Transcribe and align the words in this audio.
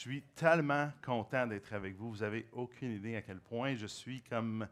suis 0.00 0.22
tellement 0.34 0.90
content 1.04 1.46
d'être 1.46 1.74
avec 1.74 1.94
vous. 1.94 2.10
Vous 2.10 2.20
n'avez 2.20 2.46
aucune 2.52 2.92
idée 2.92 3.16
à 3.16 3.22
quel 3.22 3.38
point 3.38 3.74
je 3.74 3.84
suis 3.84 4.22
comme 4.22 4.66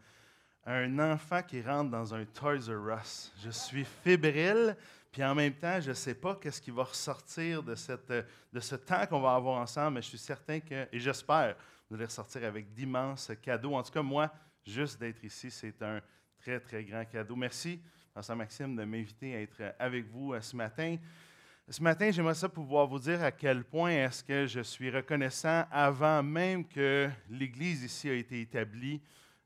un 0.65 0.99
enfant 0.99 1.43
qui 1.43 1.61
rentre 1.61 1.91
dans 1.91 2.15
un 2.15 2.25
Toys 2.25 2.71
R 2.71 2.99
Us. 2.99 3.31
Je 3.45 3.51
suis 3.51 3.85
fébrile, 3.85 4.75
puis 5.13 5.23
en 5.23 5.35
même 5.35 5.53
temps, 5.53 5.83
je 5.83 5.91
ne 5.91 5.95
sais 5.95 6.15
pas 6.15 6.35
qu'est-ce 6.37 6.63
qui 6.63 6.71
va 6.71 6.85
ressortir 6.85 7.63
de, 7.63 7.75
cette, 7.75 8.11
de 8.11 8.61
ce 8.61 8.77
temps 8.77 9.07
qu'on 9.07 9.21
va 9.21 9.35
avoir 9.35 9.61
ensemble, 9.61 9.97
mais 9.97 10.03
je 10.03 10.09
suis 10.09 10.19
certain 10.19 10.61
que, 10.61 10.89
et 10.91 10.99
j'espère, 10.99 11.57
vous 11.91 11.97
allez 11.97 12.07
ressortir 12.07 12.45
avec 12.45 12.73
d'immenses 12.73 13.31
cadeaux. 13.43 13.75
En 13.75 13.83
tout 13.83 13.93
cas, 13.93 14.03
moi, 14.03 14.33
juste 14.65 14.99
d'être 14.99 15.23
ici, 15.23 15.51
c'est 15.51 15.83
un 15.83 16.01
très, 16.39 16.59
très 16.59 16.83
grand 16.85 17.05
cadeau. 17.05 17.37
Merci, 17.37 17.83
Vincent 18.15 18.35
Maxime, 18.35 18.75
de 18.75 18.85
m'inviter 18.85 19.35
à 19.35 19.43
être 19.43 19.75
avec 19.79 20.07
vous 20.07 20.33
euh, 20.33 20.41
ce 20.41 20.57
matin. 20.57 20.97
Ce 21.71 21.83
matin, 21.83 22.11
j'aimerais 22.11 22.33
ça 22.33 22.49
pouvoir 22.49 22.87
vous 22.87 22.99
dire 22.99 23.23
à 23.23 23.31
quel 23.31 23.63
point 23.63 23.91
est-ce 23.91 24.25
que 24.25 24.47
je 24.47 24.61
suis 24.61 24.91
reconnaissant 24.91 25.67
avant 25.71 26.23
même 26.23 26.67
que 26.67 27.11
l'Église 27.29 27.83
ici 27.83 28.09
a 28.09 28.15
été 28.15 28.41
établie 28.41 29.03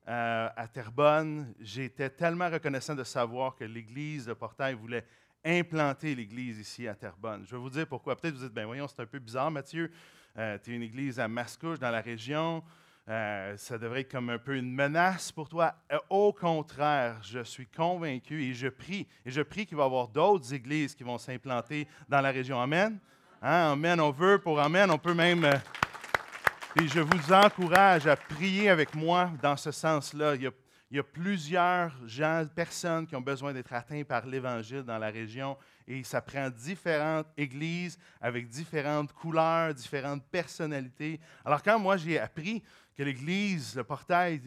euh, 0.06 0.48
à 0.54 0.68
Terrebonne. 0.68 1.52
J'étais 1.58 2.10
tellement 2.10 2.48
reconnaissant 2.48 2.94
de 2.94 3.02
savoir 3.02 3.56
que 3.56 3.64
l'Église 3.64 4.26
de 4.26 4.34
Portail 4.34 4.74
voulait 4.74 5.04
implanter 5.44 6.14
l'Église 6.14 6.60
ici 6.60 6.86
à 6.86 6.94
Terrebonne. 6.94 7.44
Je 7.44 7.56
vais 7.56 7.60
vous 7.60 7.70
dire 7.70 7.88
pourquoi. 7.88 8.14
Peut-être 8.14 8.36
vous 8.36 8.44
dites, 8.44 8.54
ben 8.54 8.66
voyons, 8.66 8.86
c'est 8.86 9.02
un 9.02 9.06
peu 9.06 9.18
bizarre, 9.18 9.50
Mathieu. 9.50 9.90
Euh, 10.38 10.58
tu 10.62 10.70
es 10.70 10.76
une 10.76 10.82
église 10.82 11.18
à 11.18 11.26
Mascouche, 11.26 11.80
dans 11.80 11.90
la 11.90 12.00
région. 12.00 12.62
Euh, 13.08 13.56
ça 13.56 13.78
devrait 13.78 14.02
être 14.02 14.12
comme 14.12 14.30
un 14.30 14.38
peu 14.38 14.56
une 14.56 14.72
menace 14.72 15.32
pour 15.32 15.48
toi. 15.48 15.74
Euh, 15.92 15.98
au 16.08 16.32
contraire, 16.32 17.18
je 17.22 17.42
suis 17.42 17.66
convaincu 17.66 18.44
et 18.44 18.54
je 18.54 18.68
prie. 18.68 19.08
Et 19.26 19.30
je 19.30 19.42
prie 19.42 19.66
qu'il 19.66 19.76
va 19.76 19.82
y 19.82 19.86
avoir 19.86 20.06
d'autres 20.06 20.54
églises 20.54 20.94
qui 20.94 21.02
vont 21.02 21.18
s'implanter 21.18 21.88
dans 22.08 22.20
la 22.20 22.30
région. 22.30 22.60
Amen. 22.60 22.98
Hein? 23.42 23.72
Amen. 23.72 24.00
On 24.00 24.12
veut 24.12 24.38
pour 24.38 24.60
Amen. 24.60 24.88
On 24.90 24.98
peut 24.98 25.14
même. 25.14 25.44
et 25.44 26.86
je 26.86 27.00
vous 27.00 27.32
encourage 27.32 28.06
à 28.06 28.14
prier 28.14 28.68
avec 28.68 28.94
moi 28.94 29.30
dans 29.42 29.56
ce 29.56 29.72
sens-là. 29.72 30.36
Il, 30.36 30.48
il 30.92 30.96
y 30.96 31.00
a 31.00 31.02
plusieurs 31.02 31.90
gens, 32.06 32.44
personnes 32.54 33.06
qui 33.06 33.16
ont 33.16 33.20
besoin 33.22 33.54
d'être 33.54 33.72
atteints 33.72 34.04
par 34.04 34.26
l'Évangile 34.26 34.82
dans 34.82 34.98
la 34.98 35.08
région 35.08 35.56
et 35.86 36.02
ça 36.04 36.20
prend 36.20 36.50
différentes 36.50 37.26
églises 37.36 37.98
avec 38.20 38.48
différentes 38.48 39.12
couleurs, 39.12 39.74
différentes 39.74 40.24
personnalités. 40.24 41.20
Alors 41.44 41.62
quand 41.62 41.78
moi 41.78 41.96
j'ai 41.96 42.18
appris 42.18 42.62
que 42.94 43.02
l'Église, 43.02 43.74
le 43.76 43.84
portail, 43.84 44.40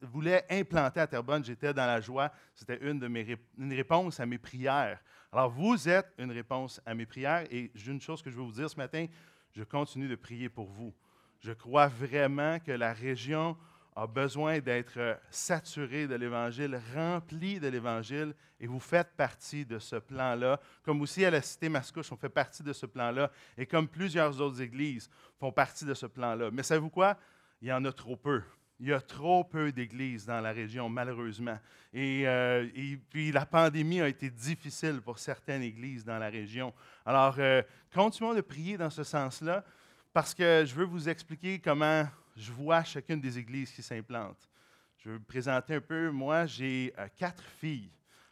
voulait 0.00 0.44
implanter 0.50 1.00
à 1.00 1.06
Terrebonne, 1.06 1.44
j'étais 1.44 1.74
dans 1.74 1.86
la 1.86 2.00
joie. 2.00 2.32
C'était 2.54 2.78
une 2.80 2.98
de 2.98 3.06
mes 3.06 3.36
une 3.58 3.72
réponse 3.72 4.18
à 4.18 4.26
mes 4.26 4.38
prières. 4.38 5.00
Alors 5.30 5.50
vous 5.50 5.88
êtes 5.88 6.12
une 6.18 6.32
réponse 6.32 6.80
à 6.84 6.94
mes 6.94 7.06
prières 7.06 7.46
et 7.50 7.70
j'ai 7.74 7.92
une 7.92 8.00
chose 8.00 8.22
que 8.22 8.30
je 8.30 8.36
veux 8.36 8.42
vous 8.42 8.52
dire 8.52 8.68
ce 8.68 8.76
matin, 8.76 9.06
je 9.52 9.62
continue 9.64 10.08
de 10.08 10.16
prier 10.16 10.48
pour 10.48 10.66
vous. 10.66 10.94
Je 11.40 11.52
crois 11.52 11.88
vraiment 11.88 12.58
que 12.60 12.72
la 12.72 12.92
région 12.92 13.56
a 13.94 14.06
besoin 14.06 14.58
d'être 14.60 14.98
euh, 14.98 15.14
saturé 15.30 16.06
de 16.06 16.14
l'Évangile, 16.14 16.80
rempli 16.94 17.60
de 17.60 17.68
l'Évangile, 17.68 18.34
et 18.58 18.66
vous 18.66 18.80
faites 18.80 19.10
partie 19.16 19.66
de 19.66 19.78
ce 19.78 19.96
plan-là. 19.96 20.60
Comme 20.82 21.00
aussi 21.02 21.24
à 21.24 21.30
la 21.30 21.42
Cité 21.42 21.68
Mascouche, 21.68 22.10
on 22.12 22.16
fait 22.16 22.28
partie 22.28 22.62
de 22.62 22.72
ce 22.72 22.86
plan-là, 22.86 23.30
et 23.58 23.66
comme 23.66 23.88
plusieurs 23.88 24.40
autres 24.40 24.60
églises 24.60 25.10
font 25.38 25.52
partie 25.52 25.84
de 25.84 25.94
ce 25.94 26.06
plan-là. 26.06 26.50
Mais 26.50 26.62
savez-vous 26.62 26.90
quoi? 26.90 27.18
Il 27.60 27.68
y 27.68 27.72
en 27.72 27.84
a 27.84 27.92
trop 27.92 28.16
peu. 28.16 28.42
Il 28.80 28.88
y 28.88 28.92
a 28.92 29.00
trop 29.00 29.44
peu 29.44 29.70
d'églises 29.70 30.26
dans 30.26 30.40
la 30.40 30.50
région, 30.50 30.88
malheureusement. 30.88 31.58
Et, 31.92 32.26
euh, 32.26 32.66
puis 33.10 33.30
la 33.30 33.46
pandémie 33.46 34.00
a 34.00 34.08
été 34.08 34.28
difficile 34.30 35.00
pour 35.00 35.18
certaines 35.18 35.62
églises 35.62 36.04
dans 36.04 36.18
la 36.18 36.28
région. 36.28 36.72
Alors, 37.06 37.36
euh, 37.38 37.62
continuons 37.94 38.34
de 38.34 38.40
prier 38.40 38.76
dans 38.76 38.90
ce 38.90 39.04
sens-là, 39.04 39.64
parce 40.12 40.34
que 40.34 40.64
je 40.66 40.74
veux 40.74 40.84
vous 40.84 41.08
expliquer 41.08 41.60
comment 41.60 42.04
je 42.36 42.52
vois 42.52 42.84
chacune 42.84 43.20
des 43.20 43.38
églises 43.38 43.70
qui 43.70 43.82
s'implantent. 43.82 44.48
Je 44.98 45.10
vais 45.10 45.16
vous 45.16 45.24
présenter 45.24 45.74
un 45.74 45.80
peu. 45.80 46.10
Moi, 46.10 46.46
j'ai 46.46 46.92
euh, 46.98 47.08
quatre 47.16 47.42
filles. 47.60 47.90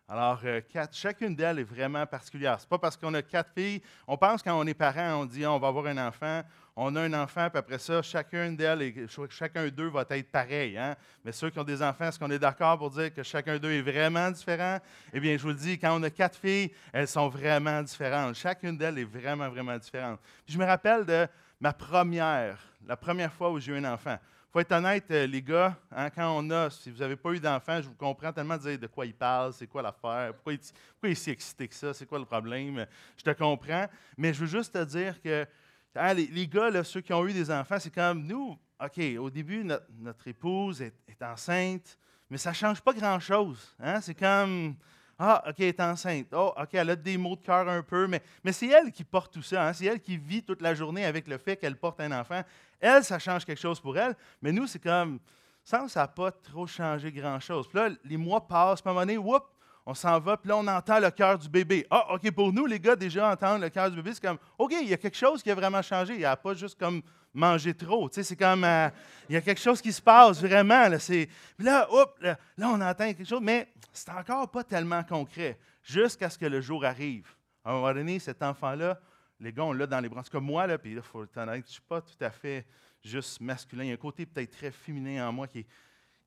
Alors, 0.09 0.41
euh, 0.45 0.61
quatre, 0.61 0.97
chacune 0.97 1.37
d'elles 1.37 1.61
est 1.61 1.65
vraiment 1.65 2.05
particulière. 2.05 2.59
Ce 2.59 2.65
n'est 2.65 2.69
pas 2.69 2.79
parce 2.79 2.97
qu'on 2.97 3.15
a 3.15 3.23
quatre 3.23 3.53
filles. 3.53 3.81
On 4.09 4.17
pense 4.17 4.43
quand 4.43 4.59
on 4.59 4.67
est 4.67 4.75
parent, 4.75 5.21
on 5.21 5.25
dit 5.25 5.47
on 5.47 5.59
va 5.59 5.69
avoir 5.69 5.87
un 5.87 5.99
enfant. 5.99 6.43
On 6.75 6.97
a 6.97 7.03
un 7.03 7.13
enfant, 7.13 7.51
puis 7.51 7.59
après 7.59 7.79
ça, 7.79 8.01
chacune 8.03 8.57
d'elles, 8.57 9.09
chacun 9.29 9.69
d'eux 9.69 9.89
va 9.89 10.05
être 10.11 10.31
pareil. 10.31 10.79
Hein? 10.79 10.97
Mais 11.25 11.31
ceux 11.31 11.51
qui 11.51 11.59
ont 11.59 11.65
des 11.65 11.83
enfants, 11.83 12.07
est-ce 12.07 12.19
qu'on 12.19 12.31
est 12.31 12.39
d'accord 12.39 12.79
pour 12.79 12.91
dire 12.91 13.13
que 13.13 13.23
chacun 13.23 13.59
d'eux 13.59 13.73
est 13.73 13.83
vraiment 13.83 14.31
différent? 14.31 14.79
Eh 15.13 15.21
bien, 15.21 15.37
je 15.37 15.43
vous 15.43 15.49
le 15.49 15.55
dis, 15.55 15.79
quand 15.79 16.01
on 16.01 16.03
a 16.03 16.11
quatre 16.11 16.39
filles, 16.39 16.73
elles 16.93 17.09
sont 17.09 17.29
vraiment 17.29 17.83
différentes. 17.83 18.35
Chacune 18.37 18.77
d'elles 18.79 18.99
est 18.99 19.05
vraiment, 19.05 19.49
vraiment 19.49 19.77
différente. 19.77 20.21
je 20.47 20.57
me 20.57 20.65
rappelle 20.65 21.05
de 21.05 21.29
ma 21.61 21.73
première, 21.73 22.59
la 22.87 22.97
première 22.97 23.33
fois 23.33 23.51
où 23.51 23.59
j'ai 23.59 23.73
eu 23.73 23.77
un 23.77 23.93
enfant. 23.93 24.19
Il 24.51 24.53
faut 24.53 24.61
être 24.61 24.73
honnête, 24.73 25.05
euh, 25.13 25.27
les 25.27 25.43
gars, 25.43 25.77
hein, 25.93 26.11
quand 26.11 26.37
on 26.37 26.51
a, 26.51 26.71
si 26.71 26.91
vous 26.91 26.99
n'avez 26.99 27.15
pas 27.15 27.31
eu 27.31 27.39
d'enfant, 27.39 27.81
je 27.81 27.87
vous 27.89 27.95
comprends 27.95 28.33
tellement 28.33 28.57
de 28.57 28.63
dire 28.63 28.79
de 28.79 28.89
quoi 28.89 29.07
il 29.07 29.15
parle, 29.15 29.53
c'est 29.53 29.69
quoi 29.69 29.81
l'affaire, 29.81 30.35
pourquoi, 30.35 30.55
il, 30.55 31.11
est 31.11 31.15
si 31.15 31.31
excité 31.31 31.69
que 31.69 31.75
ça, 31.75 31.95
c'est 31.95 32.07
quoi 32.07 32.19
le 32.19 32.25
problème. 32.25 32.85
Je 33.17 33.23
te 33.23 33.31
comprends, 33.31 33.87
mais 34.17 34.35
je 34.35 34.41
veux 34.41 34.47
juste 34.47 34.73
te 34.73 34.83
dire 34.85 35.23
que 35.23 35.47
hein, 35.95 36.15
les, 36.15 36.49
gars, 36.49 36.83
ceux 36.83 37.01
qui 37.01 37.13
ont 37.13 37.25
eu 37.29 37.33
des 37.33 37.49
enfants, 37.49 37.79
c'est 37.79 37.95
comme 37.95 38.27
nous, 38.27 38.59
OK, 38.85 39.01
au 39.21 39.31
début, 39.31 39.63
notre, 39.63 40.27
épouse 40.27 40.83
est, 40.83 41.23
enceinte, 41.23 41.97
mais 42.29 42.39
ça 42.39 42.51
ne 42.51 42.55
change 42.55 42.81
pas 42.81 42.93
grand-chose. 42.93 43.73
Hein. 43.79 44.01
C'est 44.01 44.19
comme, 44.19 44.75
ah, 45.23 45.45
OK, 45.47 45.57
elle 45.59 45.67
est 45.67 45.81
enceinte. 45.81 46.29
Oh, 46.33 46.55
OK, 46.57 46.69
elle 46.73 46.89
a 46.89 46.97
des 46.97 47.19
mots 47.19 47.37
de 47.37 47.43
cœur 47.43 47.69
un 47.69 47.83
peu, 47.83 48.07
mais, 48.07 48.23
c'est 48.53 48.69
elle 48.69 48.91
qui 48.91 49.05
porte 49.05 49.35
tout 49.35 49.43
ça. 49.43 49.69
Hein. 49.69 49.75
C'est 49.75 49.85
elle 49.85 50.01
qui 50.01 50.17
vit 50.17 50.43
toute 50.43 50.63
la 50.63 50.75
journée 50.75 51.05
avec 51.05 51.29
le 51.29 51.37
fait 51.37 51.59
qu'elle 51.59 51.77
porte 51.77 52.01
un 52.01 52.11
enfant. 52.19 52.41
Elle, 52.81 53.05
ça 53.05 53.19
change 53.19 53.45
quelque 53.45 53.61
chose 53.61 53.79
pour 53.79 53.99
elle, 53.99 54.17
mais 54.41 54.51
nous, 54.51 54.67
c'est 54.67 54.79
comme, 54.79 55.21
ça 55.63 55.85
n'a 55.95 56.09
pas 56.09 56.33
trop 56.33 56.67
changé 56.67 57.13
grand-chose. 57.13 57.69
Puis 57.69 57.79
là, 57.79 57.91
les 58.03 58.17
mois 58.17 58.49
passent, 58.49 58.81
à 58.83 58.89
un 58.89 58.93
moment 58.95 59.05
donné, 59.05 59.19
whoop, 59.19 59.45
on 59.87 59.95
s'en 59.95 60.21
va, 60.21 60.37
puis 60.37 60.49
là, 60.49 60.57
on 60.57 60.67
entend 60.67 61.01
le 61.01 61.11
cœur 61.11 61.39
du 61.39 61.49
bébé. 61.49 61.87
Ah, 61.91 62.15
OK, 62.15 62.31
pour 62.31 62.53
nous, 62.53 62.67
les 62.67 62.79
gars, 62.79 62.97
déjà 62.97 63.31
entendre 63.31 63.63
le 63.63 63.71
cœur 63.71 63.91
du 63.91 63.97
bébé, 63.97 64.13
c'est 64.15 64.23
comme, 64.23 64.39
OK, 64.59 64.75
il 64.81 64.89
y 64.89 64.93
a 64.93 64.97
quelque 64.97 65.17
chose 65.17 65.43
qui 65.43 65.51
a 65.51 65.55
vraiment 65.55 65.83
changé. 65.83 66.15
Il 66.15 66.19
n'y 66.19 66.25
a 66.25 66.37
pas 66.37 66.55
juste 66.55 66.79
comme 66.79 67.03
manger 67.33 67.75
trop. 67.75 68.09
C'est 68.11 68.37
comme, 68.37 68.65
euh, 68.65 68.89
il 69.29 69.35
y 69.35 69.37
a 69.37 69.41
quelque 69.41 69.61
chose 69.61 69.81
qui 69.81 69.93
se 69.93 70.03
passe 70.03 70.41
vraiment. 70.41 70.89
Là, 70.89 70.99
puis 70.99 71.29
là, 71.59 71.89
là, 72.21 72.37
on 72.69 72.81
entend 72.81 73.07
quelque 73.07 73.25
chose, 73.25 73.41
mais 73.43 73.69
c'est 73.93 74.11
encore 74.11 74.51
pas 74.51 74.65
tellement 74.65 75.03
concret, 75.03 75.59
jusqu'à 75.83 76.31
ce 76.31 76.39
que 76.39 76.47
le 76.47 76.61
jour 76.61 76.85
arrive. 76.85 77.29
À 77.65 77.71
un 77.71 77.75
moment 77.75 77.95
donné, 77.95 78.19
cet 78.19 78.43
enfant-là, 78.43 78.99
les 79.41 79.53
gars, 79.53 79.65
on 79.65 79.73
l'a 79.73 79.87
dans 79.87 80.01
les 80.01 80.09
bras. 80.09 80.23
Comme 80.31 80.45
moi, 80.45 80.67
là, 80.67 80.79
puis 80.79 80.93
il 80.93 81.03
faut 81.03 81.25
être 81.25 81.37
honnête, 81.39 81.65
je 81.65 81.71
ne 81.71 81.73
suis 81.73 81.83
pas 81.83 82.01
tout 82.01 82.25
à 82.25 82.31
fait 82.31 82.67
juste 83.03 83.41
masculin. 83.41 83.85
Il 83.85 83.89
y 83.89 83.91
a 83.91 83.95
un 83.95 83.97
côté 83.97 84.27
peut-être 84.27 84.51
très 84.51 84.71
féminin 84.71 85.29
en 85.29 85.33
moi 85.33 85.49
qui 85.49 85.67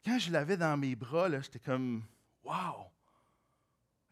Quand 0.03 0.18
je 0.18 0.31
l'avais 0.31 0.58
dans 0.58 0.75
mes 0.78 0.96
bras, 0.96 1.30
là, 1.30 1.40
j'étais 1.42 1.59
comme, 1.59 2.03
wow! 2.44 2.88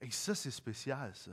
Et 0.01 0.12
ça, 0.12 0.34
c'est 0.35 0.51
spécial, 0.51 1.12
ça. 1.13 1.31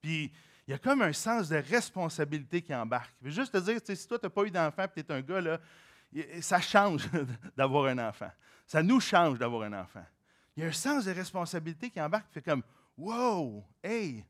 Puis, 0.00 0.32
il 0.66 0.70
y 0.70 0.74
a 0.74 0.78
comme 0.78 1.02
un 1.02 1.12
sens 1.12 1.48
de 1.48 1.56
responsabilité 1.56 2.62
qui 2.62 2.74
embarque. 2.74 3.14
Je 3.20 3.26
veux 3.26 3.34
juste 3.34 3.52
te 3.52 3.58
dire, 3.58 3.80
si 3.84 4.08
toi, 4.08 4.18
tu 4.18 4.26
n'as 4.26 4.30
pas 4.30 4.44
eu 4.44 4.50
d'enfant 4.50 4.84
et 4.84 5.02
tu 5.02 5.12
es 5.12 5.12
un 5.12 5.20
gars, 5.20 5.40
là, 5.40 5.60
ça 6.40 6.60
change 6.60 7.08
d'avoir 7.56 7.86
un 7.86 7.98
enfant. 7.98 8.30
Ça 8.66 8.82
nous 8.82 9.00
change 9.00 9.38
d'avoir 9.38 9.62
un 9.62 9.72
enfant. 9.72 10.04
Il 10.56 10.62
y 10.62 10.66
a 10.66 10.68
un 10.68 10.72
sens 10.72 11.04
de 11.04 11.10
responsabilité 11.10 11.90
qui 11.90 12.00
embarque 12.00 12.32
fait 12.32 12.42
comme 12.42 12.62
Wow, 12.96 13.64
hey, 13.82 14.24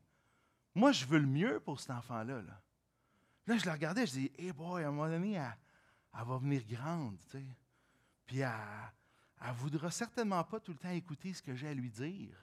moi, 0.73 0.91
je 0.91 1.05
veux 1.05 1.19
le 1.19 1.27
mieux 1.27 1.59
pour 1.59 1.79
cet 1.79 1.91
enfant-là. 1.91 2.41
Là. 2.41 3.57
je 3.57 3.65
la 3.65 3.73
regardais, 3.73 4.07
je 4.07 4.13
dis 4.13 4.31
Hey 4.37 4.51
boy, 4.51 4.83
à 4.83 4.87
un 4.87 4.91
moment 4.91 5.07
donné, 5.07 5.33
elle, 5.33 6.25
va 6.25 6.37
venir 6.37 6.63
grande. 6.67 7.17
Tu 7.19 7.37
sais. 7.37 7.45
Puis 8.25 8.39
elle 8.39 8.51
ne 9.47 9.53
voudra 9.53 9.91
certainement 9.91 10.43
pas 10.43 10.59
tout 10.59 10.71
le 10.71 10.79
temps 10.79 10.89
écouter 10.89 11.33
ce 11.33 11.41
que 11.41 11.55
j'ai 11.55 11.69
à 11.69 11.73
lui 11.73 11.89
dire. 11.89 12.35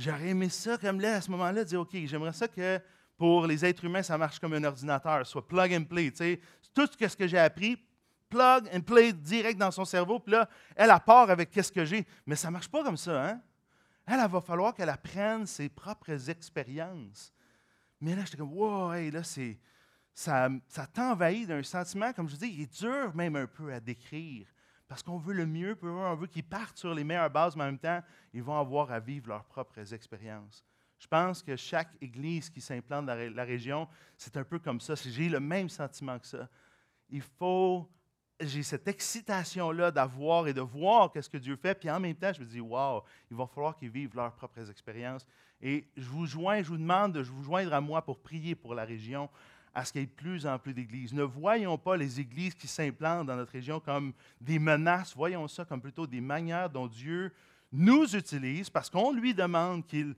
J'aurais 0.00 0.28
aimé 0.28 0.48
ça 0.48 0.78
comme 0.78 0.98
là, 0.98 1.16
à 1.16 1.20
ce 1.20 1.30
moment-là, 1.30 1.62
dire, 1.62 1.78
OK, 1.78 1.94
j'aimerais 2.06 2.32
ça 2.32 2.48
que 2.48 2.80
pour 3.18 3.46
les 3.46 3.66
êtres 3.66 3.84
humains, 3.84 4.02
ça 4.02 4.16
marche 4.16 4.38
comme 4.38 4.54
un 4.54 4.64
ordinateur, 4.64 5.26
soit 5.26 5.46
plug 5.46 5.74
and 5.74 5.84
play. 5.84 6.10
Tout 6.72 6.88
ce 6.98 7.14
que 7.14 7.26
j'ai 7.26 7.38
appris, 7.38 7.76
plug 8.30 8.66
and 8.72 8.80
play 8.80 9.12
direct 9.12 9.58
dans 9.58 9.70
son 9.70 9.84
cerveau, 9.84 10.18
puis 10.18 10.32
là, 10.32 10.48
elle 10.74 10.88
a 10.88 10.98
part 10.98 11.28
avec 11.28 11.50
qu'est-ce 11.50 11.70
que 11.70 11.84
j'ai. 11.84 12.06
Mais 12.24 12.34
ça 12.34 12.48
ne 12.48 12.54
marche 12.54 12.68
pas 12.68 12.82
comme 12.82 12.96
ça. 12.96 13.26
Hein? 13.26 13.42
Elle, 14.06 14.20
elle 14.24 14.30
va 14.30 14.40
falloir 14.40 14.72
qu'elle 14.72 14.88
apprenne 14.88 15.46
ses 15.46 15.68
propres 15.68 16.30
expériences. 16.30 17.30
Mais 18.00 18.16
là, 18.16 18.22
j'étais 18.24 18.38
comme, 18.38 18.54
wow, 18.54 18.94
là, 18.94 19.22
c'est, 19.22 19.58
ça, 20.14 20.48
ça 20.66 20.86
t'envahit 20.86 21.46
d'un 21.46 21.62
sentiment, 21.62 22.10
comme 22.14 22.30
je 22.30 22.36
dis, 22.36 22.48
il 22.48 22.62
est 22.62 22.80
dur 22.80 23.14
même 23.14 23.36
un 23.36 23.46
peu 23.46 23.70
à 23.70 23.78
décrire. 23.78 24.46
Parce 24.90 25.04
qu'on 25.04 25.18
veut 25.18 25.34
le 25.34 25.46
mieux 25.46 25.76
pour 25.76 25.88
eux, 25.88 25.92
on 25.92 26.16
veut 26.16 26.26
qu'ils 26.26 26.42
partent 26.42 26.76
sur 26.76 26.92
les 26.92 27.04
meilleures 27.04 27.30
bases, 27.30 27.54
mais 27.54 27.62
en 27.62 27.66
même 27.66 27.78
temps, 27.78 28.02
ils 28.34 28.42
vont 28.42 28.58
avoir 28.58 28.90
à 28.90 28.98
vivre 28.98 29.28
leurs 29.28 29.44
propres 29.44 29.94
expériences. 29.94 30.64
Je 30.98 31.06
pense 31.06 31.44
que 31.44 31.54
chaque 31.54 31.90
église 32.00 32.50
qui 32.50 32.60
s'implante 32.60 33.06
dans 33.06 33.14
la 33.14 33.44
région, 33.44 33.86
c'est 34.16 34.36
un 34.36 34.42
peu 34.42 34.58
comme 34.58 34.80
ça. 34.80 34.96
J'ai 34.96 35.28
le 35.28 35.38
même 35.38 35.68
sentiment 35.68 36.18
que 36.18 36.26
ça. 36.26 36.48
Il 37.08 37.22
faut, 37.22 37.88
j'ai 38.40 38.64
cette 38.64 38.88
excitation-là 38.88 39.92
d'avoir 39.92 40.48
et 40.48 40.52
de 40.52 40.60
voir 40.60 41.12
qu'est-ce 41.12 41.30
que 41.30 41.38
Dieu 41.38 41.54
fait, 41.54 41.78
puis 41.78 41.88
en 41.88 42.00
même 42.00 42.16
temps, 42.16 42.32
je 42.32 42.40
me 42.40 42.46
dis, 42.46 42.60
wow, 42.60 43.04
il 43.30 43.36
va 43.36 43.46
falloir 43.46 43.76
qu'ils 43.76 43.90
vivent 43.90 44.16
leurs 44.16 44.34
propres 44.34 44.68
expériences. 44.68 45.24
Et 45.60 45.88
je 45.96 46.08
vous 46.08 46.26
joins, 46.26 46.64
je 46.64 46.68
vous 46.68 46.78
demande 46.78 47.12
de 47.12 47.20
vous 47.20 47.44
joindre 47.44 47.74
à 47.74 47.80
moi 47.80 48.02
pour 48.02 48.18
prier 48.18 48.56
pour 48.56 48.74
la 48.74 48.84
région, 48.84 49.30
à 49.74 49.84
ce 49.84 49.92
qu'il 49.92 50.00
y 50.00 50.04
ait 50.04 50.06
de 50.06 50.12
plus 50.12 50.46
en 50.46 50.58
plus 50.58 50.74
d'églises. 50.74 51.12
Ne 51.12 51.22
voyons 51.22 51.78
pas 51.78 51.96
les 51.96 52.20
églises 52.20 52.54
qui 52.54 52.66
s'implantent 52.66 53.26
dans 53.26 53.36
notre 53.36 53.52
région 53.52 53.80
comme 53.80 54.12
des 54.40 54.58
menaces, 54.58 55.14
voyons 55.14 55.46
ça 55.48 55.64
comme 55.64 55.80
plutôt 55.80 56.06
des 56.06 56.20
manières 56.20 56.70
dont 56.70 56.86
Dieu 56.86 57.32
nous 57.72 58.16
utilise 58.16 58.68
parce 58.68 58.90
qu'on 58.90 59.12
lui 59.12 59.32
demande 59.32 59.86
qu'il 59.86 60.16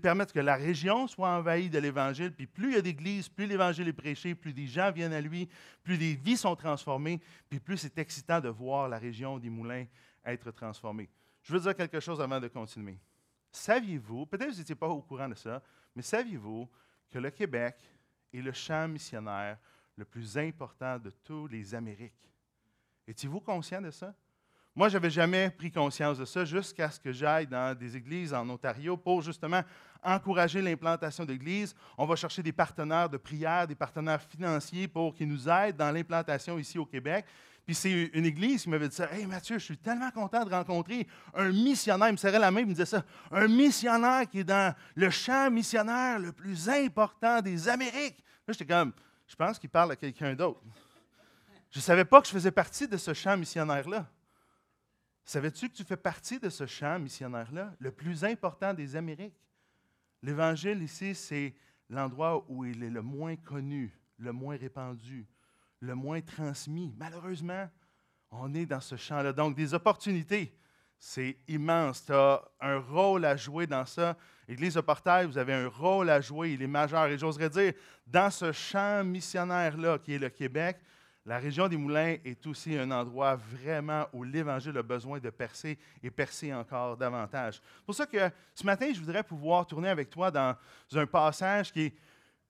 permette 0.00 0.32
que 0.32 0.40
la 0.40 0.56
région 0.56 1.06
soit 1.06 1.28
envahie 1.28 1.68
de 1.68 1.78
l'Évangile. 1.78 2.32
Puis 2.32 2.46
plus 2.46 2.70
il 2.70 2.74
y 2.74 2.78
a 2.78 2.82
d'églises, 2.82 3.28
plus 3.28 3.46
l'Évangile 3.46 3.88
est 3.88 3.92
prêché, 3.92 4.34
plus 4.34 4.52
des 4.52 4.66
gens 4.66 4.90
viennent 4.90 5.12
à 5.12 5.20
lui, 5.20 5.48
plus 5.82 5.98
des 5.98 6.14
vies 6.14 6.36
sont 6.36 6.56
transformées, 6.56 7.20
puis 7.50 7.60
plus 7.60 7.76
c'est 7.76 7.98
excitant 7.98 8.40
de 8.40 8.48
voir 8.48 8.88
la 8.88 8.98
région 8.98 9.38
des 9.38 9.50
Moulins 9.50 9.84
être 10.24 10.50
transformée. 10.50 11.10
Je 11.42 11.52
veux 11.52 11.60
dire 11.60 11.76
quelque 11.76 12.00
chose 12.00 12.20
avant 12.20 12.40
de 12.40 12.48
continuer. 12.48 12.98
Saviez-vous, 13.52 14.26
peut-être 14.26 14.48
que 14.48 14.52
vous 14.52 14.58
n'étiez 14.58 14.74
pas 14.74 14.88
au 14.88 15.02
courant 15.02 15.28
de 15.28 15.34
ça, 15.34 15.62
mais 15.94 16.02
saviez-vous 16.02 16.68
que 17.10 17.18
le 17.18 17.30
Québec 17.30 17.76
est 18.34 18.42
le 18.42 18.52
champ 18.52 18.88
missionnaire 18.88 19.58
le 19.96 20.04
plus 20.04 20.36
important 20.36 20.98
de 20.98 21.10
tous 21.10 21.46
les 21.46 21.74
Amériques? 21.74 22.12
Étiez-vous 23.06 23.40
conscient 23.40 23.80
de 23.80 23.90
ça? 23.90 24.14
Moi, 24.76 24.88
je 24.88 24.94
n'avais 24.94 25.10
jamais 25.10 25.50
pris 25.50 25.70
conscience 25.70 26.18
de 26.18 26.24
ça 26.24 26.44
jusqu'à 26.44 26.90
ce 26.90 26.98
que 26.98 27.12
j'aille 27.12 27.46
dans 27.46 27.78
des 27.78 27.96
églises 27.96 28.34
en 28.34 28.48
Ontario 28.48 28.96
pour 28.96 29.22
justement 29.22 29.62
encourager 30.02 30.60
l'implantation 30.60 31.24
d'églises. 31.24 31.76
On 31.96 32.06
va 32.06 32.16
chercher 32.16 32.42
des 32.42 32.52
partenaires 32.52 33.08
de 33.08 33.16
prière, 33.16 33.68
des 33.68 33.76
partenaires 33.76 34.20
financiers 34.20 34.88
pour 34.88 35.14
qu'ils 35.14 35.28
nous 35.28 35.48
aident 35.48 35.76
dans 35.76 35.92
l'implantation 35.92 36.58
ici 36.58 36.76
au 36.76 36.86
Québec. 36.86 37.24
Puis 37.64 37.76
c'est 37.76 38.10
une 38.12 38.26
église 38.26 38.64
qui 38.64 38.68
m'avait 38.68 38.88
dit 38.88 38.96
ça. 38.96 39.10
Hey 39.12 39.26
Mathieu, 39.26 39.58
je 39.58 39.64
suis 39.64 39.78
tellement 39.78 40.10
content 40.10 40.44
de 40.44 40.50
rencontrer 40.50 41.06
un 41.34 41.52
missionnaire. 41.52 42.08
Il 42.08 42.12
me 42.12 42.16
serrait 42.16 42.40
la 42.40 42.50
main, 42.50 42.60
il 42.60 42.66
me 42.66 42.72
disait 42.72 42.84
ça. 42.84 43.04
Un 43.30 43.46
missionnaire 43.46 44.28
qui 44.28 44.40
est 44.40 44.44
dans 44.44 44.74
le 44.96 45.08
champ 45.08 45.50
missionnaire 45.52 46.18
le 46.18 46.32
plus 46.32 46.68
important 46.68 47.40
des 47.40 47.68
Amériques. 47.68 48.23
Là, 48.46 48.52
j'étais 48.52 48.66
comme, 48.66 48.92
je 49.26 49.36
pense 49.36 49.58
qu'il 49.58 49.70
parle 49.70 49.92
à 49.92 49.96
quelqu'un 49.96 50.34
d'autre. 50.34 50.60
Je 51.70 51.78
ne 51.78 51.82
savais 51.82 52.04
pas 52.04 52.20
que 52.20 52.28
je 52.28 52.32
faisais 52.32 52.50
partie 52.50 52.86
de 52.86 52.96
ce 52.96 53.14
champ 53.14 53.36
missionnaire-là. 53.36 54.06
Savais-tu 55.24 55.70
que 55.70 55.74
tu 55.74 55.84
fais 55.84 55.96
partie 55.96 56.38
de 56.38 56.50
ce 56.50 56.66
champ 56.66 56.98
missionnaire-là, 56.98 57.74
le 57.78 57.90
plus 57.90 58.24
important 58.24 58.74
des 58.74 58.94
Amériques? 58.94 59.40
L'Évangile 60.22 60.82
ici, 60.82 61.14
c'est 61.14 61.54
l'endroit 61.88 62.44
où 62.48 62.64
il 62.64 62.82
est 62.82 62.90
le 62.90 63.02
moins 63.02 63.36
connu, 63.36 63.98
le 64.18 64.32
moins 64.32 64.56
répandu, 64.56 65.26
le 65.80 65.94
moins 65.94 66.20
transmis. 66.20 66.94
Malheureusement, 66.98 67.68
on 68.30 68.52
est 68.54 68.66
dans 68.66 68.80
ce 68.80 68.96
champ-là. 68.96 69.32
Donc, 69.32 69.56
des 69.56 69.72
opportunités, 69.72 70.54
c'est 70.98 71.38
immense. 71.48 72.04
Tu 72.04 72.12
as 72.12 72.42
un 72.60 72.78
rôle 72.78 73.24
à 73.24 73.36
jouer 73.36 73.66
dans 73.66 73.86
ça. 73.86 74.16
Église 74.48 74.74
de 74.74 74.80
Portail, 74.80 75.26
vous 75.26 75.38
avez 75.38 75.54
un 75.54 75.68
rôle 75.68 76.10
à 76.10 76.20
jouer, 76.20 76.52
il 76.52 76.62
est 76.62 76.66
majeur. 76.66 77.06
Et 77.06 77.18
j'oserais 77.18 77.48
dire, 77.48 77.72
dans 78.06 78.30
ce 78.30 78.52
champ 78.52 79.02
missionnaire-là, 79.02 79.98
qui 79.98 80.14
est 80.14 80.18
le 80.18 80.28
Québec, 80.28 80.78
la 81.26 81.38
région 81.38 81.68
des 81.68 81.78
Moulins 81.78 82.16
est 82.22 82.46
aussi 82.46 82.76
un 82.76 82.90
endroit 82.90 83.36
vraiment 83.36 84.06
où 84.12 84.22
l'Évangile 84.22 84.76
a 84.76 84.82
besoin 84.82 85.18
de 85.18 85.30
percer 85.30 85.78
et 86.02 86.10
percer 86.10 86.52
encore 86.52 86.98
davantage. 86.98 87.54
C'est 87.54 87.86
pour 87.86 87.94
ça 87.94 88.04
que 88.04 88.30
ce 88.54 88.66
matin, 88.66 88.92
je 88.92 89.00
voudrais 89.00 89.22
pouvoir 89.22 89.66
tourner 89.66 89.88
avec 89.88 90.10
toi 90.10 90.30
dans 90.30 90.54
un 90.92 91.06
passage 91.06 91.72
qui 91.72 91.84
est 91.84 91.94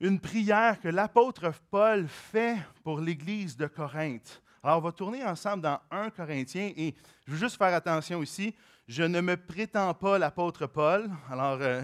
une 0.01 0.19
prière 0.19 0.81
que 0.81 0.89
l'apôtre 0.89 1.53
Paul 1.71 2.09
fait 2.09 2.57
pour 2.83 2.99
l'Église 2.99 3.57
de 3.57 3.69
Corinthe. 3.69 4.43
Alors, 4.61 4.79
on 4.79 4.81
va 4.81 4.93
tourner 4.93 5.23
ensemble 5.25 5.63
dans 5.63 5.79
1 5.93 6.11
Corinthiens 6.11 6.73
et 6.77 6.97
je 7.27 7.33
veux 7.33 7.39
juste 7.39 7.57
faire 7.57 7.73
attention 7.75 8.23
ici. 8.25 8.57
Je 8.87 9.03
ne 9.03 9.23
me 9.23 9.39
prétends 9.39 9.95
pas 9.95 10.19
l'apôtre 10.19 10.67
Paul. 10.67 11.11
Alors, 11.31 11.57
euh, 11.63 11.81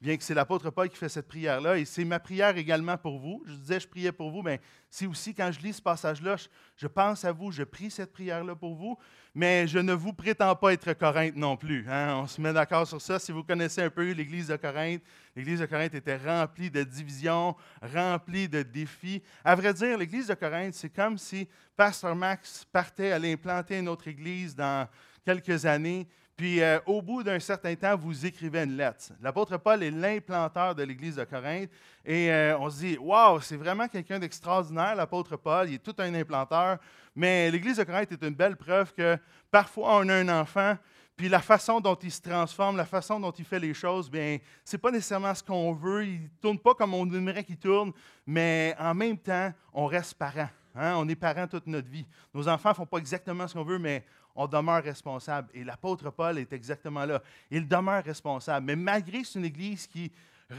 bien 0.00 0.16
que 0.16 0.24
c'est 0.24 0.32
l'apôtre 0.32 0.70
Paul 0.70 0.88
qui 0.88 0.96
fait 0.96 1.10
cette 1.10 1.28
prière-là, 1.28 1.76
et 1.76 1.84
c'est 1.84 2.06
ma 2.06 2.18
prière 2.18 2.56
également 2.56 2.96
pour 2.96 3.18
vous. 3.18 3.42
Je 3.46 3.52
disais, 3.52 3.80
je 3.80 3.86
priais 3.86 4.12
pour 4.12 4.30
vous, 4.30 4.40
mais 4.40 4.58
c'est 4.88 5.04
aussi 5.04 5.34
quand 5.34 5.52
je 5.52 5.60
lis 5.60 5.74
ce 5.74 5.82
passage-là, 5.82 6.36
je, 6.74 6.86
pense 6.86 7.26
à 7.26 7.32
vous, 7.32 7.52
je 7.52 7.64
prie 7.64 7.90
cette 7.90 8.14
prière-là 8.14 8.56
pour 8.56 8.76
vous, 8.76 8.96
mais 9.34 9.66
je 9.66 9.78
ne 9.78 9.92
vous 9.92 10.14
prétends 10.14 10.56
pas 10.56 10.72
être 10.72 10.94
Corinthe 10.94 11.36
non 11.36 11.58
plus. 11.58 11.84
Hein. 11.86 12.16
On 12.22 12.26
se 12.26 12.40
met 12.40 12.54
d'accord 12.54 12.86
sur 12.86 13.02
ça. 13.02 13.18
Si 13.18 13.30
vous 13.30 13.44
connaissez 13.44 13.82
un 13.82 13.90
peu 13.90 14.10
l'Église 14.12 14.48
de 14.48 14.56
Corinthe, 14.56 15.02
l'Église 15.36 15.60
de 15.60 15.66
Corinthe 15.66 15.96
était 15.96 16.16
remplie 16.16 16.70
de 16.70 16.82
divisions, 16.82 17.54
remplie 17.82 18.48
de 18.48 18.62
défis. 18.62 19.22
À 19.44 19.54
vrai 19.54 19.74
dire, 19.74 19.98
l'Église 19.98 20.28
de 20.28 20.34
Corinthe, 20.34 20.72
c'est 20.72 20.88
comme 20.88 21.18
si 21.18 21.46
Pasteur 21.76 22.16
Max 22.16 22.64
partait 22.72 23.12
aller 23.12 23.34
implanter 23.34 23.78
une 23.78 23.88
autre 23.88 24.08
Église 24.08 24.56
dans 24.56 24.88
quelques 25.26 25.66
années, 25.66 26.08
puis 26.38 26.62
euh, 26.62 26.78
au 26.86 27.02
bout 27.02 27.24
d'un 27.24 27.40
certain 27.40 27.74
temps, 27.74 27.96
vous 27.96 28.24
écrivez 28.24 28.62
une 28.62 28.76
lettre. 28.76 29.10
L'apôtre 29.20 29.56
Paul 29.56 29.82
est 29.82 29.90
l'implanteur 29.90 30.72
de 30.72 30.84
l'Église 30.84 31.16
de 31.16 31.24
Corinthe. 31.24 31.68
Et 32.04 32.32
euh, 32.32 32.56
on 32.60 32.70
se 32.70 32.78
dit, 32.78 32.96
waouh, 32.96 33.40
c'est 33.40 33.56
vraiment 33.56 33.88
quelqu'un 33.88 34.20
d'extraordinaire, 34.20 34.94
l'apôtre 34.94 35.36
Paul. 35.36 35.68
Il 35.68 35.74
est 35.74 35.78
tout 35.82 35.96
un 35.98 36.14
implanteur. 36.14 36.78
Mais 37.16 37.50
l'Église 37.50 37.78
de 37.78 37.82
Corinthe 37.82 38.12
est 38.12 38.22
une 38.22 38.36
belle 38.36 38.56
preuve 38.56 38.94
que 38.94 39.18
parfois 39.50 39.96
on 39.96 40.08
a 40.08 40.14
un 40.14 40.28
enfant, 40.28 40.76
puis 41.16 41.28
la 41.28 41.40
façon 41.40 41.80
dont 41.80 41.96
il 41.96 42.12
se 42.12 42.22
transforme, 42.22 42.76
la 42.76 42.84
façon 42.84 43.18
dont 43.18 43.32
il 43.32 43.44
fait 43.44 43.58
les 43.58 43.74
choses, 43.74 44.08
bien, 44.08 44.38
c'est 44.64 44.78
pas 44.78 44.92
nécessairement 44.92 45.34
ce 45.34 45.42
qu'on 45.42 45.72
veut. 45.72 46.06
Il 46.06 46.22
ne 46.22 46.28
tourne 46.40 46.58
pas 46.60 46.74
comme 46.74 46.94
on 46.94 47.12
aimerait 47.12 47.42
qu'il 47.42 47.58
tourne, 47.58 47.90
mais 48.24 48.76
en 48.78 48.94
même 48.94 49.18
temps, 49.18 49.52
on 49.72 49.86
reste 49.86 50.14
parent. 50.14 50.48
Hein. 50.76 50.94
On 50.98 51.08
est 51.08 51.16
parents 51.16 51.48
toute 51.48 51.66
notre 51.66 51.88
vie. 51.88 52.06
Nos 52.32 52.46
enfants 52.46 52.68
ne 52.68 52.74
font 52.74 52.86
pas 52.86 52.98
exactement 52.98 53.48
ce 53.48 53.54
qu'on 53.54 53.64
veut, 53.64 53.80
mais 53.80 54.04
on 54.38 54.46
demeure 54.46 54.84
responsable. 54.84 55.48
Et 55.52 55.64
l'apôtre 55.64 56.10
Paul 56.10 56.38
est 56.38 56.52
exactement 56.52 57.04
là. 57.04 57.20
Il 57.50 57.66
demeure 57.66 58.04
responsable. 58.04 58.66
Mais 58.66 58.76
malgré 58.76 59.24
c'est 59.24 59.40
une 59.40 59.44
Église 59.44 59.88
qui 59.88 60.12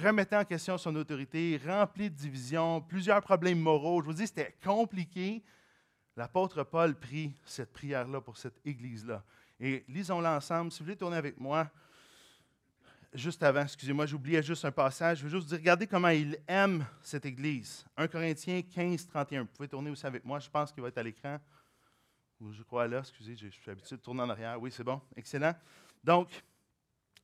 remettait 0.04 0.36
en 0.36 0.44
question 0.44 0.78
son 0.78 0.94
autorité, 0.98 1.60
remplie 1.66 2.10
de 2.10 2.16
divisions, 2.16 2.82
plusieurs 2.82 3.22
problèmes 3.22 3.60
moraux, 3.60 4.02
je 4.02 4.08
vous 4.08 4.14
dis, 4.14 4.28
c'était 4.28 4.54
compliqué. 4.62 5.42
L'apôtre 6.18 6.64
Paul 6.66 6.94
prie 6.94 7.32
cette 7.46 7.72
prière-là 7.72 8.20
pour 8.20 8.38
cette 8.38 8.60
Église-là. 8.66 9.24
Et 9.62 9.86
lisons-la 9.88 10.36
ensemble. 10.36 10.74
Si 10.74 10.80
vous 10.80 10.86
voulez 10.86 10.98
tourner 10.98 11.16
avec 11.16 11.40
moi, 11.40 11.66
juste 13.14 13.42
avant, 13.44 13.62
excusez-moi, 13.62 14.06
j'oubliais 14.06 14.44
juste 14.44 14.66
un 14.66 14.72
passage. 14.72 15.20
Je 15.20 15.24
veux 15.24 15.30
juste 15.30 15.44
vous 15.44 15.50
dire, 15.52 15.60
regardez 15.60 15.88
comment 15.88 16.10
il 16.10 16.38
aime 16.50 16.86
cette 17.02 17.26
Église. 17.26 17.86
1 17.96 18.10
Corinthiens 18.10 18.62
15, 18.62 19.08
31. 19.08 19.44
Vous 19.44 19.48
pouvez 19.56 19.70
tourner 19.70 19.90
aussi 19.90 20.06
avec 20.06 20.26
moi, 20.26 20.38
je 20.40 20.50
pense 20.50 20.70
qu'il 20.74 20.84
va 20.84 20.90
être 20.90 20.98
à 20.98 21.04
l'écran 21.04 21.40
je 22.52 22.64
crois 22.64 22.88
là, 22.88 23.00
excusez, 23.00 23.36
je 23.36 23.50
suis 23.50 23.70
habitué 23.72 23.98
de 23.98 24.02
tourner 24.02 24.22
en 24.22 24.30
arrière. 24.30 24.60
Oui, 24.62 24.72
c'est 24.72 24.84
bon, 24.84 25.02
excellent. 25.16 25.54
Donc, 26.04 26.30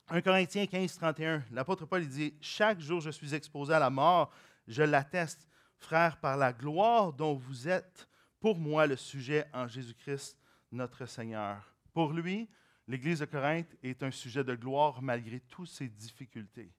1 0.09 0.21
Corinthiens 0.21 0.67
15, 0.67 0.97
31, 0.97 1.43
l'apôtre 1.51 1.85
Paul 1.85 2.05
dit 2.05 2.35
Chaque 2.41 2.79
jour 2.79 3.01
je 3.01 3.09
suis 3.09 3.33
exposé 3.33 3.73
à 3.73 3.79
la 3.79 3.89
mort, 3.89 4.31
je 4.67 4.83
l'atteste, 4.83 5.47
frère, 5.77 6.17
par 6.19 6.37
la 6.37 6.53
gloire 6.53 7.13
dont 7.13 7.33
vous 7.33 7.67
êtes 7.67 8.07
pour 8.39 8.57
moi 8.57 8.85
le 8.85 8.95
sujet 8.95 9.45
en 9.53 9.67
Jésus-Christ, 9.67 10.37
notre 10.71 11.05
Seigneur. 11.05 11.73
Pour 11.93 12.13
lui, 12.13 12.47
l'Église 12.87 13.19
de 13.19 13.25
Corinthe 13.25 13.75
est 13.81 14.03
un 14.03 14.11
sujet 14.11 14.43
de 14.43 14.53
gloire 14.53 15.01
malgré 15.01 15.39
toutes 15.39 15.69
ses 15.69 15.87
difficultés. 15.87 16.71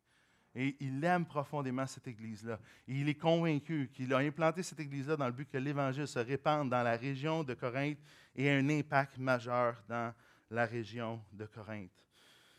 Et 0.55 0.77
il 0.81 1.05
aime 1.05 1.27
profondément 1.27 1.87
cette 1.87 2.07
Église-là. 2.07 2.59
Il 2.87 3.09
est 3.09 3.15
convaincu 3.15 3.91
qu'il 3.93 4.15
a 4.15 4.19
implanté 4.19 4.63
cette 4.63 4.81
Église-là 4.81 5.17
dans 5.17 5.27
le 5.27 5.33
but 5.33 5.51
que 5.51 5.59
l'Évangile 5.59 6.07
se 6.07 6.19
répande 6.19 6.71
dans 6.71 6.83
la 6.83 6.97
région 6.97 7.45
de 7.45 7.53
Corinthe 7.55 7.99
et 8.37 8.51
un 8.51 8.69
impact 8.69 9.19
majeur 9.19 9.83
dans 9.89 10.15
la 10.51 10.67
région 10.67 11.21
de 11.33 11.47
Corinthe. 11.47 11.91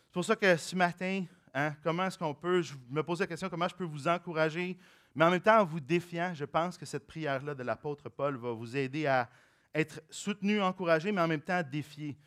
C'est 0.08 0.14
pour 0.14 0.26
ça 0.26 0.36
que 0.36 0.58
ce 0.58 0.76
matin, 0.76 1.24
hein, 1.54 1.76
comment 1.84 2.06
est-ce 2.06 2.18
qu'on 2.18 2.34
peut, 2.34 2.62
je 2.62 2.74
me 2.90 3.04
pose 3.04 3.20
la 3.20 3.28
question, 3.28 3.48
comment 3.50 3.68
je 3.68 3.76
peux 3.76 3.86
vous 3.86 4.08
encourager, 4.08 4.78
mais 5.14 5.26
en 5.26 5.32
même 5.32 5.42
temps 5.42 5.62
en 5.62 5.66
vous 5.66 5.80
défiant, 5.80 6.34
je 6.34 6.46
pense 6.46 6.78
que 6.78 6.86
cette 6.86 7.06
prière-là 7.06 7.54
de 7.56 7.64
l'apôtre 7.64 8.10
Paul 8.10 8.36
va 8.38 8.52
vous 8.52 8.76
aider 8.76 9.06
à 9.06 9.30
être 9.74 10.02
soutenu, 10.10 10.62
encouragé, 10.62 11.12
mais 11.12 11.22
en 11.22 11.28
même 11.28 11.42
temps 11.42 11.62
défié. 11.64 12.18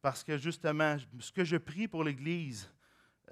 Parce 0.00 0.24
que 0.24 0.38
justement, 0.38 0.96
ce 1.18 1.32
que 1.32 1.44
je 1.44 1.56
prie 1.56 1.88
pour 1.88 2.04
l'Église, 2.04 2.72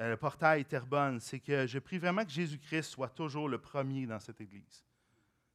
euh, 0.00 0.10
le 0.10 0.16
portail 0.16 0.64
Terrebonne, 0.64 1.20
c'est 1.20 1.40
que 1.40 1.66
je 1.66 1.78
prie 1.78 1.98
vraiment 1.98 2.24
que 2.24 2.30
Jésus-Christ 2.30 2.90
soit 2.90 3.08
toujours 3.08 3.48
le 3.48 3.58
premier 3.58 4.06
dans 4.06 4.20
cette 4.20 4.40
Église. 4.40 4.84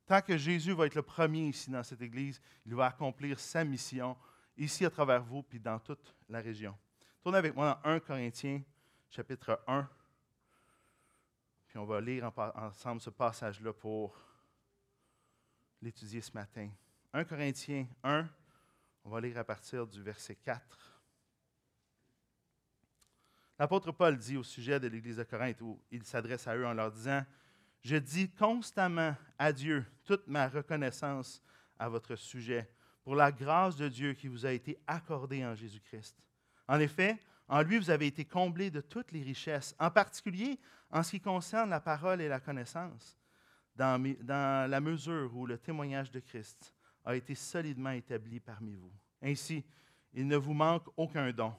Tant 0.06 0.22
que 0.22 0.38
Jésus 0.38 0.74
va 0.74 0.86
être 0.86 0.96
le 0.96 1.02
premier 1.02 1.48
ici 1.48 1.70
dans 1.70 1.84
cette 1.84 2.02
Église, 2.02 2.42
il 2.66 2.76
va 2.76 2.88
accomplir 2.88 3.40
sa 3.40 3.64
mission 3.64 4.18
ici 4.58 4.86
à 4.86 4.90
travers 4.90 5.24
vous, 5.24 5.44
puis 5.44 5.60
dans 5.60 5.80
toute 5.80 6.16
la 6.30 6.42
région. 6.42 6.78
Tournez 7.22 7.38
avec 7.38 7.56
moi 7.56 7.80
dans 7.84 7.90
1 7.90 8.00
Corinthiens, 8.02 8.62
chapitre 9.10 9.64
1. 9.66 9.90
Puis 11.68 11.78
on 11.78 11.86
va 11.86 12.02
lire 12.02 12.32
ensemble 12.56 13.02
ce 13.02 13.10
passage-là 13.10 13.74
pour 13.74 14.16
l'étudier 15.82 16.22
ce 16.22 16.34
matin. 16.34 16.70
1 17.14 17.24
Corinthiens 17.24 17.88
1, 18.04 18.28
on 19.06 19.10
va 19.10 19.22
lire 19.22 19.38
à 19.38 19.44
partir 19.44 19.88
du 19.88 20.02
verset 20.02 20.36
4. 20.36 20.94
L'apôtre 23.58 23.92
Paul 23.92 24.18
dit 24.18 24.36
au 24.36 24.44
sujet 24.44 24.80
de 24.80 24.88
l'Église 24.88 25.18
de 25.18 25.24
Corinthe, 25.24 25.62
où 25.62 25.80
il 25.92 26.04
s'adresse 26.04 26.48
à 26.48 26.56
eux 26.56 26.66
en 26.66 26.74
leur 26.74 26.92
disant, 26.92 27.24
Je 27.84 27.98
dis 27.98 28.30
constamment 28.30 29.16
à 29.38 29.52
Dieu 29.52 29.86
toute 30.06 30.28
ma 30.28 30.48
reconnaissance 30.48 31.42
à 31.78 31.90
votre 31.90 32.16
sujet 32.16 32.70
pour 33.04 33.16
la 33.16 33.32
grâce 33.32 33.76
de 33.76 33.90
Dieu 33.90 34.14
qui 34.14 34.28
vous 34.28 34.46
a 34.46 34.52
été 34.52 34.80
accordée 34.88 35.46
en 35.46 35.54
Jésus-Christ. 35.54 36.16
En 36.68 36.80
effet, 36.80 37.20
en 37.50 37.62
lui, 37.62 37.78
vous 37.78 37.90
avez 37.90 38.08
été 38.08 38.24
comblés 38.24 38.72
de 38.72 38.80
toutes 38.80 39.12
les 39.12 39.22
richesses, 39.22 39.76
en 39.78 39.92
particulier 39.92 40.58
en 40.90 41.04
ce 41.04 41.12
qui 41.12 41.20
concerne 41.20 41.70
la 41.70 41.82
parole 41.82 42.22
et 42.22 42.30
la 42.30 42.40
connaissance. 42.40 43.18
dans, 43.76 44.02
dans 44.22 44.70
la 44.70 44.80
mesure 44.80 45.36
où 45.36 45.46
le 45.46 45.58
témoignage 45.58 46.12
de 46.12 46.20
Christ 46.20 46.74
a 47.04 47.16
été 47.16 47.36
solidement 47.36 47.92
établi 47.92 48.40
parmi 48.40 48.76
vous. 48.76 48.92
Ainsi, 49.22 49.64
il 50.14 50.28
ne 50.28 50.38
vous 50.38 50.54
manque 50.54 50.88
aucun 50.96 51.32
don. 51.32 51.54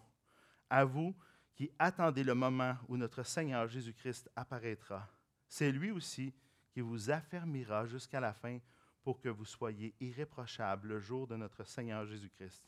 À 0.71 0.85
vous 0.85 1.14
qui 1.54 1.71
attendez 1.78 2.25
le 2.25 2.35
moment 2.35 2.76
où 2.88 2.97
notre 2.97 3.23
Seigneur 3.23 3.69
Jésus-Christ 3.69 4.31
apparaîtra. 4.35 5.07
C'est 5.56 5.70
lui 5.70 5.92
aussi 5.92 6.34
qui 6.73 6.80
vous 6.80 7.12
affermira 7.12 7.87
jusqu'à 7.87 8.18
la 8.18 8.32
fin 8.32 8.58
pour 9.04 9.20
que 9.20 9.28
vous 9.28 9.44
soyez 9.44 9.94
irréprochables 10.00 10.88
le 10.88 10.99
jour 10.99 11.28
de 11.28 11.37
notre 11.37 11.62
Seigneur 11.62 12.04
Jésus-Christ. 12.06 12.61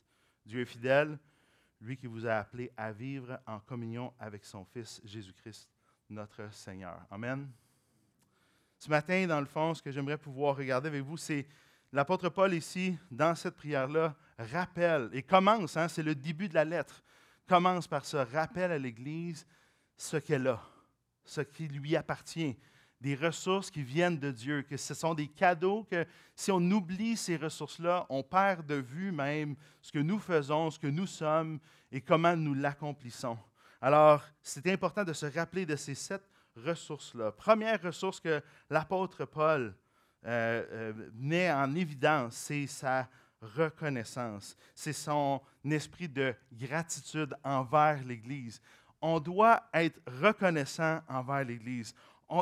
Dieu 0.45 0.61
est 0.61 0.67
fidèle, 0.67 1.19
lui 1.81 1.97
qui 1.97 2.07
vous 2.07 2.29
a 2.29 2.35
appelé 2.35 2.71
à 2.77 2.93
vivre 2.93 3.41
en 3.45 3.59
communion 3.59 4.15
avec 4.21 4.45
son 4.45 4.65
Fils 4.65 5.01
Jésus-Christ, 5.05 5.69
notre 6.11 6.49
Seigneur. 6.53 7.05
Amen. 7.11 7.51
Ce 8.79 8.89
matin, 8.89 9.27
dans 9.27 9.41
le 9.41 9.47
fond, 9.47 9.75
ce 9.75 9.83
que 9.83 9.91
j'aimerais 9.91 10.17
pouvoir 10.17 10.55
regarder 10.55 10.87
avec 10.87 11.03
vous, 11.03 11.17
c'est 11.17 11.49
l'apôtre 11.91 12.29
Paul 12.29 12.55
ici, 12.55 12.97
dans 13.11 13.35
cette 13.35 13.57
prière-là, 13.57 14.15
rappelle 14.39 15.11
et 15.13 15.25
commence, 15.25 15.77
hein, 15.77 15.89
c'est 15.89 16.05
le 16.05 16.15
début 16.15 16.49
de 16.49 16.55
la 16.55 16.65
lettre, 16.65 17.03
commence 17.49 17.89
par 17.89 18.05
ce 18.05 18.19
rappel 18.19 18.71
à 18.71 18.79
l'Église 18.79 19.45
ce 19.97 20.19
qu'elle 20.19 20.47
a, 20.47 20.63
ce 21.25 21.41
qui 21.41 21.67
lui 21.67 21.97
appartient, 21.97 22.57
des 23.01 23.15
ressources 23.15 23.71
qui 23.71 23.83
viennent 23.83 24.19
de 24.19 24.31
Dieu, 24.31 24.63
que 24.63 24.77
ce 24.77 24.95
sont 24.95 25.15
des 25.15 25.29
cadeaux 25.29 25.85
que 25.91 26.07
si 26.35 26.51
on 26.51 26.61
oublie 26.71 27.17
ces 27.17 27.37
ressources-là, 27.37 28.07
on 28.09 28.23
perd 28.23 28.67
de 28.67 28.77
vue 28.77 29.13
même 29.13 29.57
ce 29.81 29.93
que 29.93 29.99
nous 29.99 30.19
faisons, 30.19 30.71
ce 30.71 30.79
que 30.79 30.87
nous 30.87 31.07
sommes 31.07 31.59
et 31.93 32.01
comment 32.01 32.37
nous 32.37 32.55
l'accomplissons. 32.55 33.39
Alors, 33.81 34.25
c'est 34.43 34.67
important 34.69 35.05
de 35.05 35.13
se 35.13 35.27
rappeler 35.27 35.67
de 35.67 35.77
ces 35.77 35.95
sept 35.95 36.23
ressources-là. 36.57 37.33
Première 37.33 37.83
ressource 37.83 38.19
que 38.21 38.43
l'apôtre 38.71 39.25
Paul 39.27 39.75
euh, 40.25 40.65
euh, 40.73 40.93
met 41.15 41.53
en 41.53 41.75
évidence, 41.75 42.35
c'est 42.35 42.67
sa 42.67 43.09
reconnaissance, 43.41 44.57
c'est 44.75 44.93
son 44.93 45.41
esprit 45.65 46.09
de 46.09 46.35
gratitude 46.53 47.37
envers 47.45 48.03
l'Église. 48.05 48.61
On 49.01 49.21
doit 49.21 49.63
être 49.75 50.01
reconnaissant 50.21 51.01
envers 51.09 51.45
l'Église. 51.45 51.95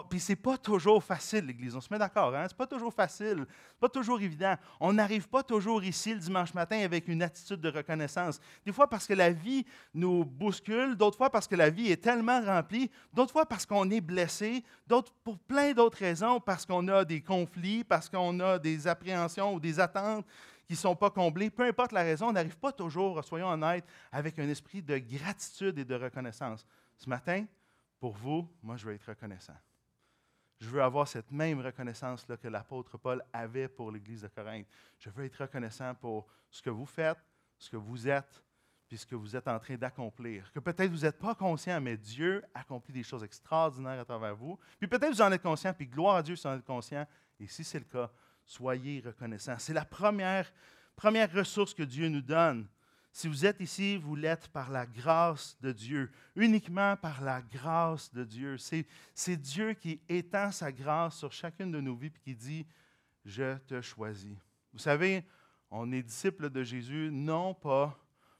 Puis 0.09 0.19
c'est 0.19 0.37
pas 0.37 0.57
toujours 0.57 1.05
facile, 1.05 1.45
l'Église. 1.45 1.77
On 1.77 1.81
se 1.81 1.93
met 1.93 1.99
d'accord, 1.99 2.35
hein? 2.35 2.47
C'est 2.49 2.57
pas 2.57 2.67
toujours 2.67 2.93
facile, 2.93 3.45
c'est 3.47 3.79
pas 3.79 3.89
toujours 3.91 4.19
évident. 4.19 4.55
On 4.81 4.95
n'arrive 4.95 5.29
pas 5.29 5.43
toujours 5.43 5.85
ici 5.85 6.15
le 6.15 6.21
dimanche 6.21 6.55
matin 6.55 6.79
avec 6.83 7.07
une 7.07 7.23
attitude 7.23 7.61
de 7.61 7.69
reconnaissance. 7.69 8.41
Des 8.65 8.73
fois 8.73 8.89
parce 8.89 9.07
que 9.07 9.13
la 9.13 9.31
vie 9.31 9.67
nous 9.93 10.25
bouscule, 10.25 10.97
d'autres 10.97 11.19
fois 11.19 11.29
parce 11.29 11.47
que 11.47 11.55
la 11.55 11.69
vie 11.69 11.91
est 11.93 12.03
tellement 12.03 12.41
remplie, 12.41 12.91
d'autres 13.13 13.33
fois 13.33 13.45
parce 13.45 13.67
qu'on 13.67 13.91
est 13.91 14.01
blessé, 14.01 14.65
d'autres 14.87 15.13
pour 15.23 15.39
plein 15.39 15.73
d'autres 15.75 15.99
raisons, 15.99 16.41
parce 16.41 16.65
qu'on 16.65 16.89
a 16.89 17.05
des 17.05 17.21
conflits, 17.21 17.85
parce 17.85 18.09
qu'on 18.09 18.41
a 18.41 18.59
des 18.59 18.87
appréhensions 18.87 19.53
ou 19.53 19.61
des 19.61 19.79
attentes 19.79 20.25
qui 20.67 20.73
ne 20.73 20.79
sont 20.79 20.97
pas 20.97 21.11
comblées. 21.11 21.51
Peu 21.51 21.65
importe 21.65 21.93
la 21.93 22.03
raison, 22.03 22.29
on 22.29 22.33
n'arrive 22.33 22.57
pas 22.57 22.73
toujours, 22.73 23.23
soyons 23.23 23.49
honnêtes, 23.49 23.85
avec 24.11 24.39
un 24.39 24.49
esprit 24.49 24.81
de 24.81 24.97
gratitude 24.97 25.79
et 25.79 25.85
de 25.85 25.95
reconnaissance. 25.95 26.65
Ce 26.97 27.07
matin, 27.07 27.45
pour 28.01 28.15
vous, 28.15 28.49
moi, 28.63 28.79
je 28.79 28.87
veux 28.87 28.95
être 28.95 29.07
reconnaissant 29.07 29.53
je 30.61 30.69
veux 30.69 30.83
avoir 30.83 31.09
cette 31.09 31.31
même 31.31 31.61
reconnaissance-là 31.61 32.37
que 32.37 32.49
l'apôtre 32.49 32.97
Paul 32.97 33.23
avait 33.33 33.69
pour 33.69 33.91
l'Église 33.91 34.23
de 34.23 34.29
Corinthe. 34.29 34.67
Je 34.99 35.11
veux 35.11 35.25
être 35.25 35.43
reconnaissant 35.43 35.95
pour 35.95 36.27
ce 36.51 36.63
que 36.63 36.71
vous 36.71 36.87
faites, 36.87 37.19
ce 37.59 37.71
que 37.71 37.77
vous 37.77 38.09
êtes, 38.09 38.43
puis 38.89 38.99
ce 38.99 39.07
que 39.07 39.15
vous 39.15 39.35
êtes 39.35 39.49
en 39.49 39.59
train 39.59 39.77
d'accomplir. 39.77 40.51
Que 40.53 40.61
peut-être 40.61 40.91
vous 40.91 41.05
n'êtes 41.05 41.19
pas 41.19 41.35
conscient, 41.35 41.81
mais 41.81 41.97
Dieu 41.97 42.43
accomplit 42.55 42.93
des 42.93 43.03
choses 43.03 43.25
extraordinaires 43.25 44.01
à 44.01 44.05
travers 44.05 44.37
vous. 44.37 44.59
Puis 44.79 44.89
peut-être 44.89 45.13
vous 45.13 45.23
en 45.23 45.33
êtes 45.33 45.43
conscient, 45.43 45.73
puis 45.73 45.87
gloire 45.87 46.17
à 46.17 46.23
Dieu 46.23 46.37
si 46.37 46.43
vous 46.43 46.55
en 46.55 46.59
êtes 46.59 46.65
conscient. 46.65 47.07
Et 47.41 47.47
si 47.47 47.65
c'est 47.65 47.79
le 47.79 47.87
cas, 47.87 48.11
soyez 48.45 49.03
reconnaissants. 49.05 49.59
C'est 49.59 49.73
la 49.73 49.85
première, 49.85 50.53
première 50.95 51.33
ressource 51.33 51.75
que 51.75 51.83
Dieu 51.83 52.09
nous 52.09 52.21
donne 52.21 52.67
si 53.15 53.29
vous 53.29 53.47
êtes 53.47 53.61
ici, 53.61 53.97
vous 53.97 54.17
l'êtes 54.17 54.49
par 54.49 54.73
la 54.73 54.87
grâce 54.87 55.57
de 55.61 55.71
Dieu, 55.71 56.11
uniquement 56.35 56.97
par 56.97 57.23
la 57.23 57.43
grâce 57.43 58.13
de 58.13 58.25
Dieu. 58.25 58.57
C'est 58.59 59.37
Dieu 59.37 59.75
qui 59.75 60.01
étend 60.09 60.51
sa 60.51 60.73
grâce 60.73 61.19
sur 61.19 61.33
chacune 61.33 61.71
de 61.71 61.81
nos 61.81 61.95
vies 61.95 62.09
et 62.09 62.21
qui 62.25 62.35
dit, 62.35 62.67
je 63.25 63.57
te 63.59 63.81
choisis. 63.81 64.37
Vous 64.73 64.81
savez, 64.81 65.25
on 65.71 65.93
est 65.93 66.03
disciple 66.03 66.51
de 66.51 66.65
Jésus 66.65 67.09
non 67.13 67.55
pas 67.55 67.97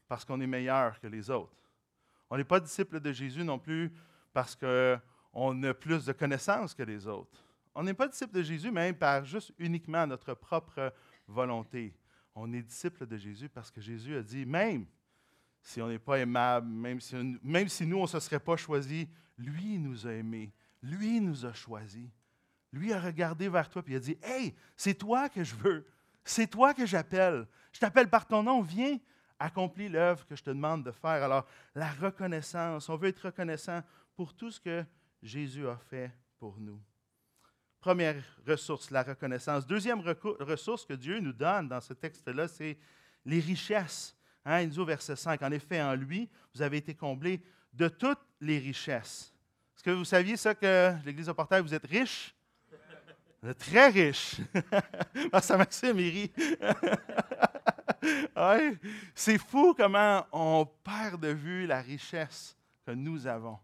parce 0.09 0.25
qu'on 0.25 0.41
est 0.41 0.47
meilleur 0.47 0.99
que 0.99 1.07
les 1.07 1.31
autres. 1.31 1.55
On 2.29 2.37
n'est 2.37 2.43
pas 2.43 2.59
disciple 2.59 2.99
de 2.99 3.13
Jésus 3.13 3.45
non 3.45 3.61
plus 3.61 3.93
parce 4.33 4.57
qu'on 4.57 5.63
a 5.63 5.75
plus 5.75 6.05
de 6.05 6.13
connaissances 6.13 6.75
que 6.75 6.83
les 6.83 7.07
autres. 7.07 7.45
On 7.77 7.85
n'est 7.85 7.95
pas 7.95 8.09
disciple 8.09 8.35
de 8.35 8.43
Jésus 8.43 8.73
même 8.73 8.97
par 8.97 9.25
juste 9.25 9.53
uniquement 9.57 10.05
notre 10.05 10.35
propre 10.35 10.93
volonté 11.29 11.95
on 12.35 12.53
est 12.53 12.63
disciple 12.63 13.07
de 13.07 13.17
Jésus 13.17 13.49
parce 13.49 13.71
que 13.71 13.81
Jésus 13.81 14.17
a 14.17 14.23
dit, 14.23 14.45
même 14.45 14.87
si 15.63 15.81
on 15.81 15.89
n'est 15.89 15.99
pas 15.99 16.19
aimable, 16.19 16.69
même 16.69 17.01
si, 17.01 17.87
nous, 17.87 17.99
on 17.99 18.03
ne 18.03 18.07
se 18.07 18.21
serait 18.21 18.41
pas 18.41 18.57
choisi, 18.57 19.09
lui 19.39 19.79
nous 19.79 20.07
a 20.07 20.13
aimés, 20.13 20.53
lui 20.83 21.21
nous 21.21 21.47
a 21.47 21.53
choisis. 21.53 22.09
Lui 22.73 22.93
a 22.93 23.01
regardé 23.01 23.49
vers 23.49 23.69
toi 23.71 23.83
et 23.87 23.97
a 23.97 24.01
dit, 24.01 24.19
Hey, 24.23 24.55
c'est 24.77 24.95
toi 24.95 25.29
que 25.29 25.45
je 25.45 25.55
veux, 25.55 25.87
c'est 26.25 26.49
toi 26.49 26.75
que 26.75 26.85
j'appelle. 26.85 27.47
Je 27.73 27.79
t'appelle 27.79 28.09
par 28.09 28.27
ton 28.27 28.43
nom, 28.43 28.63
viens, 28.63 28.99
accomplis 29.39 29.89
l'œuvre 29.89 30.27
que 30.27 30.35
je 30.35 30.43
te 30.43 30.51
demande 30.51 30.85
de 30.85 30.91
faire. 30.91 31.23
Alors, 31.23 31.47
la 31.75 31.91
reconnaissance, 31.93 32.89
on 32.89 32.97
veut 32.97 33.09
être 33.09 33.27
reconnaissant 33.27 33.83
pour 34.17 34.35
tout 34.35 34.51
ce 34.51 34.61
que 34.61 34.85
Jésus 35.23 35.67
a 35.69 35.77
fait 35.77 36.11
pour 36.39 36.59
nous. 36.61 36.81
Première 37.85 38.17
ressource, 38.47 38.91
la 38.91 39.03
reconnaissance. 39.03 39.67
Deuxième 39.67 40.01
ressource 40.41 40.87
que 40.87 40.95
Dieu 40.95 41.21
nous 41.21 41.35
donne 41.35 41.69
dans 41.69 41.83
ce 41.83 41.93
texte-là, 41.93 42.49
c'est 42.49 42.79
les 43.27 43.41
richesses. 43.41 44.17
Hein, 44.43 44.63
il 44.63 44.69
nous 44.69 44.73
dit 44.73 44.81
au 44.81 44.87
verset 44.87 45.17
5, 45.17 45.43
En 45.43 45.51
effet, 45.51 45.83
en 45.83 45.95
lui, 45.95 46.31
vous 46.55 46.63
avez 46.63 46.79
été 46.79 46.95
comblés 46.95 47.43
de 47.75 47.89
toutes 47.89 48.27
les 48.41 48.59
richesses. 48.59 49.35
Est-ce 49.77 49.83
que 49.85 49.91
vous 49.91 50.07
saviez 50.07 50.39
ça 50.39 50.55
que 50.55 50.95
l'Église 51.05 51.29
au 51.29 51.35
portail, 51.35 51.61
vous 51.61 51.75
êtes 51.75 51.85
riche? 51.87 52.35
Très 53.59 53.89
riche. 53.89 54.37
ça 55.43 55.59
Maxime, 55.59 55.99
il. 56.01 56.31
C'est 59.15 59.37
fou 59.37 59.75
comment 59.77 60.27
on 60.33 60.65
perd 60.65 61.21
de 61.21 61.29
vue 61.29 61.67
la 61.67 61.83
richesse 61.83 62.57
que 62.87 62.93
nous 62.93 63.27
avons. 63.27 63.59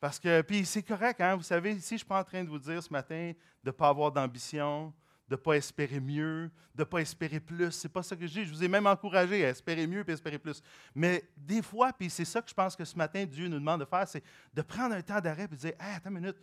Parce 0.00 0.18
que, 0.18 0.42
puis 0.42 0.64
c'est 0.66 0.82
correct, 0.82 1.20
hein? 1.20 1.36
vous 1.36 1.42
savez, 1.42 1.72
ici, 1.72 1.88
je 1.90 1.94
ne 1.94 1.98
suis 1.98 2.06
pas 2.06 2.20
en 2.20 2.24
train 2.24 2.44
de 2.44 2.48
vous 2.48 2.58
dire 2.58 2.82
ce 2.82 2.92
matin 2.92 3.32
de 3.62 3.70
ne 3.70 3.72
pas 3.72 3.88
avoir 3.88 4.12
d'ambition, 4.12 4.92
de 5.28 5.34
ne 5.34 5.36
pas 5.36 5.54
espérer 5.54 5.98
mieux, 6.00 6.50
de 6.74 6.82
ne 6.82 6.84
pas 6.84 6.98
espérer 6.98 7.40
plus. 7.40 7.72
Ce 7.72 7.86
n'est 7.86 7.92
pas 7.92 8.02
ça 8.02 8.14
que 8.14 8.26
je 8.26 8.32
dis. 8.32 8.44
Je 8.44 8.52
vous 8.52 8.62
ai 8.62 8.68
même 8.68 8.86
encouragé 8.86 9.44
à 9.44 9.48
espérer 9.48 9.86
mieux 9.86 10.04
et 10.06 10.12
espérer 10.12 10.38
plus. 10.38 10.62
Mais 10.94 11.28
des 11.36 11.62
fois, 11.62 11.92
puis 11.92 12.10
c'est 12.10 12.24
ça 12.24 12.42
que 12.42 12.48
je 12.48 12.54
pense 12.54 12.76
que 12.76 12.84
ce 12.84 12.96
matin, 12.96 13.24
Dieu 13.24 13.48
nous 13.48 13.58
demande 13.58 13.80
de 13.80 13.86
faire, 13.86 14.06
c'est 14.06 14.22
de 14.52 14.62
prendre 14.62 14.94
un 14.94 15.02
temps 15.02 15.20
d'arrêt 15.20 15.44
et 15.44 15.48
de 15.48 15.56
dire 15.56 15.72
hey, 15.80 15.96
Attends 15.96 16.10
une 16.10 16.20
minute, 16.20 16.36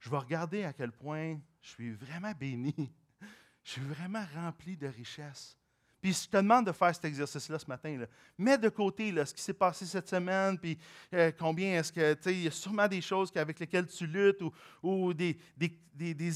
je 0.00 0.10
vais 0.10 0.18
regarder 0.18 0.64
à 0.64 0.72
quel 0.72 0.90
point 0.90 1.38
je 1.60 1.68
suis 1.68 1.92
vraiment 1.92 2.32
béni. 2.32 2.74
Je 3.66 3.70
suis 3.70 3.80
vraiment 3.80 4.22
rempli 4.34 4.76
de 4.76 4.86
richesses. 4.86 5.56
Puis 6.04 6.12
je 6.12 6.28
te 6.28 6.36
demande 6.36 6.66
de 6.66 6.72
faire 6.72 6.94
cet 6.94 7.06
exercice-là 7.06 7.58
ce 7.58 7.64
matin. 7.66 7.96
Là. 7.96 8.04
Mets 8.36 8.58
de 8.58 8.68
côté 8.68 9.10
là, 9.10 9.24
ce 9.24 9.32
qui 9.32 9.40
s'est 9.40 9.54
passé 9.54 9.86
cette 9.86 10.06
semaine, 10.06 10.58
puis 10.58 10.78
euh, 11.14 11.32
combien 11.38 11.78
est-ce 11.78 11.90
que, 11.90 12.12
tu 12.12 12.22
sais, 12.24 12.34
il 12.34 12.42
y 12.42 12.46
a 12.46 12.50
sûrement 12.50 12.86
des 12.86 13.00
choses 13.00 13.32
avec 13.34 13.58
lesquelles 13.58 13.86
tu 13.86 14.06
luttes 14.06 14.42
ou, 14.82 15.14
des, 15.14 15.38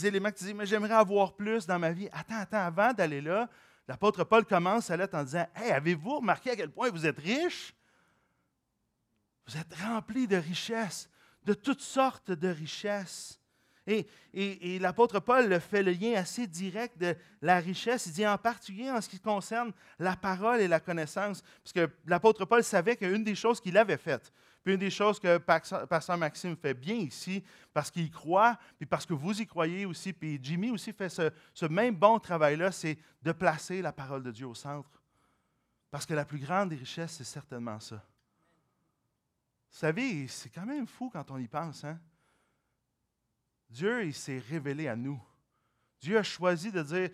éléments 0.06 0.30
que 0.30 0.38
tu 0.38 0.44
dis, 0.44 0.54
mais 0.54 0.64
j'aimerais 0.64 0.94
avoir 0.94 1.36
plus 1.36 1.66
dans 1.66 1.78
ma 1.78 1.92
vie. 1.92 2.08
Attends, 2.12 2.38
attends, 2.38 2.64
avant 2.64 2.94
d'aller 2.94 3.20
là, 3.20 3.46
l'apôtre 3.86 4.24
Paul 4.24 4.46
commence 4.46 4.86
sa 4.86 4.96
lettre 4.96 5.14
en 5.18 5.24
disant, 5.24 5.46
Hey, 5.54 5.70
avez-vous 5.70 6.16
remarqué 6.16 6.52
à 6.52 6.56
quel 6.56 6.70
point 6.70 6.88
vous 6.88 7.04
êtes 7.04 7.18
riche? 7.18 7.74
Vous 9.46 9.58
êtes 9.58 9.74
remplis 9.74 10.26
de 10.26 10.36
richesses, 10.36 11.10
de 11.44 11.52
toutes 11.52 11.82
sortes 11.82 12.30
de 12.30 12.48
richesses. 12.48 13.38
Et, 13.88 14.78
l'apôtre 14.78 15.18
Paul 15.18 15.58
fait 15.60 15.82
le 15.82 15.92
lien 15.92 16.14
assez 16.14 16.46
direct 16.46 16.98
de 16.98 17.16
la 17.40 17.58
richesse. 17.58 18.06
Il 18.06 18.12
dit 18.12 18.26
en 18.26 18.36
particulier 18.36 18.90
en 18.90 19.00
ce 19.00 19.08
qui 19.08 19.18
concerne 19.18 19.72
la 19.98 20.14
parole 20.14 20.60
et 20.60 20.68
la 20.68 20.78
connaissance, 20.78 21.42
parce 21.62 21.72
que 21.72 21.90
l'apôtre 22.04 22.44
Paul 22.44 22.62
savait 22.62 22.96
qu'une 22.96 23.24
des 23.24 23.34
choses 23.34 23.60
qu'il 23.60 23.78
avait 23.78 23.96
faites, 23.96 24.30
puis 24.62 24.74
une 24.74 24.80
des 24.80 24.90
choses 24.90 25.18
que 25.18 25.38
Pasteur 25.38 26.18
Maxime 26.18 26.54
fait 26.56 26.74
bien 26.74 26.96
ici, 26.96 27.42
parce 27.72 27.90
qu'il 27.90 28.10
croit, 28.10 28.58
puis 28.76 28.84
parce 28.84 29.06
que 29.06 29.14
vous 29.14 29.40
y 29.40 29.46
croyez 29.46 29.86
aussi, 29.86 30.12
puis 30.12 30.38
Jimmy 30.42 30.70
aussi 30.70 30.92
fait 30.92 31.08
ce, 31.08 31.30
ce 31.54 31.64
même 31.64 31.94
bon 31.94 32.18
travail-là, 32.18 32.70
c'est 32.70 32.98
de 33.22 33.32
placer 33.32 33.80
la 33.80 33.92
parole 33.92 34.22
de 34.22 34.30
Dieu 34.30 34.46
au 34.46 34.54
centre. 34.54 34.90
Parce 35.90 36.04
que 36.04 36.12
la 36.12 36.26
plus 36.26 36.38
grande 36.38 36.68
des 36.68 36.76
richesses, 36.76 37.12
c'est 37.12 37.24
certainement 37.24 37.80
ça. 37.80 37.96
Vous 39.70 39.78
savez, 39.78 40.28
c'est 40.28 40.50
quand 40.50 40.66
même 40.66 40.86
fou 40.86 41.08
quand 41.10 41.30
on 41.30 41.38
y 41.38 41.48
pense. 41.48 41.84
Hein? 41.84 41.98
Dieu, 43.68 44.06
il 44.06 44.14
s'est 44.14 44.42
révélé 44.50 44.88
à 44.88 44.96
nous. 44.96 45.20
Dieu 46.00 46.18
a 46.18 46.22
choisi 46.22 46.70
de 46.70 46.82
dire. 46.82 47.10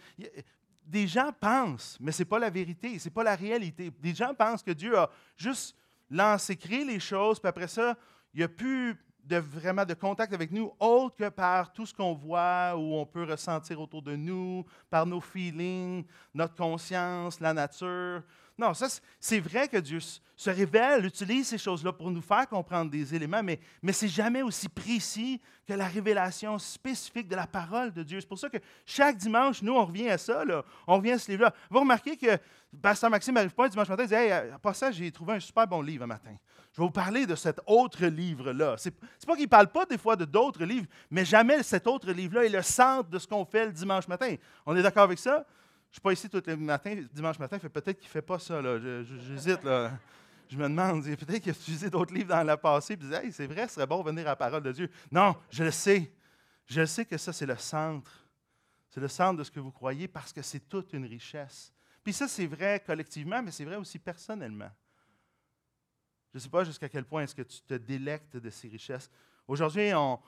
Des 0.85 1.07
gens 1.07 1.33
pensent, 1.33 1.97
mais 1.99 2.13
ce 2.13 2.21
n'est 2.21 2.29
pas 2.29 2.39
la 2.39 2.51
vérité, 2.51 2.99
ce 2.99 3.07
n'est 3.07 3.15
pas 3.15 3.25
la 3.25 3.35
réalité. 3.35 3.91
Des 3.91 4.15
gens 4.15 4.35
pensent 4.35 4.63
que 4.63 4.71
Dieu 4.71 4.99
a 4.99 5.11
juste 5.37 5.75
lancé, 6.11 6.57
créé 6.57 6.85
les 6.85 7.01
choses, 7.01 7.41
puis 7.41 7.49
après 7.49 7.69
ça, 7.69 7.97
il 8.35 8.43
a 8.43 8.49
pu 8.49 8.95
de 9.25 9.37
vraiment 9.39 9.85
de 9.85 9.95
contact 9.95 10.35
avec 10.35 10.51
nous 10.51 10.73
autre 10.79 11.17
que 11.17 11.29
par 11.31 11.73
tout 11.73 11.87
ce 11.87 11.95
qu'on 11.95 12.13
voit 12.13 12.75
ou 12.77 12.95
on 12.95 13.07
peut 13.07 13.25
ressentir 13.25 13.81
autour 13.81 14.03
de 14.03 14.15
nous, 14.15 14.65
par 14.91 15.07
nos 15.07 15.21
feelings, 15.21 16.05
notre 16.35 16.55
conscience, 16.55 17.41
la 17.41 17.55
nature. 17.55 18.23
Non, 18.57 18.73
ça, 18.73 18.87
c'est 19.19 19.41
vrai 19.41 19.67
que 19.67 19.79
Dieu 19.79 19.99
se 20.37 20.51
révèle, 20.51 21.05
utilise 21.05 21.49
ces 21.49 21.59
choses-là 21.59 21.93
pour 21.93 22.11
nous 22.11 22.21
faire 22.21 22.49
comprendre 22.49 22.91
des 22.91 23.15
éléments, 23.15 23.43
mais, 23.43 23.59
mais 23.83 23.93
ce 23.93 24.05
n'est 24.05 24.11
jamais 24.11 24.43
aussi 24.43 24.69
précis 24.69 25.41
que 25.67 25.73
la 25.73 25.89
révélation 25.89 26.59
spécifique 26.59 27.27
de 27.29 27.35
la 27.35 27.49
parole 27.49 27.93
de 27.93 28.03
Dieu. 28.05 28.21
C'est 28.21 28.29
pour 28.29 28.39
ça 28.39 28.49
que 28.49 28.59
chaque 28.87 29.17
dimanche, 29.17 29.61
nous, 29.61 29.75
on 29.75 29.85
revient 29.85 30.09
à 30.09 30.19
ça, 30.19 30.45
on 30.87 30.97
revient 30.97 31.13
à 31.13 31.19
ce 31.19 31.31
livre-là. 31.33 31.53
Vous 31.69 31.81
remarquez 31.81 32.17
que 32.17 32.39
Pasteur 32.81 33.11
Maxime 33.11 33.35
n'arrive 33.35 33.55
pas 33.55 33.67
un 33.67 33.69
dimanche 33.69 33.89
matin 33.89 34.05
et 34.05 34.07
dit 34.07 34.15
Hey, 34.15 34.31
à 34.31 34.59
part 34.59 34.77
ça, 34.77 34.91
j'ai 34.93 35.11
trouvé 35.11 35.35
un 35.35 35.41
super 35.41 35.67
bon 35.67 35.81
livre 35.83 36.05
un 36.05 36.09
matin. 36.09 36.35
Je 36.73 36.81
vais 36.81 36.87
vous 36.87 36.93
parler 36.93 37.27
de 37.27 37.35
cet 37.35 37.61
autre 37.67 38.05
livre-là. 38.07 38.77
Ce 38.79 38.89
n'est 38.89 38.95
pas 39.27 39.35
qu'il 39.35 39.45
ne 39.45 39.49
parle 39.49 39.69
pas 39.69 39.85
des 39.85 39.99
fois 39.99 40.17
de 40.17 40.25
d'autres 40.25 40.65
livres, 40.65 40.87
mais 41.11 41.25
jamais 41.25 41.63
cet 41.63 41.87
autre 41.87 42.11
livre-là 42.11 42.45
est 42.45 42.49
le 42.49 42.63
centre 42.63 43.09
de 43.09 43.19
ce 43.19 43.27
qu'on 43.27 43.45
fait 43.45 43.67
le 43.67 43.73
dimanche 43.73 44.09
matin. 44.09 44.35
On 44.67 44.77
est 44.77 44.83
d'accord 44.83 45.05
avec 45.05 45.19
ça? 45.19 45.45
Je 45.95 46.01
ne 46.01 46.01
suis 46.01 46.03
pas 46.03 46.13
ici 46.13 46.29
tous 46.29 46.43
les 46.45 46.57
matins, 46.57 47.01
dimanche 47.13 47.39
matin, 47.39 47.57
peut-être 47.57 48.01
qu'il 48.01 48.09
ne 48.09 48.11
fait 48.11 48.21
pas 48.21 48.41
ça. 48.41 48.61
J'hésite. 49.05 49.63
Là. 49.63 49.93
Je 50.49 50.57
me 50.57 50.65
demande, 50.65 51.05
peut-être 51.05 51.39
qu'il 51.39 51.53
a 51.53 51.55
utilisé 51.55 51.89
d'autres 51.89 52.13
livres 52.13 52.31
dans 52.31 52.43
le 52.43 52.57
passé 52.57 52.95
et 52.95 52.97
dit 52.97 53.15
hey, 53.15 53.31
c'est 53.31 53.47
vrai, 53.47 53.69
ce 53.69 53.75
serait 53.75 53.87
bon 53.87 54.03
de 54.03 54.09
venir 54.09 54.27
à 54.27 54.31
la 54.31 54.37
parole 54.37 54.65
de 54.65 54.73
Dieu. 54.73 54.91
Non, 55.13 55.37
je 55.53 55.63
le 55.63 55.71
sais. 55.71 56.13
Je 56.67 56.85
sais 56.85 57.05
que 57.05 57.17
ça, 57.17 57.33
c'est 57.33 57.47
le 57.47 57.57
centre. 57.57 58.11
C'est 58.89 58.99
le 59.01 59.07
centre 59.07 59.39
de 59.39 59.45
ce 59.45 59.53
que 59.53 59.61
vous 59.61 59.71
croyez 59.71 60.09
parce 60.09 60.33
que 60.33 60.43
c'est 60.43 60.69
toute 60.69 60.93
une 60.95 61.05
richesse. 61.05 61.73
Puis 62.03 62.13
ça, 62.13 62.27
c'est 62.27 62.49
vrai 62.49 62.83
collectivement, 62.85 63.41
mais 63.41 63.53
c'est 63.53 63.65
vrai 63.65 63.77
aussi 63.77 64.01
personnellement. 64.01 64.73
Je 66.33 66.39
ne 66.39 66.41
sais 66.41 66.49
pas 66.49 66.65
jusqu'à 66.65 66.89
quel 66.89 67.05
point 67.05 67.23
est-ce 67.23 67.37
que 67.37 67.43
tu 67.43 67.61
te 67.61 67.75
délectes 67.75 68.37
de 68.37 68.51
ces 68.51 68.67
richesses. 68.67 69.09
Aujourd'hui, 69.47 69.95
on, 69.95 70.19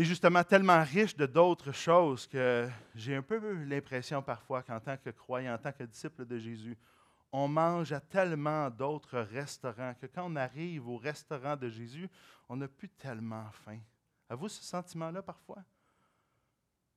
est 0.00 0.04
justement 0.04 0.42
tellement 0.42 0.82
riche 0.82 1.14
de 1.14 1.26
d'autres 1.26 1.72
choses 1.72 2.26
que 2.26 2.68
j'ai 2.94 3.14
un 3.14 3.22
peu 3.22 3.38
l'impression 3.64 4.22
parfois 4.22 4.62
qu'en 4.62 4.80
tant 4.80 4.96
que 4.96 5.10
croyant, 5.10 5.54
en 5.54 5.58
tant 5.58 5.72
que 5.72 5.84
disciple 5.84 6.24
de 6.24 6.38
Jésus, 6.38 6.76
on 7.30 7.48
mange 7.48 7.92
à 7.92 8.00
tellement 8.00 8.70
d'autres 8.70 9.18
restaurants 9.20 9.94
que 9.94 10.06
quand 10.06 10.30
on 10.30 10.36
arrive 10.36 10.88
au 10.88 10.96
restaurant 10.96 11.56
de 11.56 11.68
Jésus, 11.68 12.08
on 12.48 12.56
n'a 12.56 12.68
plus 12.68 12.88
tellement 12.88 13.50
faim. 13.64 13.80
Avez-vous 14.28 14.48
ce 14.48 14.62
sentiment-là 14.62 15.22
parfois? 15.22 15.62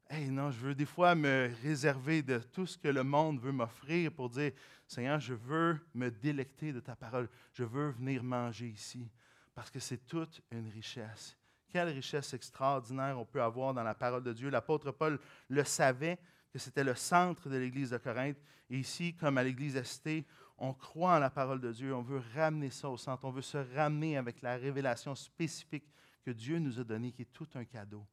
Hey, 0.09 0.29
non, 0.29 0.51
je 0.51 0.59
veux 0.59 0.75
des 0.75 0.85
fois 0.85 1.15
me 1.15 1.49
réserver 1.63 2.21
de 2.21 2.37
tout 2.37 2.67
ce 2.67 2.77
que 2.77 2.87
le 2.87 3.03
monde 3.03 3.39
veut 3.39 3.51
m'offrir 3.51 4.11
pour 4.11 4.29
dire 4.29 4.51
Seigneur, 4.87 5.19
je 5.19 5.33
veux 5.33 5.79
me 5.95 6.09
délecter 6.11 6.71
de 6.71 6.79
ta 6.79 6.95
parole. 6.95 7.27
Je 7.53 7.63
veux 7.63 7.89
venir 7.89 8.23
manger 8.23 8.67
ici 8.67 9.09
parce 9.53 9.71
que 9.71 9.79
c'est 9.79 10.05
toute 10.05 10.41
une 10.51 10.69
richesse. 10.69 11.35
Quelle 11.75 11.89
richesse 11.89 12.33
extraordinaire 12.33 13.19
on 13.19 13.25
peut 13.25 13.43
avoir 13.43 13.73
dans 13.73 13.83
la 13.83 13.93
parole 13.93 14.23
de 14.23 14.31
Dieu. 14.31 14.49
L'apôtre 14.49 14.93
Paul 14.93 15.19
le 15.49 15.63
savait 15.65 16.17
que 16.53 16.57
c'était 16.57 16.85
le 16.85 16.95
centre 16.95 17.49
de 17.49 17.57
l'Église 17.57 17.89
de 17.89 17.97
Corinthe. 17.97 18.37
Et 18.69 18.77
ici, 18.77 19.13
comme 19.13 19.37
à 19.37 19.43
l'Église 19.43 19.83
ST, 19.83 20.23
on 20.57 20.73
croit 20.73 21.17
en 21.17 21.19
la 21.19 21.29
parole 21.29 21.59
de 21.59 21.73
Dieu. 21.73 21.93
On 21.93 22.01
veut 22.01 22.21
ramener 22.33 22.69
ça 22.69 22.89
au 22.89 22.95
centre. 22.95 23.25
On 23.25 23.29
veut 23.29 23.41
se 23.41 23.57
ramener 23.75 24.15
avec 24.15 24.41
la 24.41 24.55
révélation 24.55 25.15
spécifique 25.15 25.83
que 26.23 26.31
Dieu 26.31 26.59
nous 26.59 26.79
a 26.79 26.85
donnée, 26.85 27.11
qui 27.11 27.23
est 27.23 27.33
tout 27.33 27.49
un 27.55 27.65
cadeau. 27.65 28.07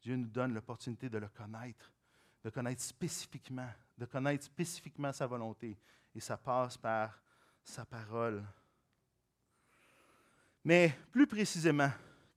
Dieu 0.00 0.14
nous 0.14 0.28
donne 0.28 0.54
l'opportunité 0.54 1.08
de 1.08 1.18
le 1.18 1.28
connaître, 1.30 1.92
de 2.44 2.50
connaître 2.50 2.80
spécifiquement, 2.80 3.70
de 3.98 4.04
connaître 4.04 4.44
spécifiquement 4.44 5.12
sa 5.12 5.26
volonté. 5.26 5.76
Et 6.14 6.20
ça 6.20 6.36
passe 6.36 6.78
par 6.78 7.20
sa 7.64 7.84
parole. 7.84 8.44
Mais 10.62 10.96
plus 11.10 11.26
précisément, 11.26 11.90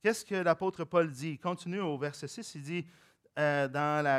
qu'est-ce 0.04 0.22
que 0.22 0.34
l'apôtre 0.34 0.84
Paul 0.84 1.10
dit? 1.10 1.30
Il 1.30 1.38
continue 1.38 1.80
au 1.80 1.96
verset 1.96 2.28
6, 2.28 2.56
il 2.56 2.62
dit, 2.62 2.86
euh, 3.38 3.66
dans 3.68 4.04
la, 4.04 4.18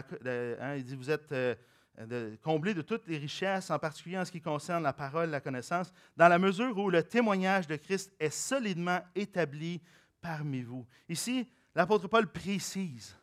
hein, 0.60 0.75
il 0.77 0.84
dit 0.84 0.96
Vous 0.96 1.12
êtes 1.12 1.32
euh, 1.32 2.36
comblés 2.42 2.74
de 2.74 2.82
toutes 2.82 3.06
les 3.06 3.20
richesses, 3.20 3.70
en 3.70 3.77
particulier 3.77 4.18
en 4.18 4.25
ce 4.25 4.32
qui 4.32 4.42
concerne 4.42 4.82
la 4.82 4.94
parole, 4.94 5.30
la 5.30 5.42
connaissance, 5.42 5.94
dans 6.18 6.27
la 6.27 6.39
mesure 6.39 6.75
où 6.75 6.89
le 6.89 7.04
témoignage 7.04 7.68
de 7.68 7.75
Christ 7.75 8.12
est 8.20 8.31
solidement 8.31 9.00
établi 9.14 9.79
parmi 10.22 10.64
vous. 10.64 10.88
Ici, 11.07 11.48
l'apôtre 11.75 12.07
Paul 12.07 12.31
précise 12.31 13.16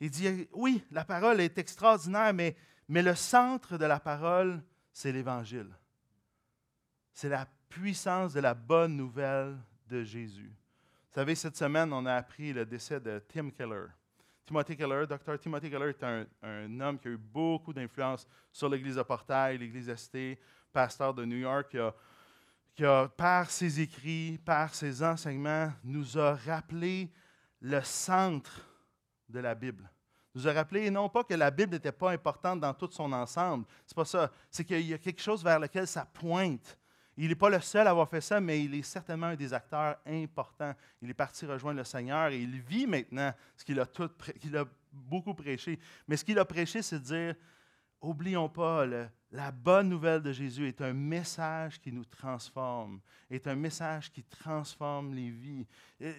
il 0.00 0.10
dit, 0.10 0.46
oui, 0.52 0.84
la 0.90 1.04
parole 1.04 1.40
est 1.40 1.58
extraordinaire, 1.58 2.32
mais, 2.32 2.54
mais 2.86 3.02
le 3.02 3.14
centre 3.14 3.78
de 3.78 3.84
la 3.84 3.98
parole, 3.98 4.62
c'est 4.92 5.10
l'Évangile. 5.10 5.74
C'est 7.12 7.28
la 7.28 7.48
puissance 7.68 8.34
de 8.34 8.40
la 8.40 8.54
bonne 8.54 8.96
nouvelle 8.96 9.58
de 9.88 10.04
Jésus. 10.04 10.52
Savez, 11.18 11.34
cette 11.34 11.56
semaine, 11.56 11.92
on 11.92 12.06
a 12.06 12.14
appris 12.14 12.52
le 12.52 12.64
décès 12.64 13.00
de 13.00 13.20
Tim 13.26 13.50
Keller. 13.50 13.86
Timothy 14.46 14.76
Keller, 14.76 15.04
docteur 15.04 15.36
Timothy 15.36 15.68
Keller 15.68 15.88
est 15.88 16.04
un, 16.04 16.24
un 16.44 16.80
homme 16.80 16.96
qui 16.96 17.08
a 17.08 17.10
eu 17.10 17.16
beaucoup 17.16 17.72
d'influence 17.72 18.24
sur 18.52 18.68
l'Église 18.68 18.94
de 18.94 19.02
Portail, 19.02 19.58
l'Église 19.58 19.92
ST, 19.96 20.38
pasteur 20.72 21.12
de 21.12 21.24
New 21.24 21.38
York, 21.38 21.72
qui 21.72 21.78
a, 21.78 21.92
qui 22.72 22.84
a, 22.84 23.08
par 23.08 23.50
ses 23.50 23.80
écrits, 23.80 24.38
par 24.44 24.72
ses 24.72 25.02
enseignements, 25.02 25.72
nous 25.82 26.16
a 26.16 26.36
rappelé 26.36 27.10
le 27.62 27.82
centre 27.82 28.64
de 29.28 29.40
la 29.40 29.56
Bible. 29.56 29.90
Nous 30.36 30.46
a 30.46 30.52
rappelé 30.52 30.88
non 30.88 31.08
pas 31.08 31.24
que 31.24 31.34
la 31.34 31.50
Bible 31.50 31.72
n'était 31.72 31.90
pas 31.90 32.12
importante 32.12 32.60
dans 32.60 32.74
tout 32.74 32.92
son 32.92 33.12
ensemble, 33.12 33.64
c'est 33.84 33.96
pas 33.96 34.04
ça, 34.04 34.30
c'est 34.52 34.64
qu'il 34.64 34.86
y 34.86 34.94
a 34.94 34.98
quelque 34.98 35.20
chose 35.20 35.42
vers 35.42 35.58
lequel 35.58 35.88
ça 35.88 36.04
pointe. 36.04 36.78
Il 37.20 37.30
n'est 37.30 37.34
pas 37.34 37.50
le 37.50 37.60
seul 37.60 37.84
à 37.84 37.90
avoir 37.90 38.08
fait 38.08 38.20
ça, 38.20 38.40
mais 38.40 38.62
il 38.62 38.72
est 38.76 38.82
certainement 38.82 39.26
un 39.26 39.34
des 39.34 39.52
acteurs 39.52 39.96
importants. 40.06 40.72
Il 41.02 41.10
est 41.10 41.14
parti 41.14 41.44
rejoindre 41.46 41.78
le 41.78 41.84
Seigneur 41.84 42.28
et 42.28 42.40
il 42.40 42.60
vit 42.60 42.86
maintenant 42.86 43.34
ce 43.56 43.64
qu'il 43.64 43.80
a, 44.56 44.64
beaucoup 44.92 45.34
prêché. 45.34 45.80
Mais 46.06 46.16
ce 46.16 46.24
qu'il 46.24 46.38
a 46.38 46.44
prêché, 46.44 46.80
c'est 46.80 47.00
de 47.00 47.04
dire, 47.04 47.34
oublions 48.00 48.48
pas, 48.48 48.86
la 49.32 49.50
bonne 49.50 49.88
nouvelle 49.88 50.22
de 50.22 50.30
Jésus 50.30 50.68
est 50.68 50.80
un 50.80 50.92
message 50.92 51.80
qui 51.80 51.90
nous 51.90 52.04
transforme, 52.04 53.00
est 53.28 53.48
un 53.48 53.56
message 53.56 54.12
qui 54.12 54.22
transforme 54.22 55.12
les 55.12 55.30
vies. 55.30 55.66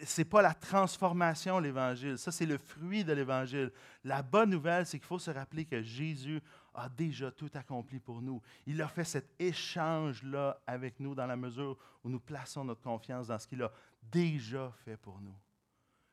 Ce 0.06 0.20
n'est 0.20 0.26
pas 0.26 0.42
la 0.42 0.54
transformation, 0.54 1.60
l'Évangile, 1.60 2.18
ça 2.18 2.34
c'est 2.34 2.46
le 2.46 2.58
fruit 2.58 3.06
de 3.06 3.14
l'Évangile. 3.14 3.72
La 4.04 4.22
bonne 4.22 4.50
nouvelle, 4.50 4.86
c'est 4.86 5.00
qu'il 5.00 5.08
faut 5.08 5.18
se 5.18 5.32
rappeler 5.32 5.64
que 5.64 5.82
Jésus 5.82 6.42
a 6.74 6.90
déjà 6.90 7.32
tout 7.32 7.50
accompli 7.54 8.00
pour 8.00 8.22
nous. 8.22 8.42
Il 8.66 8.82
a 8.82 8.88
fait 8.88 9.04
cet 9.04 9.34
échange-là 9.40 10.62
avec 10.66 11.00
nous 11.00 11.16
dans 11.16 11.26
la 11.26 11.36
mesure 11.36 11.78
où 12.04 12.10
nous 12.10 12.20
plaçons 12.20 12.64
notre 12.64 12.82
confiance 12.82 13.28
dans 13.28 13.40
ce 13.40 13.48
qu'il 13.48 13.62
a 13.62 13.72
déjà 14.02 14.72
fait 14.84 14.98
pour 14.98 15.20
nous. 15.22 15.36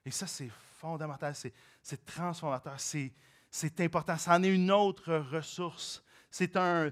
Et 0.04 0.10
ça, 0.10 0.26
c'est 0.26 0.50
fondamental, 0.78 1.34
c'est 1.82 2.04
transformateur, 2.04 2.78
c'est 2.78 3.80
important. 3.80 4.16
C'en 4.16 4.42
est 4.42 4.54
une 4.54 4.70
autre 4.70 5.14
ressource. 5.16 6.02
C'est 6.30 6.56
un, 6.56 6.90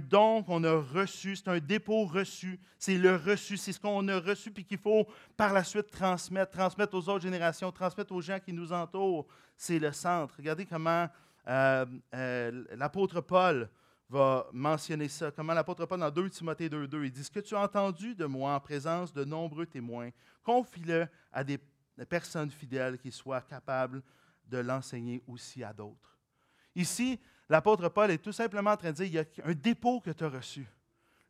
don 0.00 0.42
qu'on 0.44 0.62
a 0.62 0.80
reçu, 0.80 1.34
c'est 1.34 1.48
un 1.48 1.58
dépôt 1.58 2.04
reçu, 2.04 2.60
c'est 2.78 2.98
le 2.98 3.16
reçu, 3.16 3.56
c'est 3.56 3.72
ce 3.72 3.80
qu'on 3.80 4.06
a 4.06 4.20
reçu 4.20 4.52
puis 4.52 4.64
qu'il 4.64 4.78
faut 4.78 5.08
par 5.36 5.52
la 5.52 5.64
suite 5.64 5.90
transmettre, 5.90 6.52
transmettre 6.52 6.94
aux 6.94 7.08
autres 7.08 7.22
générations, 7.22 7.72
transmettre 7.72 8.12
aux 8.12 8.20
gens 8.20 8.38
qui 8.38 8.52
nous 8.52 8.72
entourent. 8.72 9.26
C'est 9.56 9.78
le 9.78 9.90
centre. 9.90 10.34
Regardez 10.36 10.66
comment 10.66 11.08
euh, 11.48 11.86
euh, 12.14 12.64
l'apôtre 12.76 13.20
Paul 13.20 13.68
va 14.08 14.46
mentionner 14.52 15.08
ça, 15.08 15.30
comment 15.30 15.54
l'apôtre 15.54 15.86
Paul 15.86 16.00
dans 16.00 16.10
2 16.10 16.30
Timothée 16.30 16.68
2.2, 16.68 17.04
il 17.04 17.10
dit, 17.10 17.24
ce 17.24 17.30
que 17.30 17.40
tu 17.40 17.54
as 17.54 17.60
entendu 17.60 18.14
de 18.14 18.26
moi 18.26 18.54
en 18.54 18.60
présence 18.60 19.12
de 19.12 19.24
nombreux 19.24 19.66
témoins, 19.66 20.10
confie-le 20.42 21.06
à 21.32 21.42
des 21.42 21.58
personnes 22.08 22.50
fidèles 22.50 22.98
qui 22.98 23.10
soient 23.10 23.40
capables 23.40 24.02
de 24.46 24.58
l'enseigner 24.58 25.22
aussi 25.26 25.64
à 25.64 25.72
d'autres. 25.72 26.18
Ici, 26.74 27.18
l'apôtre 27.48 27.88
Paul 27.88 28.10
est 28.10 28.18
tout 28.18 28.32
simplement 28.32 28.70
en 28.72 28.76
train 28.76 28.92
de 28.92 28.96
dire, 28.96 29.06
il 29.06 29.14
y 29.14 29.18
a 29.18 29.24
un 29.44 29.54
dépôt 29.54 30.00
que 30.00 30.10
tu 30.10 30.24
as 30.24 30.28
reçu. 30.28 30.66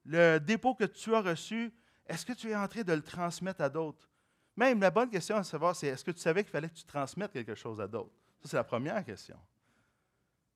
Le 0.05 0.38
dépôt 0.38 0.75
que 0.75 0.85
tu 0.85 1.14
as 1.14 1.20
reçu, 1.20 1.72
est-ce 2.07 2.27
que 2.27 2.33
tu 2.33 2.51
es 2.51 2.57
en 2.57 2.66
train 2.66 2.83
de 2.83 2.92
le 2.92 3.03
transmettre 3.03 3.61
à 3.61 3.68
d'autres? 3.68 4.09
Même 4.57 4.81
la 4.81 4.90
bonne 4.90 5.09
question 5.09 5.37
à 5.37 5.44
savoir, 5.44 5.75
c'est 5.75 5.87
est-ce 5.87 6.05
que 6.05 6.11
tu 6.11 6.20
savais 6.20 6.42
qu'il 6.42 6.51
fallait 6.51 6.68
que 6.68 6.75
tu 6.75 6.85
transmettes 6.85 7.33
quelque 7.33 7.55
chose 7.55 7.81
à 7.81 7.87
d'autres? 7.87 8.12
Ça, 8.42 8.51
c'est 8.51 8.57
la 8.57 8.64
première 8.64 9.03
question. 9.05 9.38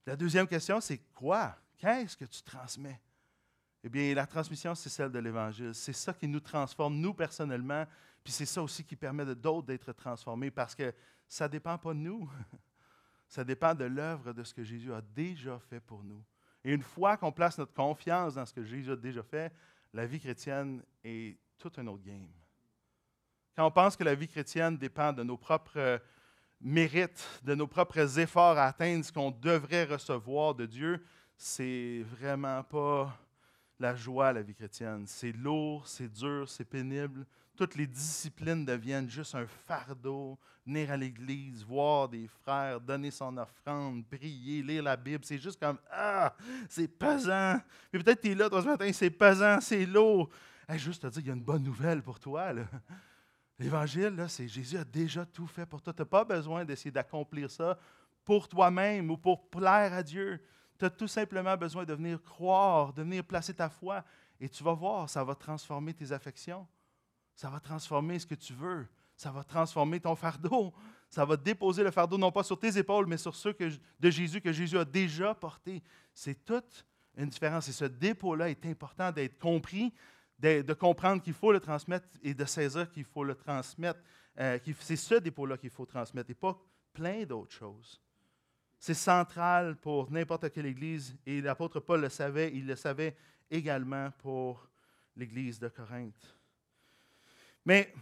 La 0.06 0.14
deuxième 0.14 0.46
question, 0.46 0.80
c'est 0.80 0.98
quoi? 1.12 1.56
Qu'est-ce 1.76 2.16
que 2.16 2.24
tu 2.24 2.40
transmets? 2.42 3.00
Eh 3.82 3.88
bien, 3.88 4.14
la 4.14 4.26
transmission, 4.26 4.74
c'est 4.74 4.88
celle 4.88 5.10
de 5.10 5.18
l'Évangile. 5.18 5.74
C'est 5.74 5.92
ça 5.92 6.12
qui 6.12 6.28
nous 6.28 6.40
transforme, 6.40 6.94
nous 6.94 7.12
personnellement, 7.12 7.84
puis 8.22 8.32
c'est 8.32 8.46
ça 8.46 8.62
aussi 8.62 8.84
qui 8.84 8.96
permet 8.96 9.24
de 9.24 9.34
d'autres 9.34 9.66
d'être 9.66 9.92
transformés 9.92 10.50
parce 10.50 10.74
que 10.74 10.94
ça 11.28 11.46
ne 11.46 11.52
dépend 11.52 11.76
pas 11.76 11.92
de 11.92 11.98
nous. 11.98 12.30
Ça 13.28 13.42
dépend 13.42 13.74
de 13.74 13.84
l'œuvre 13.84 14.32
de 14.32 14.44
ce 14.44 14.54
que 14.54 14.62
Jésus 14.62 14.92
a 14.92 15.00
déjà 15.00 15.58
fait 15.58 15.80
pour 15.80 16.04
nous. 16.04 16.24
Et 16.62 16.72
une 16.72 16.82
fois 16.82 17.16
qu'on 17.16 17.32
place 17.32 17.58
notre 17.58 17.74
confiance 17.74 18.34
dans 18.34 18.46
ce 18.46 18.54
que 18.54 18.62
Jésus 18.62 18.92
a 18.92 18.94
déjà 18.94 19.24
fait, 19.24 19.52
la 19.92 20.06
vie 20.06 20.20
chrétienne 20.20 20.80
est 21.02 21.36
tout 21.58 21.72
un 21.76 21.88
autre 21.88 22.04
game. 22.04 22.30
Quand 23.56 23.66
on 23.66 23.70
pense 23.72 23.96
que 23.96 24.04
la 24.04 24.14
vie 24.14 24.28
chrétienne 24.28 24.78
dépend 24.78 25.12
de 25.12 25.24
nos 25.24 25.36
propres 25.36 26.00
mérites, 26.60 27.26
de 27.44 27.54
nos 27.54 27.66
propres 27.66 28.18
efforts 28.18 28.58
à 28.58 28.66
atteindre 28.66 29.04
ce 29.04 29.12
qu'on 29.12 29.30
devrait 29.30 29.84
recevoir 29.84 30.54
de 30.54 30.66
Dieu, 30.66 31.02
c'est 31.36 32.04
vraiment 32.18 32.62
pas 32.62 33.16
la 33.78 33.94
joie, 33.94 34.32
la 34.32 34.42
vie 34.42 34.54
chrétienne. 34.54 35.04
C'est 35.06 35.32
lourd, 35.32 35.86
c'est 35.86 36.10
dur, 36.10 36.48
c'est 36.48 36.64
pénible. 36.64 37.26
Toutes 37.56 37.74
les 37.74 37.86
disciplines 37.86 38.64
deviennent 38.64 39.08
juste 39.08 39.34
un 39.34 39.46
fardeau. 39.46 40.38
Venir 40.66 40.90
à 40.90 40.96
l'église, 40.96 41.64
voir 41.64 42.08
des 42.08 42.26
frères, 42.42 42.80
donner 42.80 43.10
son 43.10 43.36
offrande, 43.36 44.04
prier, 44.06 44.62
lire 44.62 44.82
la 44.82 44.96
Bible, 44.96 45.24
c'est 45.24 45.38
juste 45.38 45.60
comme 45.60 45.78
Ah, 45.90 46.34
c'est 46.68 46.88
pesant. 46.88 47.60
Puis 47.90 48.02
peut-être 48.02 48.20
tu 48.20 48.32
es 48.32 48.34
là 48.34 48.50
toi 48.50 48.62
ce 48.62 48.66
matin, 48.66 48.90
c'est 48.92 49.10
pesant, 49.10 49.60
c'est 49.60 49.86
lourd. 49.86 50.28
juste 50.70 51.02
te 51.02 51.06
dire, 51.06 51.22
il 51.22 51.26
y 51.28 51.30
a 51.30 51.34
une 51.34 51.44
bonne 51.44 51.62
nouvelle 51.62 52.02
pour 52.02 52.18
toi. 52.18 52.52
L'Évangile, 53.58 54.24
c'est 54.28 54.48
Jésus 54.48 54.76
a 54.76 54.84
déjà 54.84 55.24
tout 55.24 55.46
fait 55.46 55.64
pour 55.64 55.80
toi. 55.80 55.92
Tu 55.92 56.02
n'as 56.02 56.06
pas 56.06 56.24
besoin 56.24 56.64
d'essayer 56.64 56.90
d'accomplir 56.90 57.50
ça 57.50 57.78
pour 58.24 58.48
toi-même 58.48 59.10
ou 59.10 59.16
pour 59.16 59.48
plaire 59.48 59.94
à 59.94 60.02
Dieu. 60.02 60.42
Tu 60.78 60.84
as 60.84 60.90
tout 60.90 61.08
simplement 61.08 61.56
besoin 61.56 61.84
de 61.84 61.94
venir 61.94 62.22
croire, 62.22 62.92
de 62.92 63.02
venir 63.02 63.24
placer 63.24 63.54
ta 63.54 63.70
foi. 63.70 64.04
Et 64.38 64.48
tu 64.48 64.62
vas 64.62 64.74
voir, 64.74 65.08
ça 65.08 65.24
va 65.24 65.34
transformer 65.34 65.94
tes 65.94 66.12
affections. 66.12 66.66
Ça 67.34 67.48
va 67.48 67.60
transformer 67.60 68.18
ce 68.18 68.26
que 68.26 68.34
tu 68.34 68.52
veux. 68.52 68.86
Ça 69.16 69.30
va 69.30 69.42
transformer 69.42 70.00
ton 70.00 70.14
fardeau. 70.14 70.74
Ça 71.08 71.24
va 71.24 71.36
déposer 71.36 71.82
le 71.82 71.90
fardeau 71.90 72.18
non 72.18 72.30
pas 72.30 72.42
sur 72.42 72.58
tes 72.58 72.76
épaules, 72.76 73.06
mais 73.06 73.16
sur 73.16 73.34
ceux 73.34 73.56
de 74.00 74.10
Jésus 74.10 74.42
que 74.42 74.52
Jésus 74.52 74.76
a 74.76 74.84
déjà 74.84 75.34
porté. 75.34 75.82
C'est 76.12 76.44
toute 76.44 76.84
une 77.16 77.28
différence. 77.28 77.68
Et 77.68 77.72
ce 77.72 77.86
dépôt-là 77.86 78.50
est 78.50 78.66
important 78.66 79.10
d'être 79.10 79.38
compris, 79.38 79.94
de, 80.38 80.72
comprendre 80.74 81.22
qu'il 81.22 81.32
faut 81.32 81.52
le 81.52 81.60
transmettre 81.60 82.06
et 82.22 82.34
de 82.34 82.44
saisir 82.44 82.90
qu'il 82.90 83.04
faut 83.04 83.24
le 83.24 83.34
transmettre. 83.34 84.00
Euh, 84.38 84.58
c'est 84.80 84.96
ce 84.96 85.14
dépôt-là 85.14 85.56
qu'il 85.56 85.70
faut 85.70 85.86
transmettre 85.86 86.30
et 86.30 86.34
pas 86.34 86.58
plein 86.92 87.24
d'autres 87.24 87.54
choses. 87.54 88.00
C'est 88.78 88.94
central 88.94 89.76
pour 89.76 90.10
n'importe 90.10 90.50
quelle 90.52 90.66
Église 90.66 91.16
et 91.24 91.40
l'apôtre 91.40 91.80
Paul 91.80 92.02
le 92.02 92.08
savait, 92.08 92.52
il 92.54 92.66
le 92.66 92.76
savait 92.76 93.16
également 93.50 94.10
pour 94.18 94.68
l'Église 95.16 95.58
de 95.58 95.68
Corinthe. 95.68 96.36
Mais 97.64 97.92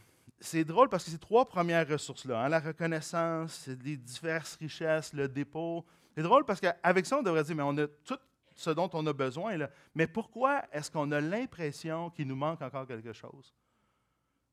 c'est 0.40 0.64
drôle 0.64 0.88
parce 0.88 1.04
que 1.04 1.10
ces 1.10 1.18
trois 1.18 1.46
premières 1.48 1.88
ressources-là, 1.88 2.44
hein, 2.44 2.48
la 2.48 2.60
reconnaissance, 2.60 3.68
les 3.82 3.96
diverses 3.96 4.56
richesses, 4.56 5.12
le 5.12 5.28
dépôt, 5.28 5.84
c'est 6.14 6.22
drôle 6.22 6.44
parce 6.44 6.60
qu'avec 6.60 7.06
ça, 7.06 7.18
on 7.18 7.22
devrait 7.22 7.44
dire, 7.44 7.56
mais 7.56 7.62
on 7.62 7.76
a 7.78 7.86
tout 7.86 8.18
ce 8.54 8.70
dont 8.70 8.90
on 8.92 9.06
a 9.06 9.12
besoin, 9.12 9.56
là. 9.56 9.70
mais 9.94 10.06
pourquoi 10.06 10.64
est-ce 10.72 10.90
qu'on 10.90 11.10
a 11.12 11.20
l'impression 11.20 12.10
qu'il 12.10 12.28
nous 12.28 12.36
manque 12.36 12.62
encore 12.62 12.86
quelque 12.86 13.12
chose? 13.12 13.54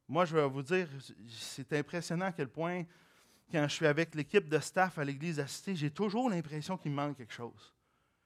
Moi, 0.08 0.26
je 0.26 0.36
vais 0.36 0.48
vous 0.48 0.64
dire, 0.64 0.88
c'est 1.30 1.72
impressionnant 1.74 2.26
à 2.26 2.32
quel 2.32 2.50
point 2.50 2.84
quand 3.52 3.68
je 3.68 3.74
suis 3.74 3.88
avec 3.88 4.16
l'équipe 4.16 4.48
de 4.48 4.60
staff 4.60 4.98
à 4.98 5.04
l'église 5.04 5.40
assistée, 5.40 5.76
j'ai 5.76 5.92
toujours 5.92 6.30
l'impression 6.30 6.78
qu'il 6.78 6.92
me 6.92 6.96
manque 6.96 7.18
quelque 7.18 7.34
chose. 7.34 7.74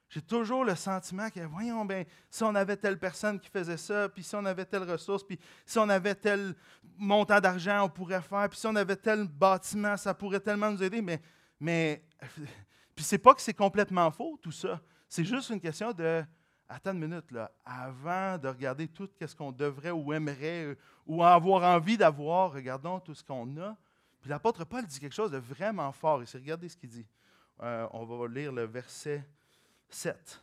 J'ai 0.10 0.22
toujours 0.22 0.64
le 0.64 0.76
sentiment 0.76 1.30
que, 1.30 1.40
voyons, 1.42 1.84
ben, 1.84 2.06
si 2.30 2.44
on 2.44 2.54
avait 2.54 2.78
telle 2.78 3.00
personne 3.00 3.40
qui 3.40 3.50
faisait 3.50 3.78
ça, 3.78 4.08
puis 4.08 4.24
si 4.24 4.36
on 4.36 4.46
avait 4.46 4.66
telle 4.66 4.90
ressource, 4.90 5.24
puis 5.24 5.40
si 5.66 5.80
on 5.80 5.90
avait 5.90 6.16
tel 6.16 6.56
montant 6.98 7.40
d'argent, 7.40 7.86
on 7.86 7.90
pourrait 7.90 8.22
faire, 8.22 8.48
puis 8.50 8.60
si 8.60 8.68
on 8.68 8.76
avait 8.76 8.96
tel 8.96 9.28
bâtiment, 9.28 9.98
ça 9.98 10.14
pourrait 10.14 10.40
tellement 10.40 10.72
nous 10.72 10.84
aider. 10.84 11.02
Mais, 11.02 11.20
mais 11.60 12.04
puis 12.96 13.04
c'est 13.04 13.18
pas 13.18 13.34
que 13.34 13.42
c'est 13.42 13.54
complètement 13.54 14.12
faux, 14.12 14.40
tout 14.42 14.52
ça. 14.52 14.80
C'est 15.08 15.26
juste 15.26 15.50
une 15.50 15.60
question 15.60 15.92
de, 15.94 16.24
attends 16.68 16.94
une 16.94 17.08
minute, 17.08 17.32
là, 17.32 17.52
avant 17.64 18.38
de 18.38 18.48
regarder 18.48 18.88
tout 18.88 19.10
ce 19.20 19.36
qu'on 19.36 19.52
devrait 19.52 19.92
ou 19.92 20.14
aimerait 20.14 20.66
euh, 20.66 20.76
ou 21.06 21.24
avoir 21.24 21.64
envie 21.64 21.98
d'avoir, 21.98 22.52
regardons 22.52 23.00
tout 23.00 23.14
ce 23.14 23.24
qu'on 23.24 23.58
a, 23.58 23.78
puis 24.26 24.32
l'apôtre 24.32 24.66
Paul 24.66 24.84
dit 24.88 25.00
quelque 25.00 25.14
chose 25.14 25.30
de 25.30 25.38
vraiment 25.38 25.92
fort 25.92 26.24
ici. 26.24 26.36
Regardez 26.36 26.68
ce 26.68 26.76
qu'il 26.76 26.90
dit. 26.90 27.06
Euh, 27.62 27.88
on 27.92 28.06
va 28.06 28.28
lire 28.28 28.52
le 28.52 28.64
verset 28.64 29.24
7. 29.88 30.42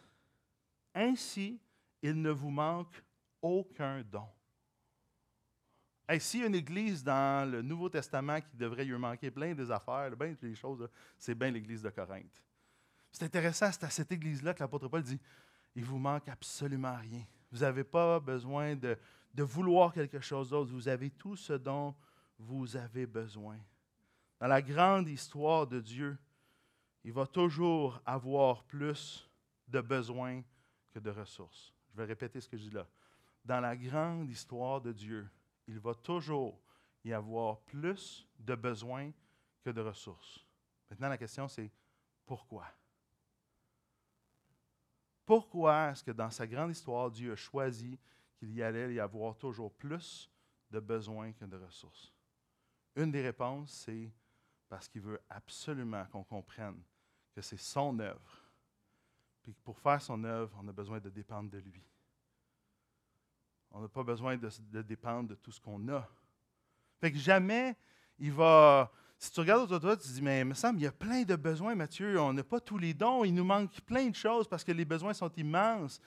Ainsi, 0.95 1.61
il 2.01 2.23
ne 2.23 2.31
vous 2.31 2.51
manque 2.51 3.03
aucun 3.41 4.03
don. 4.03 4.29
S'il 6.21 6.41
y 6.41 6.43
a 6.45 6.47
une 6.47 6.55
église 6.55 7.03
dans 7.03 7.51
le 7.51 7.61
Nouveau 7.61 7.89
Testament 7.89 8.41
qui 8.41 8.57
devrait 8.57 8.85
lui 8.85 8.97
manquer 8.97 9.33
plein 9.33 9.53
des 9.53 9.69
affaires, 9.69 10.15
bien 10.17 10.37
des 10.41 10.55
choses, 10.55 10.89
c'est 11.19 11.35
bien 11.35 11.51
l'église 11.51 11.83
de 11.83 11.91
Corinthe. 11.91 12.41
C'est 13.13 13.25
intéressant, 13.25 13.71
c'est 13.71 13.85
à 13.85 13.91
cette 13.91 14.11
église-là 14.11 14.55
que 14.55 14.61
l'apôtre 14.61 14.89
Paul 14.89 15.03
dit 15.03 15.21
il 15.75 15.85
vous 15.85 15.99
manque 15.99 16.29
absolument 16.29 16.97
rien. 16.97 17.25
Vous 17.51 17.61
n'avez 17.61 17.85
pas 17.85 18.19
besoin 18.19 18.75
de, 18.75 18.99
de 19.35 19.43
vouloir 19.43 19.93
quelque 19.93 20.21
chose 20.21 20.51
d'autre. 20.51 20.73
Vous 20.73 20.89
avez 20.89 21.11
tout 21.11 21.37
ce 21.37 21.53
dont 21.53 21.95
vous 22.39 22.77
avez 22.77 23.07
besoin. 23.07 23.59
Dans 24.41 24.49
la 24.49 24.61
grande 24.61 25.09
histoire 25.09 25.67
de 25.67 25.81
Dieu, 25.81 26.19
il 27.05 27.13
va 27.13 27.27
toujours 27.27 28.01
avoir 28.05 28.65
plus 28.65 29.29
de 29.69 29.81
besoins 29.81 30.43
que 30.91 30.99
de 30.99 31.11
ressources. 31.11 31.73
Je 31.91 31.97
vais 31.97 32.05
répéter 32.05 32.41
ce 32.41 32.49
que 32.49 32.57
je 32.57 32.65
dis 32.65 32.71
là. 32.71 32.87
Dans 33.45 33.61
la 33.61 33.77
grande 33.77 34.31
histoire 34.31 34.81
de 34.81 34.93
Dieu, 34.93 35.29
il 35.67 35.79
va 35.79 35.95
toujours 35.95 36.61
y 37.05 37.13
avoir 37.13 37.61
plus 37.61 38.27
de 38.39 38.55
besoins 38.55 39.11
que 39.63 39.71
de 39.71 39.81
ressources. 39.81 40.45
Maintenant, 40.91 41.09
la 41.09 41.19
question, 41.19 41.49
c'est 41.49 41.71
pourquoi? 42.27 42.67
Pourquoi 45.25 45.91
est-ce 45.91 46.03
que 46.03 46.11
dans 46.11 46.31
sa 46.31 46.47
grande 46.47 46.73
histoire, 46.73 47.11
Dieu 47.11 47.33
a 47.33 47.37
choisi 47.37 47.99
qu'il 48.37 48.53
y 48.53 48.63
allait 48.63 48.95
y 48.95 49.01
avoir 49.01 49.37
toujours 49.37 49.73
plus 49.73 50.31
de 50.71 50.81
besoins 50.81 51.33
que 51.33 51.45
de 51.45 51.57
ressources? 51.57 52.13
Une 52.97 53.11
des 53.11 53.23
réponses, 53.23 53.73
c'est 53.73 54.13
parce 54.69 54.89
qu'il 54.89 55.03
veut 55.03 55.21
absolument 55.29 56.05
qu'on 56.07 56.25
comprenne 56.25 56.83
que 57.35 57.41
c'est 57.41 57.59
son 57.59 57.99
œuvre. 57.99 58.43
Puis 59.43 59.55
pour 59.65 59.79
faire 59.79 60.01
son 60.01 60.23
œuvre, 60.25 60.57
on 60.63 60.69
a 60.69 60.73
besoin 60.73 61.01
de 61.01 61.11
dépendre 61.11 61.51
de 61.51 61.59
lui. 61.59 61.83
On 63.71 63.81
n'a 63.81 63.89
pas 63.89 64.03
besoin 64.03 64.37
de, 64.37 64.83
dépendre 64.83 65.31
de 65.31 65.35
tout 65.35 65.51
ce 65.51 65.61
qu'on 65.61 65.89
a. 65.89 66.09
Fait 67.01 67.11
que 67.11 67.19
jamais 67.19 67.77
il 68.19 68.33
va. 68.33 68.93
Si 69.23 69.31
tu 69.31 69.39
regardes 69.39 69.63
autour 69.63 69.79
de 69.79 69.83
toi, 69.87 69.97
tu 69.97 70.09
te 70.09 70.13
dis, 70.13 70.21
mais 70.21 70.41
il 70.41 70.47
me 70.47 70.53
semble, 70.53 70.81
il 70.81 70.83
y 70.83 70.87
a 70.89 70.91
plein 70.91 71.23
de 71.23 71.37
besoins, 71.37 71.77
Mathieu. 71.77 72.21
On 72.21 72.33
n'a 72.33 72.43
pas 72.43 72.59
tous 72.59 72.77
les 72.77 72.93
dons. 72.93 73.23
Il 73.23 73.33
nous 73.33 73.45
manque 73.45 73.71
plein 73.83 74.09
de 74.09 74.17
choses 74.17 74.49
parce 74.49 74.65
que 74.65 74.73
les 74.73 74.85
besoins 74.85 75.15
sont 75.15 75.31
immenses. 75.37 76.01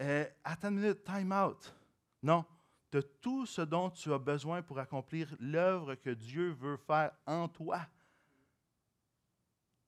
Euh, 0.00 0.24
attends 0.44 0.68
une 0.68 0.76
minute, 0.76 1.02
time 1.02 1.32
out. 1.32 1.74
Non. 2.22 2.44
De 2.92 3.00
tout 3.00 3.44
ce 3.44 3.62
dont 3.62 3.90
tu 3.90 4.12
as 4.12 4.18
besoin 4.18 4.62
pour 4.62 4.78
accomplir 4.78 5.34
l'œuvre 5.40 5.96
que 5.96 6.10
Dieu 6.10 6.56
veut 6.60 6.76
faire 6.76 7.10
en 7.26 7.48
toi 7.48 7.80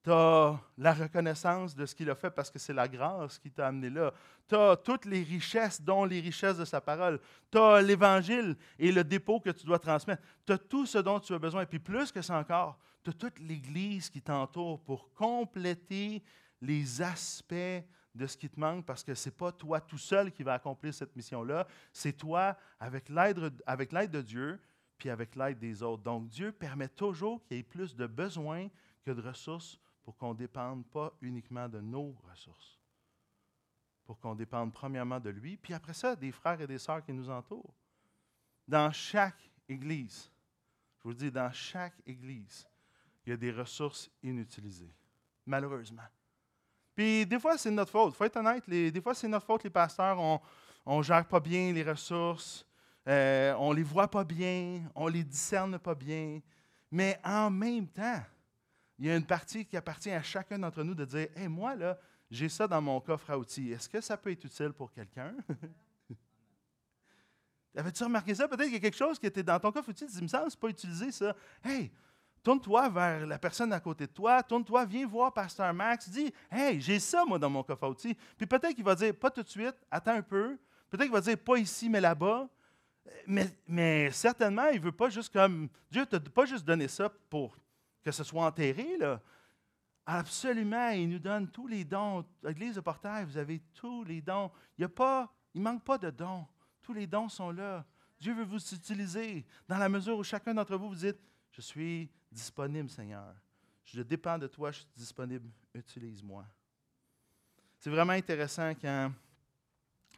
tu 0.02 0.10
as 0.10 0.58
la 0.78 0.92
reconnaissance 0.92 1.74
de 1.74 1.86
ce 1.86 1.94
qu'il 1.94 2.10
a 2.10 2.14
fait 2.14 2.30
parce 2.30 2.50
que 2.50 2.58
c'est 2.58 2.72
la 2.72 2.88
grâce 2.88 3.38
qui 3.38 3.50
t'a 3.50 3.68
amené 3.68 3.88
là. 3.88 4.12
Tu 4.48 4.56
as 4.56 4.76
toutes 4.76 5.04
les 5.04 5.22
richesses, 5.22 5.80
dont 5.80 6.04
les 6.04 6.20
richesses 6.20 6.58
de 6.58 6.64
sa 6.64 6.80
parole. 6.80 7.20
Tu 7.50 7.58
as 7.58 7.80
l'Évangile 7.80 8.56
et 8.78 8.90
le 8.90 9.04
dépôt 9.04 9.38
que 9.38 9.50
tu 9.50 9.64
dois 9.64 9.78
transmettre. 9.78 10.22
Tu 10.44 10.52
as 10.52 10.58
tout 10.58 10.86
ce 10.86 10.98
dont 10.98 11.20
tu 11.20 11.32
as 11.34 11.38
besoin. 11.38 11.62
Et 11.62 11.66
puis 11.66 11.78
plus 11.78 12.10
que 12.10 12.20
ça 12.20 12.36
encore, 12.36 12.78
tu 13.04 13.10
as 13.10 13.12
toute 13.12 13.38
l'Église 13.38 14.10
qui 14.10 14.20
t'entoure 14.20 14.80
pour 14.80 15.12
compléter 15.14 16.22
les 16.60 17.00
aspects 17.00 17.84
de 18.14 18.26
ce 18.26 18.36
qui 18.36 18.48
te 18.48 18.58
manque 18.58 18.84
parce 18.84 19.02
que 19.02 19.14
ce 19.14 19.28
n'est 19.28 19.34
pas 19.34 19.52
toi 19.52 19.80
tout 19.80 19.98
seul 19.98 20.32
qui 20.32 20.42
va 20.42 20.54
accomplir 20.54 20.92
cette 20.92 21.14
mission-là. 21.14 21.66
C'est 21.92 22.12
toi 22.12 22.56
avec 22.80 23.08
l'aide, 23.08 23.52
avec 23.66 23.92
l'aide 23.92 24.10
de 24.10 24.20
Dieu 24.20 24.60
puis 24.98 25.10
avec 25.10 25.34
l'aide 25.36 25.58
des 25.58 25.82
autres. 25.82 26.02
Donc 26.02 26.28
Dieu 26.28 26.52
permet 26.52 26.88
toujours 26.88 27.42
qu'il 27.44 27.56
y 27.56 27.60
ait 27.60 27.64
plus 27.64 27.94
de 27.94 28.06
besoins 28.06 28.68
que 29.04 29.10
de 29.10 29.20
ressources 29.20 29.78
pour 30.02 30.16
qu'on 30.16 30.32
ne 30.32 30.38
dépende 30.38 30.84
pas 30.86 31.12
uniquement 31.20 31.68
de 31.68 31.80
nos 31.80 32.14
ressources, 32.30 32.78
pour 34.04 34.18
qu'on 34.18 34.34
dépende 34.34 34.72
premièrement 34.72 35.20
de 35.20 35.30
lui, 35.30 35.56
puis 35.56 35.74
après 35.74 35.94
ça, 35.94 36.16
des 36.16 36.32
frères 36.32 36.60
et 36.60 36.66
des 36.66 36.78
sœurs 36.78 37.04
qui 37.04 37.12
nous 37.12 37.30
entourent. 37.30 37.74
Dans 38.66 38.90
chaque 38.92 39.50
église, 39.68 40.30
je 40.98 41.08
vous 41.08 41.14
dis, 41.14 41.30
dans 41.30 41.52
chaque 41.52 41.94
église, 42.06 42.66
il 43.24 43.30
y 43.30 43.32
a 43.32 43.36
des 43.36 43.52
ressources 43.52 44.10
inutilisées, 44.22 44.94
malheureusement. 45.46 46.02
Puis 46.94 47.24
des 47.24 47.38
fois, 47.38 47.56
c'est 47.56 47.70
notre 47.70 47.90
faute. 47.90 48.12
Il 48.12 48.16
faut 48.16 48.24
être 48.24 48.36
honnête, 48.36 48.68
des 48.68 49.00
fois, 49.00 49.14
c'est 49.14 49.28
notre 49.28 49.46
faute, 49.46 49.64
les 49.64 49.70
pasteurs. 49.70 50.18
On 50.84 50.98
ne 50.98 51.02
gère 51.02 51.26
pas 51.26 51.40
bien 51.40 51.72
les 51.72 51.82
ressources, 51.82 52.66
euh, 53.08 53.54
on 53.58 53.70
ne 53.70 53.76
les 53.76 53.82
voit 53.82 54.08
pas 54.08 54.24
bien, 54.24 54.82
on 54.94 55.06
ne 55.06 55.12
les 55.12 55.24
discerne 55.24 55.78
pas 55.78 55.94
bien. 55.94 56.40
Mais 56.90 57.18
en 57.24 57.50
même 57.50 57.88
temps, 57.88 58.22
il 59.02 59.08
y 59.08 59.10
a 59.10 59.16
une 59.16 59.26
partie 59.26 59.66
qui 59.66 59.76
appartient 59.76 60.12
à 60.12 60.22
chacun 60.22 60.60
d'entre 60.60 60.84
nous 60.84 60.94
de 60.94 61.04
dire 61.04 61.26
Hé, 61.34 61.48
moi, 61.48 61.74
là, 61.74 61.98
j'ai 62.30 62.48
ça 62.48 62.68
dans 62.68 62.80
mon 62.80 63.00
coffre 63.00 63.28
à 63.30 63.36
outils. 63.36 63.72
Est-ce 63.72 63.88
que 63.88 64.00
ça 64.00 64.16
peut 64.16 64.30
être 64.30 64.44
utile 64.44 64.72
pour 64.72 64.92
quelqu'un? 64.92 65.34
Avais-tu 67.76 68.04
remarqué 68.04 68.32
ça? 68.32 68.46
Peut-être 68.46 68.66
qu'il 68.66 68.74
y 68.74 68.76
a 68.76 68.80
quelque 68.80 68.96
chose 68.96 69.18
qui 69.18 69.26
était 69.26 69.42
dans 69.42 69.58
ton 69.58 69.72
coffre 69.72 69.88
à 69.88 69.90
outils. 69.90 70.06
Tu 70.06 70.22
me 70.22 70.28
semble, 70.28 70.52
pas 70.52 70.68
utilisé 70.68 71.10
ça. 71.10 71.34
Hey, 71.64 71.90
tourne-toi 72.44 72.88
vers 72.90 73.26
la 73.26 73.40
personne 73.40 73.72
à 73.72 73.80
côté 73.80 74.06
de 74.06 74.12
toi. 74.12 74.40
Tourne-toi, 74.40 74.84
viens 74.84 75.04
voir 75.04 75.34
Pasteur 75.34 75.74
Max. 75.74 76.08
Dis, 76.08 76.32
hey, 76.48 76.80
j'ai 76.80 77.00
ça, 77.00 77.24
moi, 77.24 77.40
dans 77.40 77.50
mon 77.50 77.64
coffre 77.64 77.82
à 77.82 77.90
outils. 77.90 78.16
Puis 78.36 78.46
peut-être 78.46 78.72
qu'il 78.72 78.84
va 78.84 78.94
dire, 78.94 79.12
pas 79.16 79.32
tout 79.32 79.42
de 79.42 79.48
suite, 79.48 79.74
attends 79.90 80.14
un 80.14 80.22
peu. 80.22 80.56
Peut-être 80.90 81.06
qu'il 81.06 81.12
va 81.12 81.20
dire, 81.20 81.38
pas 81.38 81.56
ici, 81.56 81.90
mais 81.90 82.00
là-bas. 82.00 82.48
Mais, 83.26 83.50
mais 83.66 84.12
certainement, 84.12 84.68
il 84.68 84.78
ne 84.78 84.84
veut 84.84 84.92
pas 84.92 85.08
juste 85.08 85.32
comme. 85.32 85.68
Dieu 85.90 86.02
ne 86.02 86.06
t'a 86.06 86.20
pas 86.20 86.44
juste 86.44 86.64
donné 86.64 86.86
ça 86.86 87.12
pour 87.28 87.56
que 88.02 88.10
ce 88.10 88.24
soit 88.24 88.46
enterré, 88.46 88.96
là. 88.98 89.20
Absolument, 90.04 90.90
il 90.90 91.08
nous 91.08 91.18
donne 91.20 91.48
tous 91.48 91.68
les 91.68 91.84
dons. 91.84 92.24
L'Église 92.42 92.74
de 92.74 92.80
Portail, 92.80 93.24
vous 93.24 93.36
avez 93.36 93.60
tous 93.72 94.02
les 94.02 94.20
dons. 94.20 94.50
Il 94.76 94.88
ne 94.88 95.60
manque 95.62 95.84
pas 95.84 95.98
de 95.98 96.10
dons. 96.10 96.44
Tous 96.82 96.92
les 96.92 97.06
dons 97.06 97.28
sont 97.28 97.52
là. 97.52 97.84
Dieu 98.18 98.34
veut 98.34 98.44
vous 98.44 98.56
utiliser 98.56 99.46
dans 99.68 99.78
la 99.78 99.88
mesure 99.88 100.18
où 100.18 100.24
chacun 100.24 100.54
d'entre 100.54 100.76
vous 100.76 100.88
vous 100.88 100.94
dites, 100.96 101.18
je 101.52 101.60
suis 101.60 102.10
disponible, 102.30 102.90
Seigneur. 102.90 103.34
Je 103.84 104.02
dépends 104.02 104.38
de 104.38 104.48
toi, 104.48 104.72
je 104.72 104.78
suis 104.78 104.88
disponible. 104.96 105.48
Utilise-moi. 105.74 106.44
C'est 107.78 107.90
vraiment 107.90 108.12
intéressant 108.12 108.72
quand 108.80 109.12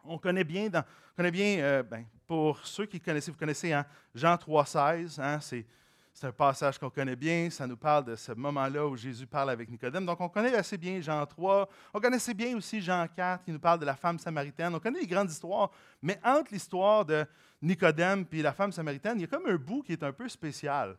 on 0.05 0.18
connaît 0.18 0.44
bien, 0.44 0.68
dans, 0.68 0.85
euh, 1.18 1.83
ben, 1.83 2.05
pour 2.27 2.64
ceux 2.66 2.87
qui 2.87 3.01
connaissent, 3.01 3.29
vous 3.29 3.37
connaissez 3.37 3.73
hein, 3.73 3.87
Jean 4.14 4.35
3,16, 4.35 5.20
hein, 5.20 5.40
c'est, 5.40 5.66
c'est 6.14 6.29
un 6.29 6.33
passage 6.33 6.79
qu'on 6.79 6.90
connaît 6.90 7.16
bien, 7.16 7.50
ça 7.50 7.66
nous 7.66 7.77
parle 7.77 8.05
de 8.05 8.14
ce 8.14 8.31
moment-là 8.31 8.87
où 8.87 8.96
Jésus 8.96 9.27
parle 9.27 9.50
avec 9.50 9.68
Nicodème. 9.68 10.07
Donc 10.07 10.20
on 10.20 10.29
connaît 10.29 10.55
assez 10.55 10.79
bien 10.79 11.00
Jean 11.00 11.27
3, 11.27 11.68
on 11.92 11.98
connaissait 12.00 12.35
bien 12.35 12.57
aussi 12.57 12.81
Jean 12.81 13.05
4 13.16 13.44
qui 13.44 13.50
nous 13.50 13.59
parle 13.59 13.81
de 13.81 13.85
la 13.85 13.96
femme 13.96 14.16
samaritaine, 14.20 14.72
on 14.72 14.79
connaît 14.79 15.00
les 15.00 15.09
grandes 15.09 15.29
histoires, 15.29 15.72
mais 16.00 16.20
entre 16.24 16.53
l'histoire 16.53 17.05
de 17.05 17.27
Nicodème 17.61 18.24
et 18.31 18.42
la 18.42 18.53
femme 18.53 18.70
samaritaine, 18.70 19.18
il 19.18 19.22
y 19.22 19.24
a 19.24 19.27
comme 19.27 19.46
un 19.46 19.57
bout 19.57 19.83
qui 19.83 19.92
est 19.92 20.03
un 20.05 20.12
peu 20.12 20.29
spécial. 20.29 20.96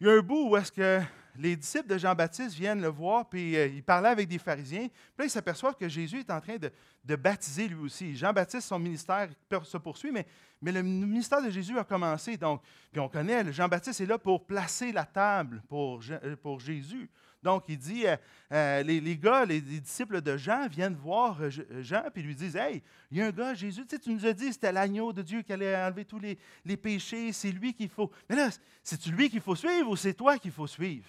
Il 0.00 0.06
y 0.06 0.10
a 0.10 0.14
un 0.14 0.22
bout 0.22 0.48
où 0.48 0.56
est-ce 0.56 0.72
que 0.72 1.02
les 1.36 1.56
disciples 1.56 1.88
de 1.88 1.98
Jean-Baptiste 1.98 2.54
viennent 2.54 2.80
le 2.80 2.88
voir, 2.88 3.28
puis 3.28 3.56
euh, 3.56 3.66
il 3.66 3.82
parlait 3.82 4.08
avec 4.08 4.28
des 4.28 4.38
pharisiens. 4.38 4.88
Puis 4.88 5.18
là, 5.18 5.24
ils 5.24 5.30
s'aperçoivent 5.30 5.76
que 5.76 5.88
Jésus 5.88 6.20
est 6.20 6.30
en 6.30 6.40
train 6.40 6.56
de, 6.56 7.16
baptiser 7.16 7.68
lui 7.68 7.84
aussi. 7.84 8.16
Jean-Baptiste, 8.16 8.68
son 8.68 8.78
ministère 8.78 9.28
se 9.62 9.78
poursuit, 9.78 10.12
mais, 10.12 10.26
mais, 10.62 10.72
le 10.72 10.82
ministère 10.82 11.42
de 11.42 11.50
Jésus 11.50 11.78
a 11.78 11.84
commencé. 11.84 12.36
Donc, 12.36 12.62
puis 12.90 13.00
on 13.00 13.08
connaît, 13.08 13.52
Jean-Baptiste 13.52 14.00
est 14.00 14.06
là 14.06 14.18
pour 14.18 14.46
placer 14.46 14.92
la 14.92 15.04
table 15.04 15.62
pour, 15.68 16.00
euh, 16.10 16.36
pour 16.36 16.60
Jésus. 16.60 17.10
Donc, 17.42 17.64
il 17.68 17.78
dit, 17.78 18.06
euh, 18.06 18.16
euh, 18.52 18.82
les, 18.82 19.16
gars, 19.16 19.44
les, 19.44 19.60
disciples 19.60 20.20
de 20.20 20.36
Jean 20.36 20.68
viennent 20.68 20.94
voir 20.94 21.38
Jean, 21.80 22.04
puis 22.12 22.22
lui 22.22 22.34
disent, 22.34 22.56
Hey, 22.56 22.82
il 23.10 23.18
y 23.18 23.22
a 23.22 23.26
un 23.26 23.30
gars, 23.30 23.54
Jésus, 23.54 23.86
tu, 23.86 23.98
tu 23.98 24.12
nous 24.12 24.26
as 24.26 24.32
dit 24.32 24.52
c'était 24.52 24.72
l'agneau 24.72 25.12
de 25.12 25.22
Dieu 25.22 25.42
qui 25.42 25.52
allait 25.52 25.76
enlever 25.76 26.04
tous 26.04 26.18
les, 26.18 26.38
les 26.64 26.76
péchés, 26.76 27.32
c'est 27.32 27.50
lui 27.50 27.72
qu'il 27.72 27.88
faut. 27.88 28.10
Mais 28.28 28.36
là, 28.36 28.50
c'est-tu 28.82 29.10
lui 29.12 29.30
qu'il 29.30 29.40
faut 29.40 29.56
suivre 29.56 29.90
ou 29.90 29.96
c'est 29.96 30.14
toi 30.14 30.38
qu'il 30.38 30.52
faut 30.52 30.66
suivre? 30.66 31.08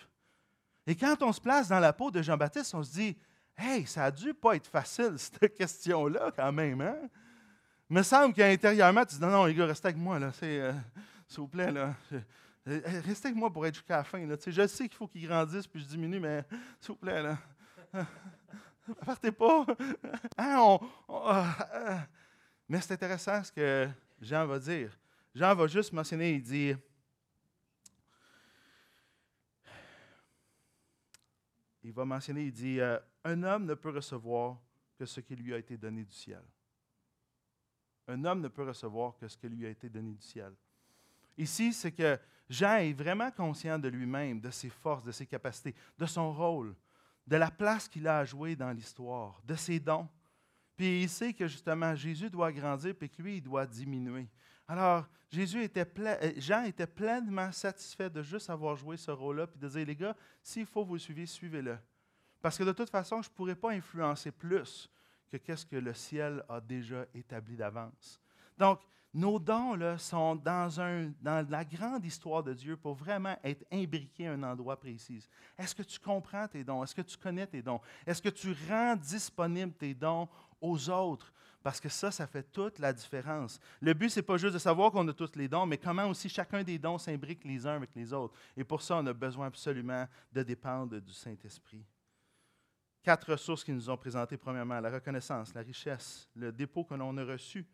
Et 0.87 0.95
quand 0.95 1.21
on 1.21 1.31
se 1.31 1.39
place 1.39 1.67
dans 1.67 1.79
la 1.79 1.93
peau 1.93 2.11
de 2.11 2.21
Jean-Baptiste, 2.21 2.73
on 2.73 2.83
se 2.83 2.91
dit, 2.91 3.17
Hey, 3.57 3.85
ça 3.85 4.05
a 4.05 4.11
dû 4.11 4.33
pas 4.33 4.55
être 4.55 4.67
facile, 4.67 5.13
cette 5.17 5.55
question-là, 5.55 6.31
quand 6.35 6.51
même, 6.51 6.81
hein? 6.81 6.97
Il 7.89 7.97
me 7.97 8.03
semble 8.03 8.33
qu'intérieurement, 8.33 9.05
tu 9.05 9.15
dis, 9.15 9.21
non, 9.21 9.29
non, 9.29 9.45
les 9.45 9.53
gars, 9.53 9.65
restez 9.65 9.89
avec 9.89 9.97
moi, 9.97 10.17
là, 10.17 10.31
s'il 10.31 10.73
vous 11.35 11.47
plaît, 11.47 11.71
là. 11.71 11.93
Euh, 12.13 12.19
euh, 12.67 13.01
restez 13.05 13.27
avec 13.27 13.37
moi 13.37 13.51
pour 13.51 13.65
être 13.65 13.73
jusqu'à 13.73 13.97
la 13.97 14.03
fin. 14.03 14.25
Là. 14.25 14.35
Je 14.45 14.67
sais 14.67 14.87
qu'il 14.87 14.95
faut 14.95 15.07
qu'il 15.07 15.27
grandisse 15.27 15.67
puis 15.67 15.81
je 15.81 15.87
diminue, 15.87 16.19
mais 16.19 16.45
s'il 16.79 16.89
vous 16.89 16.95
plaît, 16.95 17.21
là. 17.21 17.37
Partez 19.05 19.31
pas. 19.31 19.65
Hein, 20.37 20.77
euh, 21.09 21.97
mais 22.69 22.79
c'est 22.81 22.93
intéressant 22.93 23.43
ce 23.43 23.51
que 23.51 23.89
Jean 24.21 24.45
va 24.45 24.57
dire. 24.57 24.97
Jean 25.35 25.53
va 25.53 25.67
juste 25.67 25.91
mentionner, 25.91 26.31
il 26.31 26.41
dit, 26.41 26.75
il 31.83 31.91
va 31.91 32.05
mentionner, 32.05 32.43
il 32.45 32.51
dit, 32.51 32.79
un 33.23 33.43
homme 33.43 33.65
ne 33.65 33.73
peut 33.73 33.89
recevoir 33.89 34.57
que 34.97 35.05
ce 35.05 35.19
qui 35.19 35.35
lui 35.35 35.53
a 35.53 35.57
été 35.57 35.77
donné 35.77 36.03
du 36.03 36.13
ciel. 36.13 36.43
Un 38.07 38.23
homme 38.25 38.41
ne 38.41 38.47
peut 38.47 38.63
recevoir 38.63 39.17
que 39.17 39.27
ce 39.27 39.37
qui 39.37 39.49
lui 39.49 39.65
a 39.65 39.69
été 39.69 39.89
donné 39.89 40.13
du 40.13 40.21
ciel. 40.21 40.53
Ici, 41.37 41.73
c'est 41.73 41.91
que 41.91 42.19
Jean 42.49 42.77
est 42.77 42.93
vraiment 42.93 43.31
conscient 43.31 43.79
de 43.79 43.87
lui-même, 43.87 44.41
de 44.41 44.49
ses 44.49 44.69
forces, 44.69 45.03
de 45.03 45.11
ses 45.11 45.25
capacités, 45.25 45.73
de 45.97 46.05
son 46.05 46.33
rôle, 46.33 46.75
de 47.25 47.37
la 47.37 47.49
place 47.49 47.87
qu'il 47.87 48.07
a 48.07 48.19
à 48.19 48.25
jouer 48.25 48.55
dans 48.55 48.71
l'histoire, 48.71 49.41
de 49.45 49.55
ses 49.55 49.79
dons. 49.79 50.09
Puis 50.75 51.03
il 51.03 51.09
sait 51.09 51.33
que 51.33 51.47
justement 51.47 51.95
Jésus 51.95 52.29
doit 52.29 52.51
grandir 52.51 52.93
et 52.99 53.09
que 53.09 53.21
lui, 53.21 53.37
il 53.37 53.41
doit 53.41 53.65
diminuer. 53.65 54.27
Alors, 54.71 55.05
Jésus 55.29 55.61
était 55.65 55.85
euh, 55.99 56.31
Jean 56.37 56.63
était 56.63 56.87
pleinement 56.87 57.51
satisfait 57.51 58.09
de 58.09 58.21
juste 58.21 58.49
avoir 58.49 58.77
joué 58.77 58.95
ce 58.95 59.11
rôle-là, 59.11 59.45
puis 59.45 59.59
de 59.59 59.67
dire, 59.67 59.85
les 59.85 59.97
gars, 59.97 60.15
s'il 60.41 60.65
faut 60.65 60.85
vous 60.85 60.97
suivre, 60.97 61.27
suivez-le. 61.27 61.77
Parce 62.41 62.57
que 62.57 62.63
de 62.63 62.71
toute 62.71 62.89
façon, 62.89 63.21
je 63.21 63.27
ne 63.27 63.33
pourrais 63.33 63.55
pas 63.55 63.71
influencer 63.71 64.31
plus 64.31 64.89
que 65.29 65.35
qu'est-ce 65.35 65.65
que 65.65 65.75
le 65.75 65.93
ciel 65.93 66.41
a 66.47 66.61
déjà 66.61 67.05
établi 67.13 67.57
d'avance. 67.57 68.21
Donc, 68.57 68.79
nos 69.13 69.39
dons 69.39 69.75
là, 69.75 69.97
sont 69.97 70.37
dans, 70.37 70.69
dans 71.21 71.45
la 71.49 71.65
grande 71.65 72.05
histoire 72.05 72.41
de 72.41 72.53
Dieu 72.53 72.77
pour 72.77 72.93
vraiment 72.93 73.35
être 73.43 73.65
imbriqués 73.73 74.27
à 74.27 74.31
un 74.31 74.43
endroit 74.43 74.79
précis. 74.79 75.27
Est-ce 75.57 75.75
que 75.75 75.83
tu 75.83 75.99
comprends 75.99 76.47
tes 76.47 76.63
dons? 76.63 76.81
Est-ce 76.81 76.95
que 76.95 77.01
tu 77.01 77.17
connais 77.17 77.45
tes 77.45 77.61
dons? 77.61 77.81
Est-ce 78.07 78.21
que 78.21 78.29
tu 78.29 78.55
rends 78.69 78.95
disponibles 78.95 79.73
tes 79.73 79.93
dons 79.93 80.29
aux 80.61 80.89
autres? 80.89 81.33
Parce 81.63 81.79
que 81.79 81.89
ça, 81.89 82.09
ça 82.09 82.25
fait 82.25 82.43
toute 82.51 82.79
la 82.79 82.91
différence. 82.91 83.59
Le 83.81 83.93
but, 83.93 84.09
ce 84.09 84.19
n'est 84.19 84.25
pas 84.25 84.37
juste 84.37 84.53
de 84.53 84.59
savoir 84.59 84.91
qu'on 84.91 85.07
a 85.07 85.13
tous 85.13 85.35
les 85.35 85.47
dons, 85.47 85.65
mais 85.65 85.77
comment 85.77 86.07
aussi 86.07 86.27
chacun 86.27 86.63
des 86.63 86.79
dons 86.79 86.97
s'imbrique 86.97 87.43
les 87.43 87.67
uns 87.67 87.75
avec 87.75 87.91
les 87.95 88.11
autres. 88.13 88.33
Et 88.57 88.63
pour 88.63 88.81
ça, 88.81 88.97
on 88.97 89.05
a 89.05 89.13
besoin 89.13 89.47
absolument 89.47 90.07
de 90.31 90.43
dépendre 90.43 90.99
du 90.99 91.13
Saint-Esprit. 91.13 91.85
Quatre 93.03 93.31
ressources 93.31 93.63
qui 93.63 93.71
nous 93.71 93.89
ont 93.89 93.97
présentées, 93.97 94.37
premièrement, 94.37 94.79
la 94.79 94.91
reconnaissance, 94.91 95.53
la 95.53 95.61
richesse, 95.61 96.27
le 96.35 96.51
dépôt 96.51 96.83
que 96.83 96.93
l'on 96.95 97.15
a 97.17 97.23
reçu, 97.23 97.65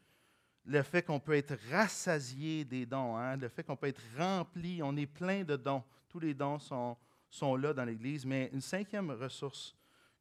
le 0.65 0.81
fait 0.83 1.01
qu'on 1.01 1.19
peut 1.19 1.35
être 1.35 1.57
rassasié 1.71 2.65
des 2.65 2.85
dons, 2.85 3.15
hein, 3.15 3.37
le 3.37 3.47
fait 3.47 3.63
qu'on 3.63 3.77
peut 3.77 3.87
être 3.87 4.01
rempli, 4.17 4.81
on 4.83 4.95
est 4.97 5.05
plein 5.05 5.43
de 5.43 5.55
dons. 5.55 5.83
Tous 6.09 6.19
les 6.19 6.33
dons 6.33 6.59
sont, 6.59 6.97
sont 7.29 7.55
là 7.55 7.73
dans 7.73 7.85
l'Église. 7.85 8.25
Mais 8.25 8.49
une 8.51 8.61
cinquième 8.61 9.11
ressource 9.11 9.75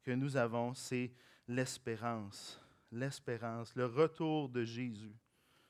que 0.05 0.13
nous 0.13 0.37
avons, 0.37 0.73
c'est 0.75 1.13
l'espérance. 1.49 2.61
L'espérance, 2.97 3.75
le 3.75 3.87
retour 3.87 4.49
de 4.49 4.65
Jésus. 4.65 5.15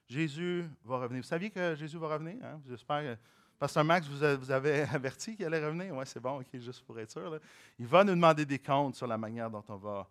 Jésus 0.09 0.65
va 0.85 0.99
revenir. 0.99 1.23
Vous 1.23 1.29
saviez 1.29 1.51
que 1.51 1.75
Jésus 1.75 1.99
va 1.99 2.09
revenir? 2.15 2.37
Hein? 2.45 2.61
J'espère 2.69 3.03
que 3.03 3.21
Pasteur 3.59 3.85
Max 3.85 4.07
vous, 4.07 4.51
avez 4.51 4.83
averti 4.93 5.37
qu'il 5.37 5.47
allait 5.47 5.65
revenir. 5.65 5.95
Oui, 5.95 6.05
c'est 6.07 6.21
bon, 6.21 6.41
OK, 6.41 6.47
juste 6.55 6.83
pour 6.85 6.99
être 7.01 7.11
sûr. 7.11 7.41
Il 7.79 7.87
va 7.87 8.05
nous 8.05 8.13
demander 8.13 8.47
des 8.47 8.59
comptes 8.59 8.95
sur 8.95 9.07
la 9.07 9.19
manière 9.19 9.51
dont 9.51 9.65
on 9.69 9.77
va 9.77 10.09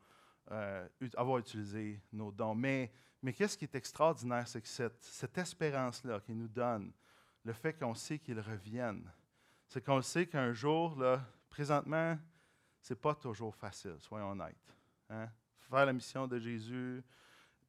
euh, 0.52 0.88
avoir 1.16 1.38
utilisé 1.38 2.02
nos 2.12 2.32
dons. 2.32 2.56
Mais 2.56 2.92
mais 3.26 3.34
qu'est-ce 3.34 3.58
qui 3.58 3.66
est 3.66 3.74
extraordinaire, 3.74 4.48
c'est 4.48 4.62
que 4.62 4.68
cette, 4.68 5.36
espérance-là 5.36 6.20
qu'il 6.20 6.38
nous 6.38 6.48
donne, 6.48 6.92
le 7.44 7.54
fait 7.54 7.74
qu'on 7.74 7.96
sait 7.96 8.20
qu'il 8.20 8.40
revienne, 8.40 9.12
c'est 9.68 9.84
qu'on 9.84 10.00
sait 10.04 10.28
qu'un 10.28 10.54
jour, 10.54 10.96
là, 10.96 11.26
présentement, 11.50 12.20
ce 12.84 12.94
n'est 12.94 13.00
pas 13.00 13.16
toujours 13.16 13.56
facile, 13.56 13.96
soyons 13.98 14.30
honnêtes. 14.30 14.76
Hein? 15.10 15.28
Faire 15.70 15.86
la 15.86 15.94
mission 15.94 16.28
de 16.28 16.40
Jésus, 16.40 17.04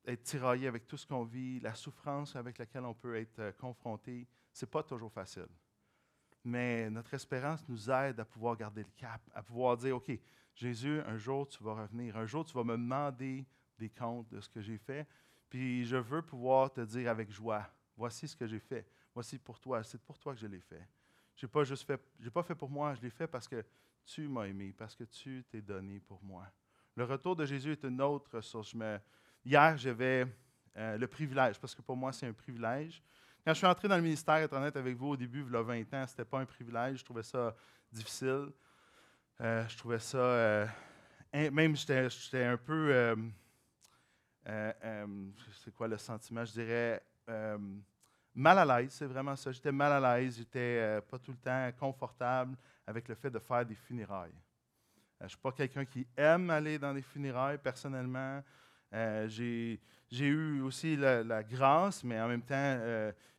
être 0.04 0.22
tiraillé 0.22 0.68
avec 0.68 0.86
tout 0.86 0.96
ce 0.96 1.06
qu'on 1.06 1.24
vit, 1.24 1.60
la 1.60 1.74
souffrance 1.74 2.36
avec 2.36 2.58
laquelle 2.58 2.84
on 2.84 2.94
peut 2.94 3.16
être 3.16 3.38
euh, 3.40 3.52
confronté, 3.52 4.26
ce 4.52 4.64
n'est 4.64 4.70
pas 4.70 4.82
toujours 4.82 5.12
facile. 5.12 5.48
Mais 6.44 6.88
notre 6.90 7.12
espérance 7.14 7.68
nous 7.68 7.90
aide 7.90 8.20
à 8.20 8.24
pouvoir 8.24 8.56
garder 8.56 8.82
le 8.82 8.90
cap, 8.96 9.20
à 9.34 9.42
pouvoir 9.42 9.76
dire, 9.76 9.96
OK, 9.96 10.10
Jésus, 10.54 11.00
un 11.00 11.16
jour 11.16 11.48
tu 11.48 11.62
vas 11.62 11.74
revenir, 11.74 12.16
un 12.16 12.26
jour 12.26 12.44
tu 12.44 12.54
vas 12.54 12.64
me 12.64 12.76
demander 12.76 13.44
des 13.78 13.90
comptes 13.90 14.28
de 14.28 14.40
ce 14.40 14.48
que 14.48 14.60
j'ai 14.60 14.78
fait, 14.78 15.06
puis 15.48 15.84
je 15.84 15.96
veux 15.96 16.22
pouvoir 16.22 16.72
te 16.72 16.80
dire 16.82 17.10
avec 17.10 17.30
joie, 17.30 17.68
voici 17.96 18.28
ce 18.28 18.36
que 18.36 18.46
j'ai 18.46 18.60
fait. 18.60 18.86
Voici 19.16 19.38
pour 19.38 19.58
toi. 19.58 19.82
C'est 19.82 19.96
pour 20.02 20.18
toi 20.18 20.34
que 20.34 20.40
je 20.40 20.46
l'ai 20.46 20.60
fait. 20.60 20.86
Je 21.34 21.46
n'ai 21.46 21.50
pas 21.50 21.64
juste 21.64 21.86
fait, 21.86 21.96
pas 22.30 22.42
fait 22.42 22.54
pour 22.54 22.68
moi, 22.68 22.94
je 22.94 23.00
l'ai 23.00 23.08
fait 23.08 23.26
parce 23.26 23.48
que 23.48 23.64
tu 24.04 24.28
m'as 24.28 24.44
aimé, 24.44 24.74
parce 24.76 24.94
que 24.94 25.04
tu 25.04 25.42
t'es 25.48 25.62
donné 25.62 26.00
pour 26.00 26.22
moi. 26.22 26.46
Le 26.96 27.04
retour 27.04 27.36
de 27.36 27.44
Jésus 27.44 27.72
est 27.72 27.84
une 27.84 28.00
autre 28.00 28.40
source. 28.40 28.74
hier, 29.44 29.76
j'avais 29.76 30.26
euh, 30.76 30.96
le 30.96 31.06
privilège, 31.06 31.58
parce 31.60 31.74
que 31.74 31.82
pour 31.82 31.96
moi, 31.96 32.12
c'est 32.12 32.26
un 32.26 32.32
privilège. 32.32 33.02
Quand 33.44 33.52
je 33.52 33.58
suis 33.58 33.66
entré 33.66 33.86
dans 33.86 33.96
le 33.96 34.02
ministère, 34.02 34.36
être 34.36 34.54
honnête 34.54 34.76
avec 34.76 34.96
vous, 34.96 35.08
au 35.08 35.16
début, 35.16 35.44
il 35.46 35.52
y 35.52 35.56
a 35.56 35.62
20 35.62 35.80
ans, 35.94 36.06
ce 36.06 36.12
n'était 36.12 36.24
pas 36.24 36.40
un 36.40 36.46
privilège. 36.46 36.98
Je 36.98 37.04
trouvais 37.04 37.22
ça 37.22 37.54
difficile. 37.92 38.48
Euh, 39.40 39.68
je 39.68 39.76
trouvais 39.76 39.98
ça. 39.98 40.18
Euh, 40.18 40.66
même, 41.32 41.76
j'étais 41.76 42.44
un 42.44 42.56
peu 42.56 43.16
euh, 44.48 44.74
euh, 44.84 45.06
c'est 45.62 45.74
quoi 45.74 45.88
le 45.88 45.98
sentiment? 45.98 46.44
Je 46.44 46.52
dirais 46.52 47.02
euh, 47.28 47.58
mal 48.34 48.58
à 48.58 48.80
l'aise, 48.80 48.92
c'est 48.92 49.06
vraiment 49.06 49.34
ça. 49.34 49.50
J'étais 49.50 49.72
mal 49.72 50.04
à 50.04 50.18
l'aise, 50.18 50.36
j'étais 50.36 51.00
pas 51.10 51.18
tout 51.18 51.32
le 51.32 51.38
temps 51.38 51.70
confortable 51.78 52.56
avec 52.86 53.08
le 53.08 53.14
fait 53.14 53.30
de 53.30 53.38
faire 53.38 53.66
des 53.66 53.74
funérailles. 53.74 54.34
Je 55.20 55.24
ne 55.24 55.28
suis 55.28 55.38
pas 55.38 55.52
quelqu'un 55.52 55.84
qui 55.84 56.06
aime 56.16 56.50
aller 56.50 56.78
dans 56.78 56.92
des 56.92 57.02
funérailles 57.02 57.58
personnellement. 57.58 58.42
j'ai 58.92 59.78
eu 60.10 60.60
aussi 60.60 60.96
la, 60.96 61.42
grâce, 61.42 62.04
mais 62.04 62.20
en 62.20 62.28
même 62.28 62.42
temps, 62.42 62.78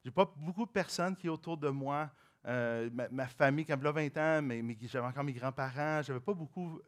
j'ai 0.04 0.12
pas 0.12 0.32
beaucoup 0.36 0.66
de 0.66 0.72
personnes 0.72 1.16
qui 1.16 1.30
autour 1.30 1.58
de 1.58 1.70
moi. 1.70 2.10
ma, 2.44 3.28
famille, 3.28 3.66
quand 3.66 3.78
j'avais 3.82 4.10
20 4.10 4.18
ans, 4.18 4.42
mais, 4.42 4.63
j'avais 4.84 5.08
encore 5.08 5.24
mes 5.24 5.34
grands-parents, 5.34 6.02
j'avais 6.02 6.20
pas 6.20 6.34
beaucoup 6.34 6.82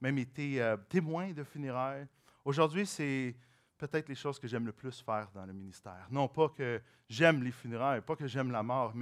même 0.00 0.18
été 0.18 0.74
témoin 0.88 1.32
de 1.32 1.44
funérailles. 1.44 2.06
Aujourd'hui, 2.44 2.86
c'est 2.86 3.36
peut-être 3.76 4.08
les 4.08 4.14
choses 4.14 4.38
que 4.38 4.48
j'aime 4.48 4.66
le 4.66 4.72
plus 4.72 5.00
faire 5.00 5.30
dans 5.34 5.44
le 5.44 5.52
ministère. 5.52 6.06
Non 6.10 6.28
pas 6.28 6.48
que 6.48 6.80
j'aime 7.08 7.42
les 7.42 7.50
funérailles, 7.50 8.00
pas 8.00 8.16
que 8.16 8.26
j'aime 8.26 8.50
la 8.50 8.62
mort, 8.62 8.94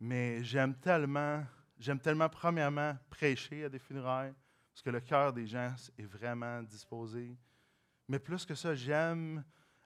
mais 0.00 0.42
j'aime 0.42 0.74
tellement, 0.76 1.44
j'aime 1.78 2.00
tellement 2.00 2.28
premièrement 2.28 2.96
prêcher 3.10 3.64
à 3.64 3.68
des 3.68 3.78
funérailles, 3.78 4.34
parce 4.72 4.82
que 4.82 4.90
le 4.90 5.00
cœur 5.00 5.32
des 5.32 5.46
gens 5.46 5.74
est 5.98 6.06
vraiment 6.06 6.62
disposé. 6.62 7.36
Mais 8.08 8.18
plus 8.18 8.44
que 8.44 8.54
ça, 8.54 8.74
j'aime 8.74 9.42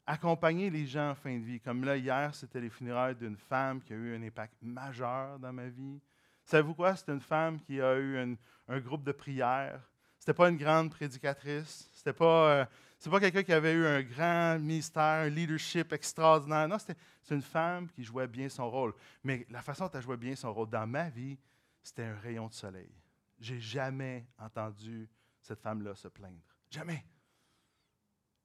accompagner 0.07 0.71
les 0.71 0.87
gens 0.87 1.11
en 1.11 1.15
fin 1.15 1.39
de 1.39 1.45
vie. 1.45 1.61
Comme 1.61 1.85
là, 1.85 1.97
hier, 1.97 2.35
c'était 2.35 2.61
les 2.61 2.71
funérailles 2.71 3.15
d'une 3.15 3.37
femme 3.37 3.81
qui 3.81 3.93
a 3.93 3.97
eu 3.97 4.17
un 4.17 4.23
impact 4.23 4.55
majeur 4.63 5.39
dans 5.39 5.53
ma 5.53 5.69
vie. 5.69 6.01
Savez-vous 6.45 6.75
quoi? 6.75 6.97
C'était 6.97 7.13
une 7.13 7.21
femme 7.21 7.61
qui 7.61 7.81
a 7.81 7.97
eu 7.97 8.19
un, 8.19 8.81
groupe 8.81 9.05
de 9.05 9.13
prière. 9.13 9.81
C'était 10.19 10.35
pas 10.35 10.49
une 10.49 10.57
grande 10.57 10.91
prédicatrice. 10.91 11.89
C'était 11.95 12.13
pas, 12.13 12.51
euh, 12.51 12.65
pas 13.11 13.21
quelqu'un 13.21 13.43
qui 13.43 13.53
avait 13.53 13.73
eu 13.73 13.87
un 13.87 14.03
grand 14.03 14.59
ministère, 14.59 15.25
un 15.25 15.29
leadership 15.29 15.93
extraordinaire. 15.93 16.67
Non, 16.69 16.79
c'était 16.79 16.97
une 17.31 17.43
femme 17.43 17.89
qui 17.89 18.03
jouait 18.03 18.27
bien 18.27 18.49
son 18.49 18.69
rôle. 18.69 18.93
Mais 19.23 19.47
la 19.49 19.63
façon 19.63 19.85
dont 19.85 19.93
elle 19.95 20.03
jouait 20.03 20.17
bien 20.17 20.35
son 20.35 20.53
rôle 20.53 20.69
dans 20.69 20.87
ma 20.87 21.09
vie, 21.09 21.39
c'était 21.83 22.05
un 22.05 22.19
rayon 22.19 22.49
de 22.49 22.55
soleil. 22.55 22.93
J'ai 23.39 23.61
jamais 23.61 24.27
entendu 24.39 25.09
cette 25.41 25.61
femme-là 25.61 25.95
se 25.95 26.09
plaindre. 26.09 26.57
Jamais. 26.71 27.05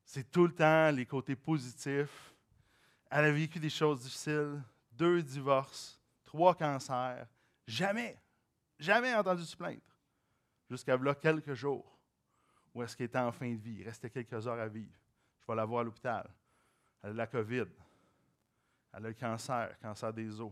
C'est 0.04 0.32
tout 0.32 0.48
le 0.48 0.54
temps 0.54 0.91
les 0.91 1.06
côtés 1.06 1.36
positifs. 1.36 2.34
Elle 3.10 3.26
a 3.26 3.32
vécu 3.32 3.60
des 3.60 3.69
choses 3.69 4.02
difficiles, 4.02 4.62
deux 4.91 5.21
divorces, 5.21 6.00
trois 6.24 6.56
cancers. 6.56 7.28
Jamais, 7.67 8.19
jamais 8.80 9.13
entendu 9.13 9.43
se 9.43 9.56
plaindre. 9.56 9.82
Jusqu'à 10.69 10.98
là 10.98 11.13
quelques 11.15 11.54
jours 11.54 11.95
où 12.76 12.84
est-ce 12.84 12.95
qu'elle 12.95 13.08
était 13.08 13.17
en 13.17 13.32
fin 13.32 13.50
de 13.50 13.60
vie. 13.60 13.78
Il 13.80 13.84
restait 13.86 14.10
quelques 14.10 14.45
heures 14.48 14.60
à 14.60 14.67
vivre. 14.67 15.00
Je 15.39 15.48
vais 15.48 15.56
la 15.56 15.65
voir 15.65 15.82
à 15.82 15.84
l'hôpital. 15.86 16.30
Elle 17.02 17.12
a 17.12 17.13
la 17.13 17.28
COVID. 17.28 17.67
Elle 18.91 19.06
a 19.06 19.08
le 19.08 19.13
cancer, 19.13 19.80
cancer 19.80 20.13
des 20.13 20.41
os. 20.41 20.52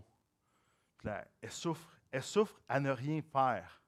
elle 1.04 1.52
souffre. 1.52 1.93
Elle 2.14 2.22
souffre 2.22 2.62
à 2.70 2.80
ne 2.80 2.92
rien 2.92 3.24
faire. 3.24 3.82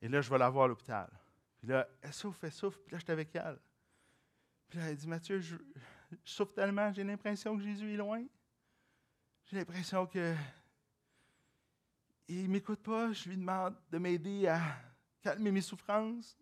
Et 0.00 0.08
là, 0.08 0.22
je 0.22 0.30
vais 0.30 0.38
la 0.38 0.48
voir 0.48 0.64
à 0.64 0.68
l'hôpital. 0.68 1.10
Puis 1.58 1.68
là, 1.68 1.86
elle 2.00 2.14
souffre, 2.14 2.42
elle 2.44 2.50
souffre. 2.50 2.78
Puis 2.80 2.92
là, 2.92 2.98
j'étais 2.98 3.12
avec 3.12 3.36
elle. 3.36 3.58
Puis 4.70 4.78
là, 4.78 4.88
elle 4.88 4.96
dit 4.96 5.06
Mathieu, 5.06 5.38
je, 5.38 5.56
souffre 6.24 6.54
tellement, 6.54 6.90
j'ai 6.94 7.04
l'impression 7.04 7.58
que 7.58 7.62
Jésus 7.62 7.92
est 7.92 7.98
loin. 7.98 8.24
J'ai 9.44 9.56
l'impression 9.56 10.06
que. 10.06 10.34
Il 12.26 12.44
ne 12.44 12.48
m'écoute 12.48 12.82
pas. 12.82 13.12
Je 13.12 13.28
lui 13.28 13.36
demande 13.36 13.76
de 13.90 13.98
m'aider 13.98 14.48
à 14.48 14.62
calmer 15.20 15.50
mes 15.50 15.60
souffrances. 15.60 16.38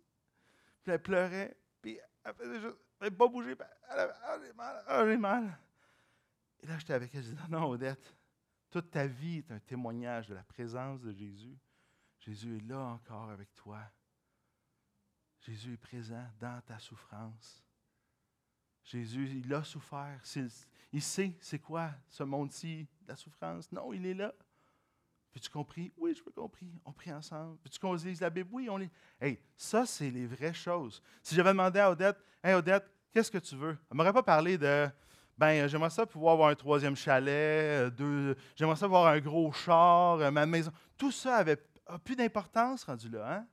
Puis 0.84 0.92
elle 0.92 1.02
pleurait. 1.02 1.56
Puis 1.82 1.98
elle 2.22 2.34
faisait 2.34 2.60
juste. 2.60 2.76
Elle 3.00 3.16
pas 3.16 3.26
bouger. 3.26 3.56
Elle 3.90 3.98
avait, 3.98 4.52
mal. 4.52 4.84
Elle 4.86 5.18
mal. 5.18 5.58
Et 6.60 6.68
là, 6.68 6.78
j'étais 6.78 6.94
avec 6.94 7.12
elle. 7.16 7.24
Je 7.24 7.30
dis 7.30 7.50
Non, 7.50 7.68
Odette, 7.68 8.14
toute 8.70 8.90
ta 8.90 9.06
vie 9.06 9.38
est 9.38 9.50
un 9.50 9.58
témoignage 9.60 10.28
de 10.28 10.34
la 10.34 10.42
présence 10.42 11.00
de 11.00 11.12
Jésus. 11.12 11.58
Jésus 12.20 12.56
est 12.56 12.68
là 12.68 12.80
encore 12.80 13.30
avec 13.30 13.54
toi. 13.54 13.80
Jésus 15.40 15.74
est 15.74 15.78
présent 15.78 16.26
dans 16.38 16.60
ta 16.62 16.78
souffrance. 16.78 17.64
Jésus, 18.84 19.28
il 19.44 19.52
a 19.52 19.62
souffert. 19.62 20.20
Il 20.92 21.02
sait 21.02 21.36
c'est 21.40 21.58
quoi 21.58 21.90
ce 22.08 22.22
monde-ci, 22.22 22.86
la 23.06 23.16
souffrance. 23.16 23.70
Non, 23.70 23.92
il 23.92 24.04
est 24.06 24.14
là. 24.14 24.34
Peux-tu 25.30 25.50
compris? 25.50 25.92
Oui, 25.96 26.14
je 26.14 26.22
peux 26.22 26.30
compris. 26.30 26.72
On 26.84 26.92
prie 26.92 27.12
ensemble. 27.12 27.58
Peux-tu 27.58 27.78
qu'on 27.78 27.94
lise 27.94 28.20
la 28.20 28.30
Bible? 28.30 28.48
Oui, 28.50 28.68
on 28.70 28.78
lit. 28.78 28.90
Hey, 29.20 29.38
ça, 29.56 29.84
c'est 29.84 30.10
les 30.10 30.26
vraies 30.26 30.54
choses. 30.54 31.02
Si 31.22 31.34
j'avais 31.34 31.50
demandé 31.50 31.78
à 31.78 31.90
Odette, 31.90 32.18
Hey, 32.42 32.54
Odette, 32.54 32.90
qu'est-ce 33.12 33.30
que 33.30 33.38
tu 33.38 33.56
veux? 33.56 33.70
Elle 33.72 33.86
ne 33.92 33.96
m'aurait 33.96 34.12
pas 34.12 34.22
parlé 34.22 34.56
de, 34.56 34.88
ben, 35.38 35.68
j'aimerais 35.68 35.90
ça 35.90 36.04
pouvoir 36.04 36.34
avoir 36.34 36.48
un 36.48 36.54
troisième 36.56 36.96
chalet, 36.96 37.86
euh, 37.86 37.90
deux, 37.90 38.36
j'aimerais 38.56 38.74
ça 38.74 38.86
avoir 38.86 39.06
un 39.06 39.20
gros 39.20 39.52
char, 39.52 40.18
euh, 40.18 40.30
ma 40.32 40.46
maison. 40.46 40.72
Tout 40.96 41.12
ça 41.12 41.36
avait 41.36 41.62
plus 42.04 42.16
d'importance 42.16 42.82
rendu 42.82 43.08
là. 43.08 43.36
Hein? 43.36 43.46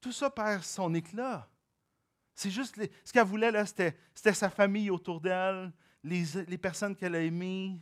Tout 0.00 0.12
ça 0.12 0.30
perd 0.30 0.62
son 0.62 0.94
éclat. 0.94 1.46
C'est 2.34 2.50
juste 2.50 2.80
ce 3.04 3.12
qu'elle 3.12 3.26
voulait, 3.26 3.50
là, 3.50 3.66
c'était, 3.66 3.94
sa 4.14 4.48
famille 4.48 4.90
autour 4.90 5.20
d'elle, 5.20 5.70
les, 6.02 6.58
personnes 6.58 6.96
qu'elle 6.96 7.14
a 7.14 7.20
aimées. 7.20 7.78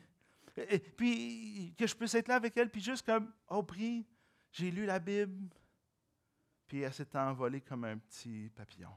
Et, 0.56 0.80
puis 0.80 1.72
que 1.78 1.86
je 1.86 1.94
puisse 1.94 2.14
être 2.14 2.28
là 2.28 2.36
avec 2.36 2.56
elle, 2.56 2.70
puis 2.70 2.80
juste 2.80 3.06
comme, 3.06 3.30
oh, 3.48 3.62
prie, 3.62 4.04
j'ai 4.50 4.72
lu 4.72 4.86
la 4.86 4.98
Bible. 4.98 5.50
Puis 6.66 6.80
elle 6.80 6.92
s'est 6.92 7.16
envolée 7.16 7.60
comme 7.60 7.84
un 7.84 7.98
petit 7.98 8.50
papillon. 8.56 8.90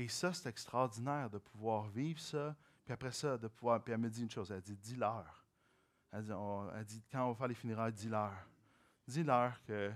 Et 0.00 0.08
ça, 0.08 0.32
c'est 0.32 0.48
extraordinaire 0.48 1.28
de 1.28 1.36
pouvoir 1.36 1.86
vivre 1.88 2.18
ça. 2.18 2.56
Puis 2.86 2.94
après 2.94 3.12
ça, 3.12 3.36
de 3.36 3.48
pouvoir. 3.48 3.84
Puis 3.84 3.92
elle 3.92 4.00
me 4.00 4.08
dit 4.08 4.22
une 4.22 4.30
chose, 4.30 4.50
elle 4.50 4.62
dit, 4.62 4.74
dis-leur. 4.74 5.44
Elle 6.10 6.24
dit, 6.24 6.32
elle 6.74 6.84
dit, 6.86 7.04
quand 7.12 7.26
on 7.26 7.32
va 7.32 7.34
faire 7.34 7.48
les 7.48 7.54
funérailles, 7.54 7.92
dis-leur. 7.92 8.32
Dis-leur 9.06 9.62
que 9.62 9.92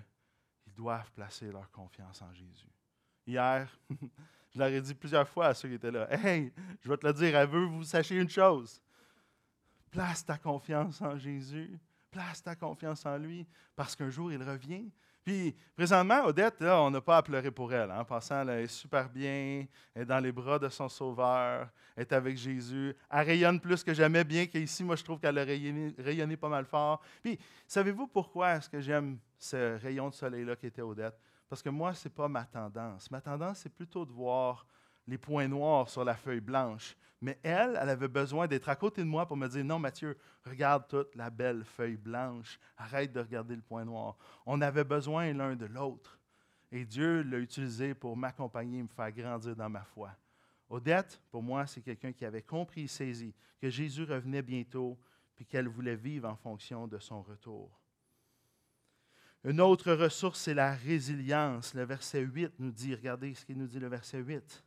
doivent 0.66 1.10
placer 1.12 1.50
leur 1.50 1.70
confiance 1.70 2.20
en 2.20 2.30
Jésus. 2.34 2.68
Hier, 3.26 3.66
je 4.52 4.58
leur 4.58 4.68
ai 4.68 4.82
dit 4.82 4.94
plusieurs 4.94 5.26
fois 5.26 5.46
à 5.46 5.54
ceux 5.54 5.68
qui 5.70 5.76
étaient 5.76 5.90
là, 5.90 6.06
Hey, 6.12 6.52
je 6.82 6.88
vais 6.90 6.98
te 6.98 7.06
le 7.06 7.14
dire, 7.14 7.34
elle 7.34 7.48
veut 7.48 7.64
vous 7.64 7.84
sachiez 7.84 8.20
une 8.20 8.28
chose. 8.28 8.82
Place 9.90 10.22
ta 10.22 10.36
confiance 10.36 11.00
en 11.00 11.16
Jésus. 11.16 11.80
Place 12.10 12.42
ta 12.42 12.54
confiance 12.54 13.06
en 13.06 13.16
lui, 13.16 13.46
parce 13.74 13.96
qu'un 13.96 14.10
jour, 14.10 14.30
il 14.30 14.42
revient. 14.42 14.92
Puis, 15.24 15.56
présentement, 15.74 16.26
Odette, 16.26 16.60
là, 16.60 16.82
on 16.82 16.90
n'a 16.90 17.00
pas 17.00 17.16
à 17.16 17.22
pleurer 17.22 17.50
pour 17.50 17.72
elle. 17.72 17.90
Hein. 17.90 18.00
En 18.00 18.04
passant, 18.04 18.46
elle 18.46 18.64
est 18.64 18.66
super 18.66 19.08
bien, 19.08 19.64
elle 19.94 20.02
est 20.02 20.04
dans 20.04 20.20
les 20.20 20.32
bras 20.32 20.58
de 20.58 20.68
son 20.68 20.88
Sauveur, 20.88 21.70
elle 21.96 22.02
est 22.02 22.12
avec 22.12 22.36
Jésus. 22.36 22.94
Elle 23.10 23.26
rayonne 23.26 23.58
plus 23.58 23.82
que 23.82 23.94
jamais, 23.94 24.22
bien 24.22 24.44
qu'ici, 24.46 24.84
moi, 24.84 24.96
je 24.96 25.02
trouve 25.02 25.18
qu'elle 25.18 25.38
a 25.38 25.44
rayonné, 25.44 25.94
rayonné, 25.98 26.36
pas 26.36 26.50
mal 26.50 26.66
fort. 26.66 27.00
Puis, 27.22 27.38
savez-vous 27.66 28.06
pourquoi 28.06 28.56
est-ce 28.56 28.68
que 28.68 28.80
j'aime 28.80 29.18
ce 29.38 29.78
rayon 29.78 30.10
de 30.10 30.14
soleil-là 30.14 30.56
qui 30.56 30.66
était 30.66 30.82
Odette? 30.82 31.18
Parce 31.48 31.62
que 31.62 31.70
moi, 31.70 31.94
ce 31.94 32.06
n'est 32.06 32.14
pas 32.14 32.28
ma 32.28 32.44
tendance. 32.44 33.10
Ma 33.10 33.22
tendance, 33.22 33.60
c'est 33.60 33.72
plutôt 33.72 34.04
de 34.04 34.12
voir 34.12 34.66
les 35.06 35.18
points 35.18 35.48
noirs 35.48 35.88
sur 35.88 36.04
la 36.04 36.14
feuille 36.14 36.40
blanche. 36.40 36.96
Mais 37.20 37.38
elle, 37.42 37.78
elle 37.80 37.88
avait 37.88 38.08
besoin 38.08 38.46
d'être 38.46 38.68
à 38.68 38.76
côté 38.76 39.00
de 39.02 39.06
moi 39.06 39.26
pour 39.26 39.36
me 39.36 39.48
dire 39.48 39.64
Non, 39.64 39.78
Mathieu, 39.78 40.16
regarde 40.44 40.86
toute 40.88 41.14
la 41.14 41.30
belle 41.30 41.64
feuille 41.64 41.96
blanche. 41.96 42.58
Arrête 42.76 43.12
de 43.12 43.20
regarder 43.20 43.56
le 43.56 43.62
point 43.62 43.84
noir. 43.84 44.16
On 44.44 44.60
avait 44.60 44.84
besoin 44.84 45.32
l'un 45.32 45.56
de 45.56 45.66
l'autre. 45.66 46.18
Et 46.70 46.84
Dieu 46.84 47.22
l'a 47.22 47.38
utilisé 47.38 47.94
pour 47.94 48.16
m'accompagner, 48.16 48.82
me 48.82 48.88
faire 48.88 49.12
grandir 49.12 49.56
dans 49.56 49.70
ma 49.70 49.84
foi. 49.84 50.10
Odette, 50.68 51.20
pour 51.30 51.42
moi, 51.42 51.66
c'est 51.66 51.80
quelqu'un 51.80 52.12
qui 52.12 52.24
avait 52.24 52.42
compris 52.42 52.82
et 52.82 52.88
saisi 52.88 53.34
que 53.60 53.70
Jésus 53.70 54.04
revenait 54.04 54.42
bientôt, 54.42 54.98
puis 55.34 55.46
qu'elle 55.46 55.68
voulait 55.68 55.96
vivre 55.96 56.28
en 56.28 56.36
fonction 56.36 56.86
de 56.86 56.98
son 56.98 57.22
retour. 57.22 57.70
Une 59.44 59.60
autre 59.60 59.92
ressource, 59.92 60.40
c'est 60.40 60.54
la 60.54 60.74
résilience. 60.74 61.74
Le 61.74 61.84
verset 61.84 62.20
8 62.20 62.54
nous 62.58 62.72
dit, 62.72 62.94
regardez 62.94 63.34
ce 63.34 63.44
qu'il 63.44 63.58
nous 63.58 63.66
dit 63.66 63.78
le 63.78 63.88
verset 63.88 64.18
8. 64.18 64.64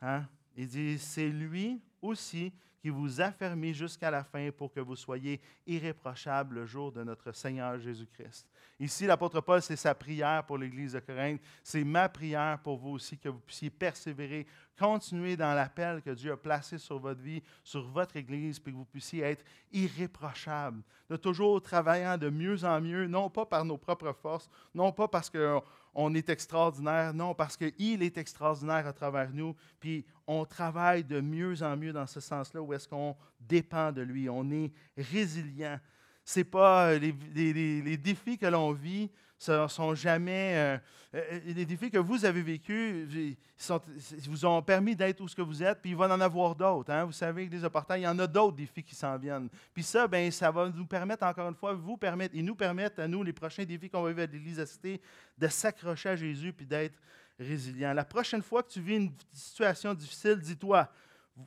Hein? 0.00 0.24
Il 0.56 0.68
dit, 0.68 0.98
c'est 0.98 1.28
lui 1.28 1.80
aussi 2.02 2.52
qui 2.80 2.88
vous 2.88 3.20
affermit 3.20 3.74
jusqu'à 3.74 4.10
la 4.10 4.24
fin 4.24 4.50
pour 4.50 4.72
que 4.72 4.80
vous 4.80 4.96
soyez 4.96 5.40
irréprochables 5.66 6.56
le 6.56 6.66
jour 6.66 6.90
de 6.90 7.04
notre 7.04 7.32
Seigneur 7.32 7.78
Jésus-Christ. 7.78 8.48
Ici, 8.78 9.06
l'apôtre 9.06 9.42
Paul, 9.42 9.60
c'est 9.60 9.76
sa 9.76 9.94
prière 9.94 10.44
pour 10.46 10.56
l'Église 10.56 10.94
de 10.94 11.00
Corinthe. 11.00 11.42
C'est 11.62 11.84
ma 11.84 12.08
prière 12.08 12.58
pour 12.62 12.78
vous 12.78 12.92
aussi, 12.92 13.18
que 13.18 13.28
vous 13.28 13.40
puissiez 13.40 13.68
persévérer, 13.68 14.46
continuer 14.78 15.36
dans 15.36 15.52
l'appel 15.52 16.00
que 16.00 16.10
Dieu 16.10 16.32
a 16.32 16.36
placé 16.38 16.78
sur 16.78 16.98
votre 16.98 17.20
vie, 17.20 17.42
sur 17.62 17.86
votre 17.86 18.16
Église, 18.16 18.58
puis 18.58 18.72
que 18.72 18.78
vous 18.78 18.86
puissiez 18.86 19.22
être 19.24 19.44
irréprochables, 19.70 20.82
de 21.10 21.16
toujours 21.16 21.60
travaillant 21.60 22.16
de 22.16 22.30
mieux 22.30 22.64
en 22.64 22.80
mieux, 22.80 23.06
non 23.06 23.28
pas 23.28 23.44
par 23.44 23.62
nos 23.66 23.76
propres 23.76 24.14
forces, 24.14 24.48
non 24.74 24.90
pas 24.90 25.06
parce 25.06 25.28
qu'on 25.28 25.62
est 26.14 26.28
extraordinaire, 26.28 27.12
non, 27.14 27.34
parce 27.34 27.56
qu'il 27.56 28.02
est 28.02 28.18
extraordinaire 28.18 28.86
à 28.86 28.92
travers 28.92 29.30
nous, 29.32 29.54
puis 29.78 30.04
on 30.26 30.44
travaille 30.44 31.04
de 31.04 31.20
mieux 31.20 31.62
en 31.62 31.76
mieux 31.76 31.92
dans 31.92 32.06
ce 32.06 32.20
sens-là, 32.20 32.62
où 32.62 32.72
est-ce 32.72 32.88
qu'on 32.88 33.16
dépend 33.40 33.92
de 33.92 34.02
lui, 34.02 34.28
on 34.28 34.48
est 34.50 34.72
résilient. 34.96 35.78
C'est 36.24 36.44
pas 36.44 36.92
euh, 36.92 36.98
les, 36.98 37.96
défis 37.96 38.38
que 38.38 38.46
l'on 38.46 38.72
vit 38.72 39.10
ne 39.48 39.68
sont 39.68 39.94
jamais 39.94 40.54
euh, 40.54 40.78
euh, 41.14 41.40
les 41.44 41.66
défis 41.66 41.90
que 41.90 41.98
vous 41.98 42.24
avez 42.24 42.42
vécus 42.42 43.08
vous 44.28 44.44
ont 44.44 44.62
permis 44.62 44.94
d'être 44.94 45.20
où 45.20 45.28
ce 45.28 45.34
que 45.34 45.42
vous 45.42 45.62
êtes, 45.62 45.80
puis 45.80 45.90
il 45.90 45.96
va 45.96 46.06
en 46.06 46.20
avoir 46.20 46.54
d'autres. 46.54 46.92
Hein. 46.92 47.04
Vous 47.04 47.12
savez 47.12 47.48
que 47.48 47.52
les 47.52 47.64
opportuns, 47.64 47.96
il 47.96 48.02
y 48.02 48.06
en 48.06 48.18
a 48.18 48.26
d'autres 48.26 48.56
défis 48.56 48.82
qui 48.82 48.94
s'en 48.94 49.18
viennent. 49.18 49.48
Puis 49.74 49.82
ça, 49.82 50.06
ben, 50.06 50.30
ça 50.30 50.50
va 50.50 50.68
nous 50.68 50.86
permettre, 50.86 51.24
encore 51.24 51.48
une 51.48 51.54
fois, 51.54 51.72
vous 51.74 51.96
permettre, 51.96 52.36
et 52.36 52.42
nous 52.42 52.54
permettre 52.54 53.00
à 53.00 53.08
nous, 53.08 53.22
les 53.22 53.32
prochains 53.32 53.64
défis 53.64 53.90
qu'on 53.90 54.02
va 54.02 54.10
vivre 54.10 54.22
à 54.22 54.26
l'Église 54.26 54.64
Cité, 54.64 55.00
de 55.36 55.48
s'accrocher 55.48 56.10
à 56.10 56.16
Jésus 56.16 56.52
puis 56.52 56.66
d'être 56.66 56.98
résilient. 57.38 57.92
La 57.92 58.04
prochaine 58.04 58.42
fois 58.42 58.62
que 58.62 58.70
tu 58.70 58.80
vis 58.80 58.96
une 58.96 59.12
situation 59.32 59.94
difficile, 59.94 60.36
dis-toi, 60.36 60.88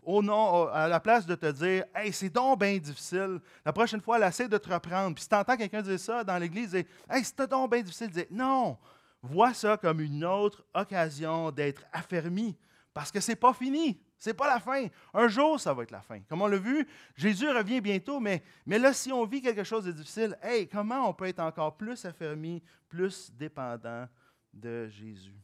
au 0.03 0.21
nom, 0.21 0.67
à 0.67 0.87
la 0.87 0.99
place 0.99 1.25
de 1.25 1.35
te 1.35 1.51
dire 1.51 1.85
Hey, 1.93 2.11
c'est 2.11 2.29
donc 2.29 2.59
bien 2.59 2.77
difficile, 2.77 3.39
la 3.65 3.73
prochaine 3.73 4.01
fois, 4.01 4.17
elle 4.17 4.27
essaie 4.27 4.47
de 4.47 4.57
te 4.57 4.71
reprendre. 4.71 5.13
Puis 5.15 5.23
si 5.23 5.29
tu 5.29 5.35
entends 5.35 5.57
quelqu'un 5.57 5.81
dire 5.81 5.99
ça 5.99 6.23
dans 6.23 6.37
l'Église, 6.37 6.75
Hey, 6.75 7.23
c'est 7.23 7.49
donc 7.49 7.71
bien 7.71 7.81
difficile, 7.81 8.09
dis 8.09 8.25
Non, 8.31 8.77
vois 9.21 9.53
ça 9.53 9.77
comme 9.77 10.01
une 10.01 10.25
autre 10.25 10.63
occasion 10.73 11.51
d'être 11.51 11.83
affermi. 11.91 12.55
Parce 12.93 13.11
que 13.11 13.19
ce 13.19 13.31
n'est 13.31 13.35
pas 13.35 13.53
fini. 13.53 13.99
Ce 14.17 14.29
n'est 14.29 14.33
pas 14.35 14.47
la 14.47 14.59
fin. 14.59 14.87
Un 15.13 15.27
jour, 15.27 15.59
ça 15.59 15.73
va 15.73 15.83
être 15.83 15.91
la 15.91 16.01
fin. 16.01 16.19
Comme 16.29 16.41
on 16.41 16.47
l'a 16.47 16.57
vu, 16.57 16.87
Jésus 17.15 17.49
revient 17.49 17.81
bientôt, 17.81 18.19
mais, 18.19 18.43
mais 18.65 18.79
là, 18.79 18.93
si 18.93 19.11
on 19.11 19.25
vit 19.25 19.41
quelque 19.41 19.63
chose 19.63 19.85
de 19.85 19.91
difficile, 19.91 20.37
hey, 20.41 20.67
comment 20.67 21.09
on 21.09 21.13
peut 21.13 21.27
être 21.27 21.39
encore 21.39 21.75
plus 21.75 22.05
affermi, 22.05 22.61
plus 22.87 23.31
dépendant 23.33 24.07
de 24.53 24.87
Jésus? 24.87 25.35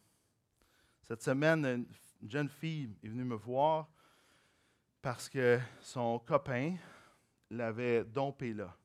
Cette 1.03 1.23
semaine, 1.23 1.85
une 2.21 2.29
jeune 2.29 2.49
fille 2.49 2.89
est 3.03 3.07
venue 3.07 3.23
me 3.23 3.35
voir 3.35 3.89
parce 5.01 5.29
que 5.29 5.59
son 5.81 6.19
copain 6.19 6.75
l'avait 7.49 8.03
dompé 8.03 8.53
là. 8.53 8.75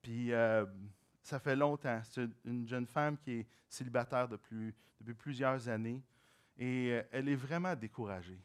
Puis 0.00 0.32
euh, 0.32 0.66
ça 1.22 1.38
fait 1.38 1.56
longtemps. 1.56 2.00
C'est 2.04 2.28
une 2.44 2.66
jeune 2.66 2.86
femme 2.86 3.16
qui 3.18 3.40
est 3.40 3.46
célibataire 3.68 4.28
depuis, 4.28 4.74
plusieurs 5.18 5.68
années 5.68 6.00
et 6.56 6.92
euh, 6.92 7.02
elle 7.10 7.28
est 7.28 7.36
vraiment 7.36 7.74
découragée. 7.74 8.40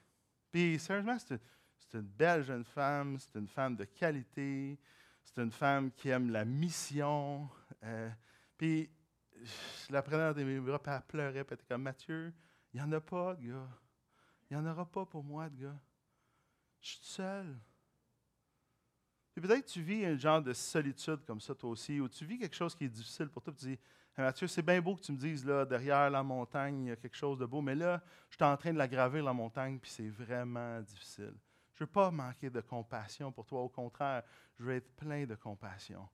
Puis 0.52 0.80
sérieusement, 0.80 1.18
c'est 1.20 1.94
une 1.94 2.02
belle 2.02 2.44
jeune 2.44 2.64
femme, 2.64 3.18
c'est 3.20 3.38
une 3.38 3.48
femme 3.48 3.76
de 3.76 3.86
qualité, 3.86 4.80
c'est 5.24 5.42
une 5.42 5.52
femme 5.52 5.92
qui 5.92 6.10
aime 6.10 6.32
la 6.32 6.44
mission. 6.44 7.48
Euh, 7.84 8.10
puis 8.58 8.90
je 9.44 9.94
la 9.94 10.02
prenais 10.02 10.34
dans 10.34 10.46
mes 10.46 10.60
bras, 10.60 10.80
puis 10.80 10.92
elle 10.92 11.02
pleurait, 11.08 11.44
puis 11.44 11.54
elle 11.54 11.60
était 11.62 11.74
comme 11.74 11.84
Mathieu, 11.84 12.34
il 12.74 12.82
n'y 12.82 12.88
en 12.88 12.92
a 12.92 13.00
pas 13.00 13.36
de 13.36 13.50
gars. 13.50 13.70
Il 14.50 14.58
n'y 14.58 14.64
en 14.64 14.72
aura 14.72 14.86
pas 14.86 15.06
pour 15.06 15.24
moi 15.24 15.50
de 15.50 15.64
gars. 15.64 15.80
Je 16.88 16.94
suis 16.94 17.06
seul. 17.06 17.60
Et 19.36 19.42
peut-être 19.42 19.66
que 19.66 19.72
tu 19.72 19.82
vis 19.82 20.06
un 20.06 20.18
genre 20.18 20.42
de 20.42 20.54
solitude 20.54 21.26
comme 21.26 21.42
ça, 21.42 21.54
toi 21.54 21.72
aussi, 21.72 22.00
ou 22.00 22.08
tu 22.08 22.26
vis 22.26 22.40
quelque 22.40 22.56
chose 22.56 22.74
qui 22.74 22.86
est 22.86 22.90
difficile 22.90 23.28
pour 23.28 23.44
toi, 23.44 23.54
tu 23.54 23.66
dis 23.66 23.80
Mathieu, 24.18 24.48
c'est 24.48 24.62
bien 24.62 24.82
beau 24.82 24.96
que 24.96 25.02
tu 25.02 25.12
me 25.12 25.18
dises, 25.18 25.46
là, 25.46 25.66
derrière 25.66 26.10
la 26.10 26.24
montagne, 26.24 26.86
il 26.86 26.88
y 26.88 26.92
a 26.92 26.96
quelque 26.96 27.18
chose 27.18 27.38
de 27.38 27.46
beau, 27.46 27.62
mais 27.62 27.76
là, 27.76 28.02
je 28.30 28.38
suis 28.38 28.46
en 28.46 28.56
train 28.56 28.72
de 28.72 28.78
la 28.78 28.88
gravir, 28.88 29.22
la 29.22 29.34
montagne, 29.34 29.78
puis 29.80 29.92
c'est 29.92 30.08
vraiment 30.08 30.82
difficile. 30.82 31.36
Je 31.74 31.84
ne 31.84 31.88
veux 31.88 31.92
pas 31.92 32.10
manquer 32.10 32.50
de 32.50 32.62
compassion 32.62 33.34
pour 33.34 33.46
toi. 33.46 33.62
Au 33.62 33.70
contraire, 33.70 34.24
je 34.58 34.64
veux 34.64 34.76
être 34.76 34.96
plein 34.96 35.26
de 35.26 35.36
compassion. 35.36 36.08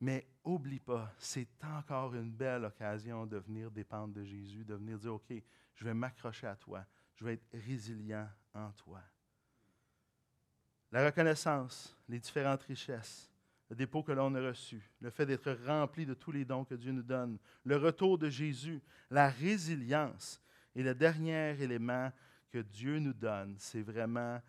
Mais 0.00 0.28
oublie 0.44 0.80
pas, 0.80 1.12
c'est 1.18 1.48
encore 1.64 2.14
une 2.14 2.30
belle 2.30 2.66
occasion 2.66 3.26
de 3.26 3.38
venir 3.38 3.70
dépendre 3.70 4.12
de 4.12 4.22
Jésus, 4.22 4.66
de 4.66 4.74
venir 4.74 4.98
dire, 4.98 5.14
OK, 5.14 5.32
je 5.74 5.84
vais 5.84 5.94
m'accrocher 5.94 6.46
à 6.46 6.56
toi, 6.56 6.84
je 7.14 7.24
vais 7.24 7.32
être 7.34 7.46
résilient 7.52 8.28
en 8.54 8.70
toi. 8.72 9.00
La 10.92 11.06
reconnaissance, 11.06 11.96
les 12.08 12.18
différentes 12.18 12.62
richesses, 12.62 13.30
le 13.68 13.76
dépôt 13.76 14.02
que 14.02 14.12
l'on 14.12 14.34
a 14.34 14.40
reçu, 14.40 14.90
le 15.00 15.10
fait 15.10 15.26
d'être 15.26 15.52
rempli 15.64 16.04
de 16.04 16.14
tous 16.14 16.32
les 16.32 16.44
dons 16.44 16.64
que 16.64 16.74
Dieu 16.74 16.90
nous 16.90 17.02
donne, 17.02 17.38
le 17.64 17.76
retour 17.76 18.18
de 18.18 18.28
Jésus, 18.28 18.82
la 19.10 19.28
résilience. 19.28 20.42
Et 20.74 20.82
le 20.82 20.94
dernier 20.94 21.60
élément 21.60 22.10
que 22.50 22.58
Dieu 22.58 22.98
nous 22.98 23.12
donne, 23.12 23.56
c'est 23.58 23.82
vraiment 23.82 24.40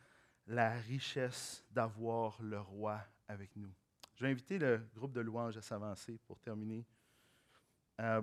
la 0.47 0.71
richesse 0.71 1.63
d'avoir 1.69 2.41
le 2.41 2.59
roi 2.59 2.99
avec 3.27 3.55
nous. 3.55 3.71
Je 4.15 4.25
vais 4.25 4.31
inviter 4.31 4.57
le 4.57 4.81
groupe 4.95 5.13
de 5.13 5.21
louanges 5.21 5.57
à 5.57 5.61
s'avancer 5.61 6.19
pour 6.25 6.39
terminer. 6.39 6.85
Euh, 7.99 8.21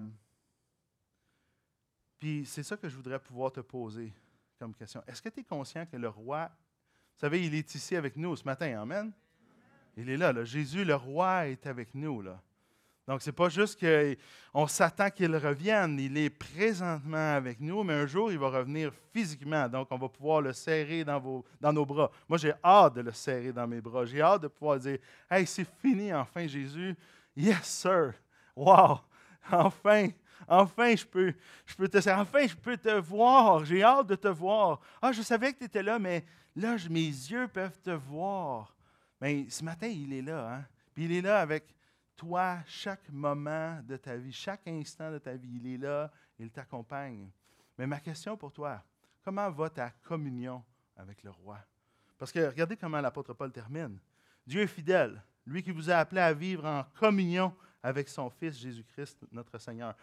puis 2.19 2.45
c'est 2.45 2.63
ça 2.63 2.77
que 2.77 2.89
je 2.89 2.97
voudrais 2.97 3.21
pouvoir 3.21 3.53
te 3.53 3.61
poser 3.61 4.13
comme 4.59 4.75
question. 4.75 5.03
Est-ce 5.07 5.23
que 5.23 5.29
tu 5.29 5.41
es 5.41 5.45
conscient 5.45 5.87
que 5.87 5.97
le 5.97 6.09
roi, 6.09 6.51
vous 7.19 7.27
savez, 7.27 7.45
il 7.45 7.55
est 7.57 7.75
ici 7.75 7.97
avec 7.97 8.15
nous 8.15 8.37
ce 8.37 8.45
matin, 8.45 8.81
Amen? 8.81 9.11
Il 9.97 10.09
est 10.09 10.17
là, 10.17 10.33
là. 10.33 10.45
Jésus, 10.45 10.85
le 10.85 10.95
roi, 10.95 11.49
est 11.49 11.67
avec 11.67 11.93
nous. 11.93 12.23
Là. 12.23 12.41
Donc, 13.09 13.23
ce 13.23 13.31
n'est 13.31 13.35
pas 13.35 13.49
juste 13.49 13.85
qu'on 13.85 14.69
s'attend 14.69 15.11
qu'il 15.11 15.35
revienne. 15.35 15.99
Il 15.99 16.17
est 16.17 16.31
présentement 16.31 17.35
avec 17.35 17.59
nous, 17.59 17.83
mais 17.83 17.95
un 17.95 18.07
jour, 18.07 18.31
il 18.31 18.39
va 18.39 18.51
revenir 18.51 18.93
physiquement. 19.13 19.69
Donc, 19.69 19.89
on 19.91 19.99
va 19.99 20.09
pouvoir 20.09 20.43
le 20.43 20.53
serrer 20.53 21.03
dans, 21.03 21.19
vos, 21.19 21.45
dans 21.61 21.73
nos 21.73 21.85
bras. 21.85 22.09
Moi, 22.29 22.39
j'ai 22.39 22.53
hâte 22.63 22.95
de 22.95 23.01
le 23.01 23.11
serrer 23.11 23.53
dans 23.53 23.67
mes 23.67 23.81
bras. 23.81 24.05
J'ai 24.05 24.23
hâte 24.23 24.43
de 24.43 24.49
pouvoir 24.49 24.79
dire 24.79 24.99
Hey, 25.29 25.45
c'est 25.45 25.67
fini, 25.83 26.15
enfin, 26.15 26.47
Jésus. 26.47 26.95
Yes, 27.37 27.65
sir. 27.65 28.13
Wow. 28.55 29.01
Enfin, 29.51 30.11
enfin, 30.49 30.95
je 30.97 31.05
peux, 31.05 31.35
je 31.67 31.75
peux 31.75 31.89
te 31.89 31.99
Enfin, 32.11 32.47
je 32.47 32.57
peux 32.57 32.77
te 32.77 32.99
voir. 32.99 33.65
J'ai 33.65 33.83
hâte 33.83 34.07
de 34.07 34.17
te 34.17 34.29
voir. 34.29 34.81
Ah, 35.01 35.13
je 35.13 35.23
savais 35.23 35.53
que 35.53 35.59
tu 35.59 35.65
étais 35.65 35.83
là, 35.83 35.99
mais 35.99 36.25
là, 36.57 36.77
mes 36.91 37.07
yeux 37.07 37.49
peuvent 37.49 37.81
te 37.81 37.91
voir. 37.91 38.75
Mais 39.21 39.49
ce 39.51 39.65
matin, 39.65 39.87
il 39.87 40.13
est 40.13 40.23
là. 40.23 40.55
Hein? 40.55 40.65
Puis 40.95 41.05
il 41.05 41.13
est 41.13 41.21
là 41.21 41.41
avec 41.41 41.75
toi, 42.17 42.59
chaque 42.67 43.09
moment 43.11 43.81
de 43.85 43.97
ta 43.97 44.17
vie, 44.17 44.33
chaque 44.33 44.67
instant 44.67 45.13
de 45.13 45.19
ta 45.19 45.35
vie, 45.35 45.61
il 45.63 45.75
est 45.75 45.79
là, 45.79 46.11
il 46.39 46.51
t'accompagne. 46.51 47.31
Mais 47.79 47.87
ma 47.87 48.01
question 48.01 48.37
pour 48.37 48.53
toi, 48.53 48.83
comment 49.25 49.49
va 49.51 49.71
ta 49.71 49.91
communion 49.91 50.65
avec 50.97 51.23
le 51.23 51.31
roi? 51.31 51.59
Parce 52.19 52.33
que 52.33 52.41
regardez 52.41 52.77
comment 52.77 53.01
l'apôtre 53.01 53.35
Paul 53.35 53.53
termine. 53.53 54.01
Dieu 54.45 54.63
est 54.63 54.67
fidèle, 54.67 55.23
lui 55.47 55.63
qui 55.63 55.71
vous 55.71 55.89
a 55.89 55.97
appelé 55.97 56.21
à 56.21 56.33
vivre 56.33 56.65
en 56.65 56.85
communion 56.99 57.55
avec 57.83 58.09
son 58.09 58.29
Fils 58.29 58.59
Jésus-Christ, 58.59 59.25
notre 59.31 59.59
Seigneur. 59.59 59.95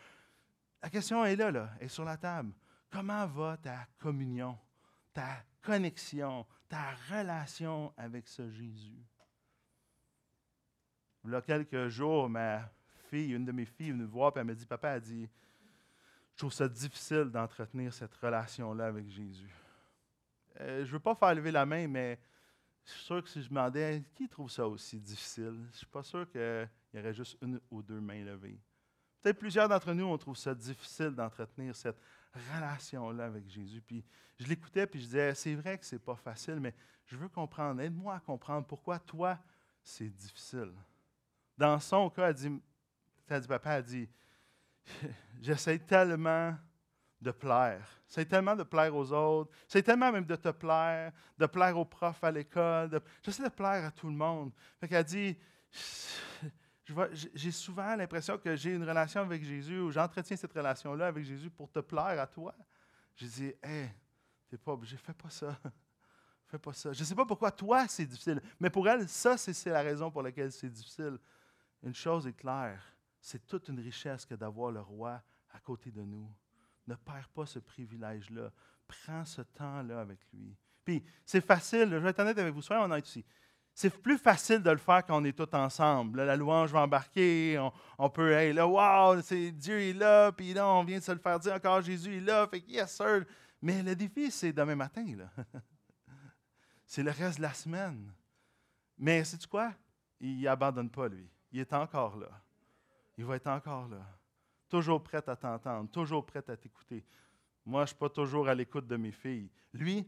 La 0.85 0.91
question 0.91 1.25
est 1.25 1.35
là, 1.35 1.49
là, 1.49 1.71
est 1.79 1.87
sur 1.87 2.05
la 2.05 2.15
table. 2.15 2.53
Comment 2.91 3.25
va 3.25 3.57
ta 3.57 3.87
communion, 3.97 4.55
ta 5.15 5.43
connexion, 5.63 6.45
ta 6.69 6.91
relation 7.09 7.91
avec 7.97 8.27
ce 8.27 8.47
Jésus? 8.51 9.03
Il 11.23 11.31
y 11.31 11.33
a 11.33 11.41
quelques 11.41 11.87
jours, 11.87 12.29
ma 12.29 12.69
fille, 13.09 13.31
une 13.33 13.45
de 13.45 13.51
mes 13.51 13.65
filles, 13.65 13.89
est 13.89 13.91
venue 13.93 14.03
me 14.03 14.07
voir 14.07 14.31
et 14.35 14.39
elle 14.41 14.45
m'a 14.45 14.53
dit 14.53 14.67
Papa, 14.67 14.91
a 14.91 14.99
dit 14.99 15.27
Je 16.33 16.37
trouve 16.37 16.53
ça 16.53 16.69
difficile 16.69 17.31
d'entretenir 17.31 17.91
cette 17.91 18.13
relation-là 18.13 18.85
avec 18.85 19.09
Jésus. 19.09 19.55
Euh, 20.59 20.81
je 20.81 20.89
ne 20.89 20.91
veux 20.91 20.99
pas 20.99 21.15
faire 21.15 21.33
lever 21.33 21.49
la 21.49 21.65
main, 21.65 21.87
mais 21.87 22.19
je 22.83 22.91
suis 22.91 23.05
sûr 23.05 23.23
que 23.23 23.29
si 23.29 23.41
je 23.41 23.49
demandais 23.49 24.03
qui 24.13 24.29
trouve 24.29 24.51
ça 24.51 24.67
aussi 24.67 24.99
difficile, 24.99 25.61
je 25.63 25.67
ne 25.67 25.71
suis 25.71 25.87
pas 25.87 26.03
sûr 26.03 26.29
qu'il 26.29 26.69
y 26.93 26.99
aurait 26.99 27.15
juste 27.15 27.39
une 27.41 27.59
ou 27.71 27.81
deux 27.81 27.99
mains 27.99 28.23
levées. 28.23 28.59
Peut-être 29.25 29.39
plusieurs 29.39 29.67
d'entre 29.67 29.91
nous, 29.91 30.05
on 30.05 30.19
trouve 30.19 30.37
ça 30.37 30.53
difficile 30.53 31.09
d'entretenir 31.09 31.75
cette 31.75 31.97
relation-là 32.53 33.25
avec 33.25 33.49
Jésus. 33.49 33.81
Puis 33.81 34.05
je 34.37 34.45
l'écoutais, 34.45 34.85
puis 34.85 34.99
je 34.99 35.05
disais, 35.05 35.33
c'est 35.33 35.55
vrai 35.55 35.79
que 35.79 35.85
ce 35.87 35.95
n'est 35.95 35.99
pas 35.99 36.15
facile, 36.15 36.59
mais 36.59 36.75
je 37.07 37.17
veux 37.17 37.27
comprendre. 37.27 37.81
Aide-moi 37.81 38.13
à 38.13 38.19
comprendre 38.19 38.67
pourquoi 38.67 38.99
toi, 38.99 39.39
c'est 39.81 40.09
difficile. 40.09 40.71
Dans 41.57 41.79
son 41.79 42.07
cas, 42.11 42.27
elle 42.29 42.35
dit, 42.35 42.61
elle 43.27 43.41
dit 43.41 43.47
papa, 43.47 43.71
a 43.71 43.81
dit, 43.81 44.07
j'essaie 45.41 45.79
tellement 45.79 46.55
de 47.19 47.31
plaire. 47.31 47.99
J'essaie 48.07 48.25
tellement 48.25 48.55
de 48.55 48.61
plaire 48.61 48.95
aux 48.95 49.11
autres. 49.11 49.49
J'essaie 49.67 49.81
tellement 49.81 50.11
même 50.11 50.25
de 50.25 50.35
te 50.35 50.49
plaire, 50.49 51.11
de 51.35 51.47
plaire 51.47 51.75
aux 51.79 51.85
profs 51.85 52.23
à 52.23 52.29
l'école. 52.29 53.01
J'essaie 53.23 53.45
de 53.45 53.49
plaire 53.49 53.85
à 53.85 53.89
tout 53.89 54.05
le 54.05 54.15
monde. 54.15 54.51
Fait 54.79 54.87
qu'elle 54.87 55.03
dit, 55.03 55.35
j'ai 57.33 57.51
souvent 57.51 57.95
l'impression 57.95 58.37
que 58.37 58.55
j'ai 58.55 58.73
une 58.73 58.83
relation 58.83 59.21
avec 59.21 59.43
Jésus 59.43 59.79
ou 59.79 59.91
j'entretiens 59.91 60.37
cette 60.37 60.53
relation-là 60.53 61.07
avec 61.07 61.25
Jésus 61.25 61.49
pour 61.49 61.71
te 61.71 61.79
plaire 61.79 62.19
à 62.19 62.27
toi. 62.27 62.55
Je 63.15 63.25
dis, 63.25 63.53
hé, 63.63 63.89
t'es 64.49 64.57
pas 64.57 64.73
obligé, 64.73 64.97
fais 64.97 65.13
pas 65.13 65.29
ça. 65.29 65.57
Fais 66.47 66.59
pas 66.59 66.73
ça. 66.73 66.93
Je 66.93 66.99
ne 66.99 67.05
sais 67.05 67.15
pas 67.15 67.25
pourquoi 67.25 67.49
toi 67.49 67.87
c'est 67.87 68.05
difficile, 68.05 68.39
mais 68.59 68.69
pour 68.69 68.87
elle, 68.87 69.09
ça, 69.09 69.35
c'est 69.35 69.71
la 69.71 69.81
raison 69.81 70.11
pour 70.11 70.21
laquelle 70.21 70.51
c'est 70.51 70.69
difficile 70.69 71.17
une 71.85 71.93
chose 71.93 72.27
est 72.27 72.33
claire, 72.33 72.83
c'est 73.21 73.45
toute 73.45 73.67
une 73.69 73.79
richesse 73.79 74.25
que 74.25 74.35
d'avoir 74.35 74.71
le 74.71 74.81
roi 74.81 75.21
à 75.51 75.59
côté 75.59 75.91
de 75.91 76.01
nous. 76.01 76.29
Ne 76.87 76.95
perds 76.95 77.29
pas 77.29 77.45
ce 77.45 77.59
privilège-là. 77.59 78.51
Prends 78.87 79.25
ce 79.25 79.41
temps-là 79.41 80.01
avec 80.01 80.19
lui. 80.33 80.55
Puis, 80.83 81.03
c'est 81.25 81.41
facile, 81.41 81.89
je 81.89 81.95
vais 81.95 82.09
être 82.09 82.19
honnête 82.19 82.37
avec 82.37 82.53
vous, 82.53 82.61
soyons 82.61 82.83
honnêtes 82.83 83.07
ici. 83.07 83.25
C'est 83.75 83.89
plus 83.89 84.17
facile 84.17 84.63
de 84.63 84.71
le 84.71 84.77
faire 84.77 85.05
quand 85.05 85.21
on 85.21 85.23
est 85.25 85.37
tous 85.37 85.55
ensemble. 85.55 86.23
la 86.23 86.35
louange 86.35 86.71
va 86.71 86.79
embarquer, 86.79 87.59
on, 87.99 88.09
peut, 88.09 88.31
hey, 88.31 88.53
là, 88.53 88.65
wow, 88.65 89.21
c'est 89.21 89.51
Dieu 89.51 89.79
est 89.79 89.93
là, 89.93 90.31
puis 90.31 90.53
là, 90.53 90.67
on 90.67 90.83
vient 90.83 90.97
de 90.97 91.03
se 91.03 91.11
le 91.11 91.19
faire 91.19 91.39
dire 91.39 91.53
encore, 91.53 91.81
Jésus 91.81 92.17
est 92.17 92.21
là, 92.21 92.47
fait 92.47 92.61
que 92.61 92.71
yes, 92.71 92.95
sir. 92.95 93.25
Mais 93.61 93.83
le 93.83 93.95
défi, 93.95 94.31
c'est 94.31 94.53
demain 94.53 94.75
matin, 94.75 95.05
là. 95.17 95.29
c'est 96.87 97.03
le 97.03 97.11
reste 97.11 97.37
de 97.37 97.43
la 97.43 97.53
semaine. 97.53 98.11
Mais, 98.97 99.23
sais-tu 99.23 99.47
quoi? 99.47 99.73
Il 100.19 100.41
n'abandonne 100.41 100.89
pas, 100.89 101.07
lui 101.09 101.29
il 101.55 101.61
est 101.61 101.73
encore 101.73 102.17
là. 102.17 102.27
Il 103.17 103.23
va 103.23 103.37
être 103.37 103.47
encore 103.47 103.87
là. 103.87 104.05
Toujours 104.67 105.01
prêt 105.01 105.23
à 105.25 105.35
t'entendre, 105.37 105.89
toujours 105.89 106.25
prêt 106.25 106.43
à 106.49 106.57
t'écouter. 106.57 107.05
Moi, 107.65 107.81
je 107.81 107.83
ne 107.83 107.87
suis 107.87 107.95
pas 107.95 108.09
toujours 108.09 108.49
à 108.49 108.53
l'écoute 108.53 108.85
de 108.87 108.97
mes 108.97 109.13
filles. 109.13 109.49
Lui, 109.73 110.05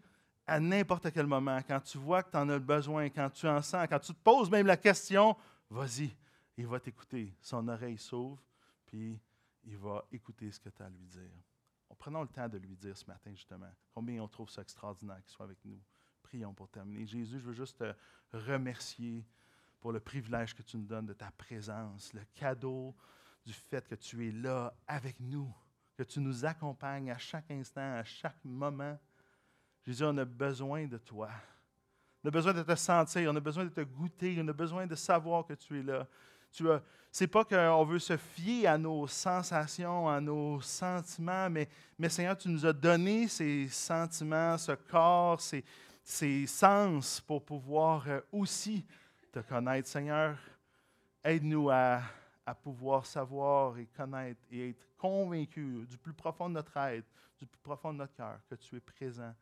à 0.48 0.60
n'importe 0.60 1.12
quel 1.12 1.28
moment, 1.28 1.60
quand 1.68 1.82
tu 1.82 1.98
vois 1.98 2.24
que 2.24 2.32
tu 2.32 2.38
en 2.38 2.48
as 2.50 2.60
besoin, 2.60 3.10
quand 3.10 3.30
tu 3.30 3.48
en 3.48 3.62
sens, 3.62 3.86
quand 3.89 4.00
tu 4.00 4.14
te 4.14 4.20
poses 4.24 4.50
même 4.50 4.66
la 4.66 4.78
question, 4.78 5.36
vas-y, 5.70 6.16
il 6.56 6.66
va 6.66 6.80
t'écouter. 6.80 7.36
Son 7.41 7.68
oreille 7.68 7.98
s'ouvre, 7.98 8.41
puis 8.86 9.20
il 9.66 9.78
va 9.78 10.06
écouter 10.12 10.50
ce 10.52 10.60
que 10.60 10.70
tu 10.70 10.82
as 10.82 10.86
à 10.86 10.89
lui 10.89 11.06
dire. 11.06 11.43
Prenons 12.00 12.22
le 12.22 12.28
temps 12.28 12.48
de 12.48 12.58
lui 12.58 12.76
dire 12.76 12.95
ce 12.95 13.06
matin, 13.06 13.32
justement, 13.34 13.70
combien 13.93 14.22
on 14.22 14.28
trouve 14.28 14.50
ça 14.50 14.62
extraordinaire 14.62 15.22
qu'il 15.24 15.32
soit 15.32 15.45
avec 15.45 15.58
nous. 15.66 15.82
Prions 16.22 16.54
pour 16.54 16.70
terminer. 16.70 17.06
Jésus, 17.06 17.39
je 17.39 17.45
veux 17.45 17.54
juste 17.54 17.78
te 17.80 18.38
remercier 18.38 19.26
pour 19.80 19.91
le 19.91 20.00
privilège 20.00 20.54
que 20.54 20.62
tu 20.62 20.78
nous 20.78 20.86
donnes 20.86 21.06
de 21.08 21.14
ta 21.14 21.32
présence, 21.32 22.14
le 22.14 22.24
cadeau 22.36 22.95
du 23.45 23.54
fait 23.54 23.88
que 23.88 23.95
tu 23.95 24.28
es 24.28 24.32
là 24.32 24.74
avec 24.88 25.20
nous, 25.20 25.52
que 25.95 26.04
tu 26.04 26.20
nous 26.20 26.45
accompagnes 26.45 27.12
à 27.12 27.18
chaque 27.18 27.50
instant, 27.52 27.95
à 27.95 28.04
chaque 28.04 28.43
moment. 28.45 28.98
Jésus, 29.88 30.04
on 30.04 30.18
a 30.18 30.26
besoin 30.26 30.86
de 30.86 30.98
toi. 30.98 31.30
On 32.22 32.28
a 32.28 32.32
besoin 32.32 32.52
de 32.52 32.62
te 32.62 32.76
sentir, 32.76 33.32
on 33.32 33.36
a 33.38 33.40
besoin 33.40 33.64
de 33.64 33.70
te 33.70 33.80
goûter, 33.80 34.38
on 34.44 34.48
a 34.50 34.54
besoin 34.54 34.86
de 34.86 34.96
savoir 34.96 35.46
que 35.46 35.54
tu 35.54 35.80
es 35.80 35.84
là. 35.84 36.06
As, 36.60 36.82
c'est 37.10 37.28
pas 37.28 37.46
qu'on 37.46 37.86
veut 37.86 38.00
se 38.00 38.18
fier 38.18 38.68
à 38.68 38.78
nos 38.78 39.08
sensations, 39.08 40.10
à 40.10 40.20
nos 40.20 40.60
sentiments, 40.60 41.50
mais, 41.50 41.70
Seigneur, 42.10 42.38
tu 42.38 42.50
nous 42.50 42.66
as 42.66 42.74
donné 42.74 43.30
ces 43.30 43.70
sentiments, 43.70 44.58
ce 44.58 44.74
corps, 44.74 45.40
ces, 45.40 45.64
ces 46.04 46.46
sens 46.48 47.22
pour 47.22 47.46
pouvoir 47.46 48.04
euh, 48.10 48.20
aussi 48.34 48.86
te 49.32 49.40
connaître. 49.40 49.88
Seigneur, 49.88 50.38
aide-nous 51.24 51.70
à, 51.70 52.02
à 52.46 52.54
pouvoir 52.54 53.06
savoir 53.06 53.78
et 53.78 53.86
connaître 53.86 54.42
et 54.52 54.72
être 54.72 54.86
convaincus 54.98 55.88
du 55.88 55.98
plus 55.98 56.14
profond 56.14 56.50
de 56.50 56.56
notre 56.56 56.76
être, 56.76 57.08
du 57.40 57.46
plus 57.46 57.62
profond 57.62 57.94
de 57.94 58.00
notre 58.00 58.16
cœur, 58.16 58.40
que 58.50 58.56
tu 58.56 58.76
es 58.76 58.82
présent 58.82 59.34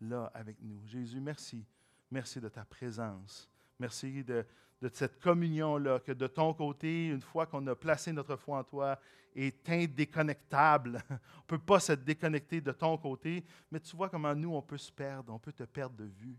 là 0.00 0.30
avec 0.34 0.60
nous. 0.60 0.86
Jésus, 0.86 1.20
merci. 1.20 1.64
Merci 2.10 2.40
de 2.40 2.48
ta 2.48 2.64
présence. 2.64 3.48
Merci 3.78 4.24
de, 4.24 4.44
cette 4.92 5.20
communion-là, 5.20 6.00
que 6.00 6.12
de 6.12 6.26
ton 6.26 6.54
côté, 6.54 7.08
une 7.08 7.20
fois 7.20 7.46
qu'on 7.46 7.66
a 7.66 7.74
placé 7.74 8.12
notre 8.12 8.36
foi 8.36 8.58
en 8.58 8.64
toi, 8.64 8.98
est 9.34 9.68
indéconnectable. 9.68 11.02
On 11.10 11.14
ne 11.14 11.46
peut 11.46 11.58
pas 11.58 11.80
se 11.80 11.92
déconnecter 11.92 12.60
de 12.60 12.72
ton 12.72 12.96
côté, 12.96 13.44
mais 13.70 13.80
tu 13.80 13.96
vois 13.96 14.08
comment 14.08 14.34
nous, 14.34 14.54
on 14.54 14.62
peut 14.62 14.78
se 14.78 14.90
perdre, 14.90 15.32
on 15.32 15.38
peut 15.38 15.52
te 15.52 15.64
perdre 15.64 15.96
de 15.96 16.04
vue. 16.04 16.38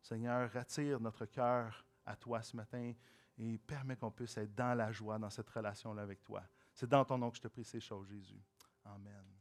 Seigneur, 0.00 0.54
attire 0.56 1.00
notre 1.00 1.26
cœur 1.26 1.84
à 2.04 2.14
toi 2.14 2.42
ce 2.42 2.56
matin 2.56 2.92
et 3.38 3.58
permets 3.58 3.96
qu'on 3.96 4.10
puisse 4.10 4.36
être 4.36 4.54
dans 4.54 4.74
la 4.74 4.92
joie, 4.92 5.18
dans 5.18 5.30
cette 5.30 5.50
relation-là 5.50 6.02
avec 6.02 6.22
toi. 6.22 6.42
C'est 6.72 6.88
dans 6.88 7.04
ton 7.04 7.18
nom 7.18 7.30
que 7.30 7.36
je 7.36 7.42
te 7.42 7.48
prie 7.48 7.64
ces 7.64 7.80
choses, 7.80 8.08
Jésus. 8.08 8.40
Amen. 8.84 9.35